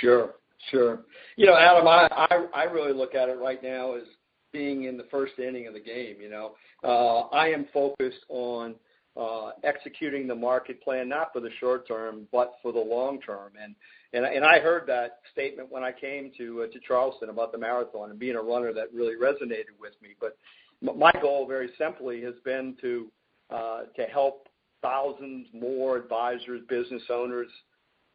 Sure, 0.00 0.34
sure. 0.70 1.00
You 1.36 1.46
know, 1.46 1.56
Adam, 1.56 1.86
I 1.86 2.08
I, 2.10 2.46
I 2.54 2.64
really 2.64 2.92
look 2.92 3.14
at 3.14 3.28
it 3.28 3.38
right 3.38 3.62
now 3.62 3.94
as 3.94 4.04
being 4.52 4.84
in 4.84 4.96
the 4.96 5.06
first 5.10 5.38
inning 5.38 5.66
of 5.66 5.74
the 5.74 5.80
game. 5.80 6.16
You 6.20 6.30
know, 6.30 6.54
uh, 6.84 7.28
I 7.34 7.48
am 7.48 7.66
focused 7.72 8.24
on 8.28 8.74
uh, 9.16 9.50
executing 9.64 10.26
the 10.26 10.34
market 10.34 10.82
plan, 10.82 11.08
not 11.08 11.32
for 11.32 11.40
the 11.40 11.50
short 11.60 11.86
term, 11.86 12.26
but 12.32 12.54
for 12.62 12.72
the 12.72 12.80
long 12.80 13.20
term. 13.20 13.52
And 13.62 13.74
and 14.12 14.24
and 14.24 14.44
I 14.44 14.58
heard 14.60 14.86
that 14.86 15.20
statement 15.32 15.70
when 15.70 15.82
I 15.82 15.92
came 15.92 16.30
to 16.38 16.62
uh, 16.62 16.66
to 16.68 16.80
Charleston 16.86 17.28
about 17.28 17.52
the 17.52 17.58
marathon 17.58 18.10
and 18.10 18.18
being 18.18 18.36
a 18.36 18.42
runner 18.42 18.72
that 18.72 18.92
really 18.92 19.14
resonated 19.14 19.78
with 19.80 19.94
me. 20.02 20.10
But 20.20 20.36
my 20.80 21.12
goal, 21.20 21.46
very 21.46 21.70
simply, 21.78 22.22
has 22.22 22.34
been 22.44 22.76
to 22.80 23.10
uh, 23.50 23.82
to 23.96 24.04
help 24.04 24.48
thousands 24.82 25.46
more 25.52 25.96
advisors, 25.96 26.60
business 26.68 27.02
owners 27.10 27.48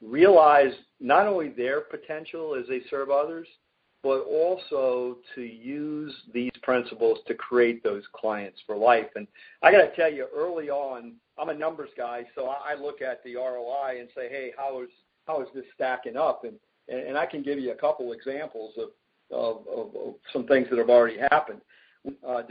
realize 0.01 0.73
not 0.99 1.27
only 1.27 1.49
their 1.49 1.81
potential 1.81 2.55
as 2.55 2.67
they 2.67 2.81
serve 2.89 3.09
others, 3.09 3.47
but 4.03 4.21
also 4.21 5.17
to 5.33 5.41
use 5.41 6.13
these 6.33 6.51
principles 6.61 7.19
to 7.27 7.33
create 7.33 7.83
those 7.83 8.03
clients 8.13 8.59
for 8.65 8.75
life. 8.75 9.07
And 9.15 9.27
I 9.63 9.71
got 9.71 9.79
to 9.79 9.95
tell 9.95 10.11
you, 10.11 10.27
early 10.35 10.69
on, 10.69 11.13
I'm 11.37 11.49
a 11.49 11.53
numbers 11.53 11.89
guy, 11.97 12.23
so 12.35 12.47
I 12.47 12.75
look 12.75 13.01
at 13.01 13.23
the 13.23 13.35
ROI 13.35 13.99
and 13.99 14.07
say, 14.15 14.29
hey, 14.29 14.51
how 14.57 14.81
is 14.83 14.89
how 15.25 15.41
is 15.41 15.47
this 15.53 15.65
stacking 15.75 16.15
up? 16.15 16.45
And 16.45 16.55
and 16.89 17.17
I 17.17 17.25
can 17.25 17.41
give 17.41 17.59
you 17.59 17.71
a 17.71 17.75
couple 17.75 18.13
examples 18.13 18.73
of 18.77 18.89
of, 19.29 20.15
some 20.31 20.47
things 20.47 20.67
that 20.69 20.79
have 20.79 20.89
already 20.89 21.17
happened. 21.17 21.61
Uh, 22.25 22.43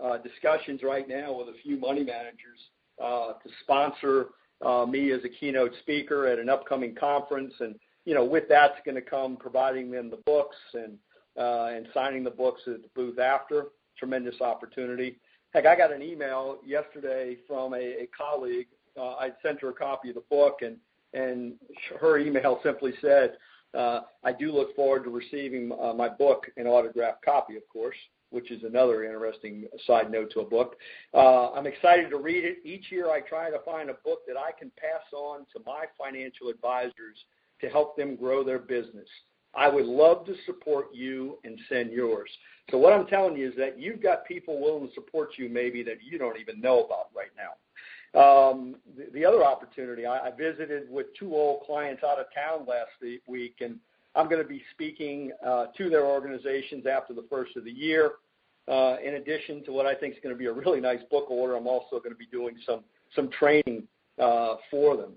uh, 0.00 0.18
discussions 0.18 0.82
right 0.84 1.08
now 1.08 1.32
with 1.32 1.48
a 1.48 1.58
few 1.64 1.76
money 1.76 2.04
managers 2.04 2.60
to 3.00 3.50
sponsor 3.62 4.28
uh, 4.64 4.86
me 4.86 5.12
as 5.12 5.24
a 5.24 5.28
keynote 5.28 5.72
speaker 5.80 6.26
at 6.26 6.38
an 6.38 6.48
upcoming 6.48 6.94
conference, 6.94 7.54
and 7.60 7.74
you 8.04 8.14
know, 8.14 8.24
with 8.24 8.44
that's 8.48 8.78
going 8.84 8.94
to 8.94 9.02
come 9.02 9.36
providing 9.36 9.90
them 9.90 10.10
the 10.10 10.18
books 10.18 10.56
and 10.74 10.98
uh, 11.38 11.70
and 11.72 11.88
signing 11.94 12.24
the 12.24 12.30
books 12.30 12.62
at 12.66 12.82
the 12.82 12.88
booth 12.94 13.18
after. 13.18 13.66
Tremendous 13.96 14.40
opportunity. 14.40 15.18
Heck, 15.52 15.66
I 15.66 15.76
got 15.76 15.92
an 15.92 16.02
email 16.02 16.58
yesterday 16.64 17.36
from 17.46 17.74
a, 17.74 18.06
colleague. 18.16 18.68
Uh, 18.96 19.14
I 19.14 19.30
sent 19.42 19.60
her 19.60 19.70
a 19.70 19.74
copy 19.74 20.10
of 20.10 20.14
the 20.14 20.24
book, 20.30 20.60
and 20.62 20.76
and 21.12 21.54
her 22.00 22.18
email 22.18 22.60
simply 22.62 22.92
said, 23.00 23.36
uh, 23.74 24.00
"I 24.22 24.32
do 24.32 24.52
look 24.52 24.74
forward 24.76 25.04
to 25.04 25.10
receiving 25.10 25.72
uh, 25.80 25.92
my 25.92 26.08
book, 26.08 26.46
an 26.56 26.66
autographed 26.66 27.24
copy, 27.24 27.56
of 27.56 27.66
course." 27.68 27.96
Which 28.30 28.50
is 28.50 28.62
another 28.62 29.04
interesting 29.04 29.66
side 29.86 30.10
note 30.10 30.30
to 30.32 30.40
a 30.40 30.44
book. 30.44 30.76
Uh, 31.12 31.50
I'm 31.50 31.66
excited 31.66 32.10
to 32.10 32.16
read 32.16 32.44
it. 32.44 32.58
Each 32.64 32.90
year, 32.90 33.10
I 33.10 33.20
try 33.20 33.50
to 33.50 33.58
find 33.64 33.90
a 33.90 33.94
book 34.04 34.20
that 34.28 34.36
I 34.36 34.52
can 34.56 34.70
pass 34.76 35.02
on 35.12 35.40
to 35.52 35.62
my 35.66 35.86
financial 35.98 36.48
advisors 36.48 37.16
to 37.60 37.68
help 37.68 37.96
them 37.96 38.16
grow 38.16 38.44
their 38.44 38.60
business. 38.60 39.08
I 39.54 39.68
would 39.68 39.86
love 39.86 40.24
to 40.26 40.34
support 40.46 40.94
you 40.94 41.38
and 41.44 41.58
send 41.68 41.92
yours. 41.92 42.30
So 42.70 42.78
what 42.78 42.92
I'm 42.92 43.06
telling 43.06 43.36
you 43.36 43.48
is 43.48 43.56
that 43.56 43.80
you've 43.80 44.02
got 44.02 44.24
people 44.24 44.60
willing 44.60 44.88
to 44.88 44.94
support 44.94 45.30
you 45.36 45.48
maybe 45.48 45.82
that 45.82 45.98
you 46.02 46.18
don't 46.18 46.38
even 46.38 46.60
know 46.60 46.84
about 46.84 47.08
right 47.14 47.32
now. 47.36 47.54
Um, 48.12 48.76
the, 48.96 49.06
the 49.12 49.24
other 49.24 49.44
opportunity, 49.44 50.06
I, 50.06 50.28
I 50.28 50.30
visited 50.30 50.90
with 50.90 51.06
two 51.18 51.34
old 51.34 51.62
clients 51.64 52.02
out 52.04 52.18
of 52.18 52.26
town 52.34 52.66
last 52.66 52.90
week, 53.26 53.56
and 53.60 53.76
I'm 54.14 54.28
going 54.28 54.42
to 54.42 54.48
be 54.48 54.62
speaking 54.72 55.30
uh, 55.46 55.66
to 55.76 55.88
their 55.88 56.04
organizations 56.04 56.86
after 56.86 57.14
the 57.14 57.24
first 57.30 57.56
of 57.56 57.64
the 57.64 57.70
year. 57.70 58.12
Uh, 58.68 58.96
in 59.04 59.14
addition 59.14 59.64
to 59.64 59.72
what 59.72 59.86
I 59.86 59.94
think 59.94 60.14
is 60.14 60.20
going 60.22 60.34
to 60.34 60.38
be 60.38 60.46
a 60.46 60.52
really 60.52 60.80
nice 60.80 61.00
book 61.10 61.30
order, 61.30 61.56
I'm 61.56 61.66
also 61.66 61.98
going 61.98 62.10
to 62.10 62.16
be 62.16 62.26
doing 62.26 62.56
some 62.66 62.80
some 63.16 63.28
training 63.30 63.84
uh, 64.20 64.56
for 64.70 64.96
them. 64.96 65.12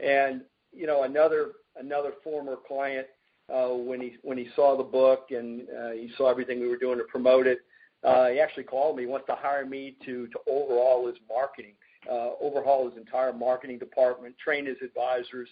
And 0.00 0.42
you 0.72 0.86
know, 0.86 1.04
another 1.04 1.52
another 1.76 2.12
former 2.22 2.56
client 2.66 3.06
when 3.48 4.00
he 4.00 4.16
when 4.22 4.36
he 4.36 4.48
saw 4.54 4.76
the 4.76 4.82
book 4.82 5.28
and 5.30 5.68
he 5.94 6.10
saw 6.16 6.30
everything 6.30 6.60
we 6.60 6.68
were 6.68 6.76
doing 6.76 6.98
to 6.98 7.04
promote 7.04 7.46
it. 7.46 7.60
He 8.02 8.40
actually 8.40 8.64
called 8.64 8.96
me. 8.96 9.04
He 9.04 9.08
wants 9.08 9.26
to 9.28 9.36
hire 9.36 9.64
me 9.64 9.96
to 10.04 10.28
overhaul 10.46 11.06
his 11.06 11.16
marketing, 11.28 11.74
overhaul 12.10 12.90
his 12.90 12.98
entire 12.98 13.32
marketing 13.32 13.78
department, 13.78 14.36
train 14.38 14.66
his 14.66 14.76
advisors. 14.82 15.48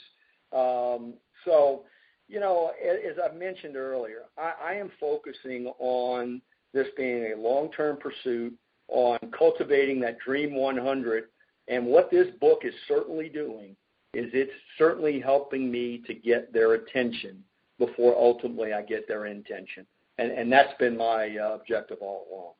You 2.29 2.41
know, 2.41 2.73
as, 2.85 3.17
I've 3.25 3.37
mentioned 3.37 3.77
earlier, 3.77 4.23
I, 4.37 4.53
I 4.71 4.73
am 4.75 4.91
focusing 4.99 5.67
on 5.79 6.41
this 6.73 6.89
being 6.97 7.33
a 7.33 7.41
long-term 7.41 7.99
pursuit, 7.99 8.55
on 8.89 9.19
cultivating 9.37 10.01
that 10.01 10.19
Dream 10.19 10.55
100. 10.55 11.25
And 11.69 11.87
what 11.87 12.11
this 12.11 12.29
book 12.41 12.61
is 12.65 12.75
certainly 12.87 13.29
doing 13.29 13.77
is 14.15 14.31
it's 14.33 14.53
certainly 14.79 15.21
helping 15.21 15.71
me 15.71 16.03
to 16.07 16.15
get 16.15 16.53
their 16.53 16.75
attention 16.75 17.43
before 17.79 18.15
ultimately 18.17 18.73
I 18.73 18.83
get 18.83 19.07
their 19.07 19.27
intention. 19.27 19.87
That's 20.19 20.73
been 20.79 20.97
my 20.97 21.37
uh, 21.37 21.55
objective 21.55 21.99
all 22.01 22.27
along. 22.31 22.53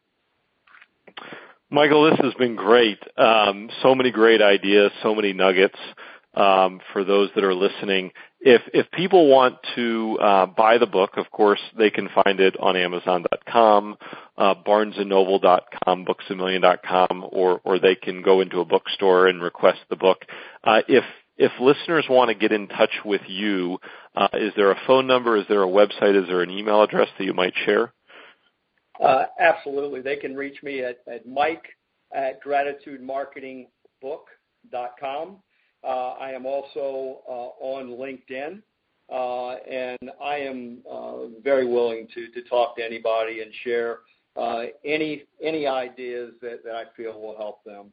Michael, 1.71 2.09
this 2.11 2.19
has 2.21 2.35
been 2.35 2.55
great. 2.55 2.99
Um, 3.17 3.71
so 3.83 3.95
many 3.95 4.11
great 4.11 4.43
ideas, 4.43 4.93
so 5.03 5.15
many 5.15 5.33
nuggets 5.33 5.79
for 6.93 7.05
those 7.05 7.31
that 7.35 7.45
are 7.45 7.55
listening. 7.55 8.13
If 8.41 8.63
if 8.73 8.91
people 8.93 9.29
want 9.29 9.57
to 9.75 10.19
uh, 10.21 10.47
buy 10.47 10.79
the 10.79 10.87
book, 10.87 11.17
of 11.17 11.31
course 11.31 11.61
they 11.77 11.91
can 11.91 12.09
find 12.15 12.39
it 12.39 12.57
on 12.61 12.77
Amazon.com, 12.77 13.97
uh, 14.37 14.55
BarnesandNoble.com, 14.67 16.05
BooksAMillion.com, 16.05 17.27
or 17.33 17.61
or 17.65 17.79
they 17.79 17.95
can 17.95 18.23
go 18.23 18.41
into 18.41 18.61
a 18.61 18.65
bookstore 18.65 19.27
and 19.27 19.43
request 19.43 19.79
the 19.89 19.97
book. 19.97 20.19
Uh, 20.63 20.83
if 20.87 21.05
if 21.39 21.53
listeners 21.61 22.07
want 22.09 22.29
to 22.29 22.35
get 22.35 22.53
in 22.53 22.69
touch 22.69 22.93
with 23.05 23.23
you, 23.27 23.79
uh, 24.15 24.29
is 24.35 24.53
there 24.57 24.71
a 24.71 24.81
phone 24.87 25.07
number? 25.07 25.37
Is 25.37 25.45
there 25.49 25.63
a 25.63 25.69
website? 25.69 26.21
Is 26.21 26.29
there 26.29 26.43
an 26.43 26.51
email 26.51 26.83
address 26.83 27.09
that 27.19 27.25
you 27.25 27.35
might 27.35 27.55
share? 27.65 27.93
Uh, 29.03 29.25
absolutely. 29.39 30.01
They 30.01 30.17
can 30.17 30.35
reach 30.35 30.63
me 30.63 30.83
at, 30.83 30.99
Mike 31.27 31.65
at 32.15 32.41
Uh, 35.87 36.15
I 36.19 36.33
am 36.33 36.47
also 36.47 37.21
uh, 37.29 37.65
on 37.65 37.91
LinkedIn, 37.91 38.61
uh, 39.09 39.57
and 39.71 40.11
I 40.21 40.37
am 40.39 40.79
very 41.45 41.67
willing 41.67 42.09
to, 42.13 42.29
to 42.33 42.49
talk 42.49 42.77
to 42.77 42.85
anybody 42.85 43.43
and 43.43 43.53
share 43.63 43.99
any 44.85 45.23
any 45.41 45.67
ideas 45.67 46.33
that, 46.43 46.61
I 46.67 46.85
feel 46.97 47.21
will 47.21 47.37
help 47.37 47.63
them. 47.65 47.93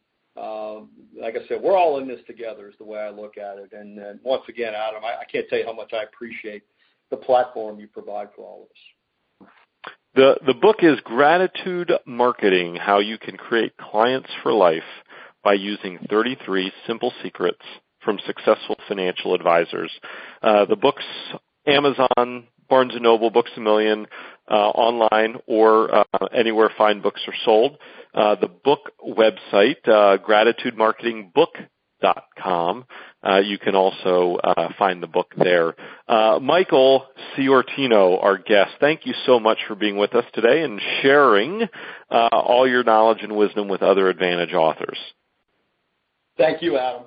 Like 1.16 1.36
I 1.36 1.48
said, 1.48 1.62
we're 1.62 1.78
all 1.78 2.00
in 2.00 2.08
this 2.08 2.20
together 2.26 2.68
is 2.68 2.76
the 2.80 2.84
way 2.84 3.00
I 3.00 3.12
look 3.12 3.38
at 3.38 3.60
it. 3.60 3.72
And, 3.74 4.20
once 4.24 4.44
again, 4.50 4.74
Adam, 4.76 5.04
I, 5.06 5.24
can't 5.32 5.48
tell 5.48 5.60
you 5.60 5.66
how 5.66 5.74
much 5.74 5.94
I 5.94 6.04
appreciate 6.04 6.64
the 7.12 7.18
platform 7.18 7.80
you 7.80 7.88
provide 7.88 8.30
for 8.36 8.42
all 8.42 8.64
of 8.64 8.70
us. 8.70 9.50
The 10.16 10.38
the 10.48 10.56
book 10.60 10.78
is 10.80 11.00
Gratitude 11.02 11.92
Marketing: 12.08 12.76
How 12.76 13.00
You 13.00 13.20
Can 13.20 13.38
Create 13.38 13.78
Clients 13.78 14.30
for 14.42 14.52
Life 14.52 14.82
by 15.44 15.54
using 15.54 16.00
33 16.10 16.72
simple 16.88 17.14
secrets 17.22 17.62
from 18.04 18.20
successful 18.26 18.76
financial 18.88 19.34
advisors. 19.34 19.92
Uh, 20.42 20.66
the 20.66 20.76
book's 20.76 21.06
Amazon, 21.66 22.48
Barnes 22.70 22.94
& 22.96 23.00
Noble, 23.00 23.30
Books 23.30 23.52
A 23.56 23.60
Million, 23.60 24.08
uh, 24.50 24.54
online, 24.54 25.36
or 25.48 25.96
uh, 25.96 26.04
anywhere 26.36 26.72
fine 26.78 27.02
books 27.02 27.22
are 27.28 27.36
sold. 27.46 27.78
Uh, 28.14 28.36
the 28.36 28.48
book 28.48 28.92
website, 29.06 29.88
uh, 29.88 30.18
gratitudemarketingbook.com. 30.18 32.86
Uh, 33.26 33.40
you 33.40 33.58
can 33.58 33.76
also 33.76 34.38
uh, 34.44 34.68
find 34.78 35.02
the 35.02 35.08
book 35.08 35.32
there. 35.38 35.74
Uh, 36.08 36.40
Michael 36.42 37.06
Sciortino, 37.36 38.22
our 38.22 38.38
guest, 38.38 38.72
thank 38.80 39.06
you 39.06 39.14
so 39.26 39.40
much 39.40 39.60
for 39.68 39.76
being 39.76 39.98
with 39.98 40.14
us 40.14 40.26
today 40.34 40.64
and 40.64 40.82
sharing 41.02 41.64
uh, 42.12 42.30
all 42.32 42.68
your 42.68 42.84
knowledge 42.84 43.20
and 43.22 43.36
wisdom 43.36 43.70
with 43.70 43.82
other 43.82 44.10
Advantage 44.10 44.54
authors. 44.54 44.98
Thank 46.38 46.62
you, 46.62 46.78
Adam. 46.78 47.04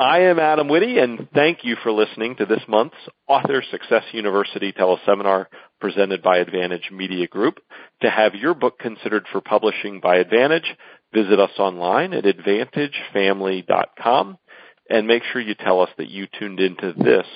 I 0.00 0.20
am 0.20 0.38
Adam 0.38 0.68
Witty, 0.68 0.98
and 0.98 1.26
thank 1.34 1.64
you 1.64 1.74
for 1.82 1.90
listening 1.90 2.36
to 2.36 2.46
this 2.46 2.62
month's 2.68 2.94
Author 3.26 3.64
Success 3.68 4.04
University 4.12 4.72
teleseminar 4.72 5.46
presented 5.80 6.22
by 6.22 6.38
Advantage 6.38 6.92
Media 6.92 7.26
Group. 7.26 7.58
To 8.02 8.10
have 8.10 8.36
your 8.36 8.54
book 8.54 8.78
considered 8.78 9.26
for 9.32 9.40
publishing 9.40 9.98
by 9.98 10.18
Advantage, 10.18 10.76
visit 11.12 11.40
us 11.40 11.50
online 11.58 12.14
at 12.14 12.22
advantagefamily.com 12.22 14.38
and 14.88 15.08
make 15.08 15.24
sure 15.24 15.40
you 15.40 15.56
tell 15.56 15.80
us 15.80 15.90
that 15.98 16.10
you 16.10 16.28
tuned 16.38 16.60
into 16.60 16.92
this 16.92 17.26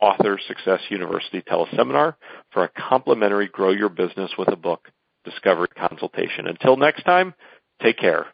Author 0.00 0.38
Success 0.46 0.82
University 0.90 1.42
teleseminar 1.42 2.14
for 2.52 2.62
a 2.62 2.70
complimentary 2.88 3.48
Grow 3.48 3.72
Your 3.72 3.88
Business 3.88 4.30
with 4.38 4.52
a 4.52 4.56
Book 4.56 4.92
discovery 5.24 5.66
consultation. 5.76 6.46
Until 6.46 6.76
next 6.76 7.02
time, 7.02 7.34
take 7.82 7.98
care. 7.98 8.26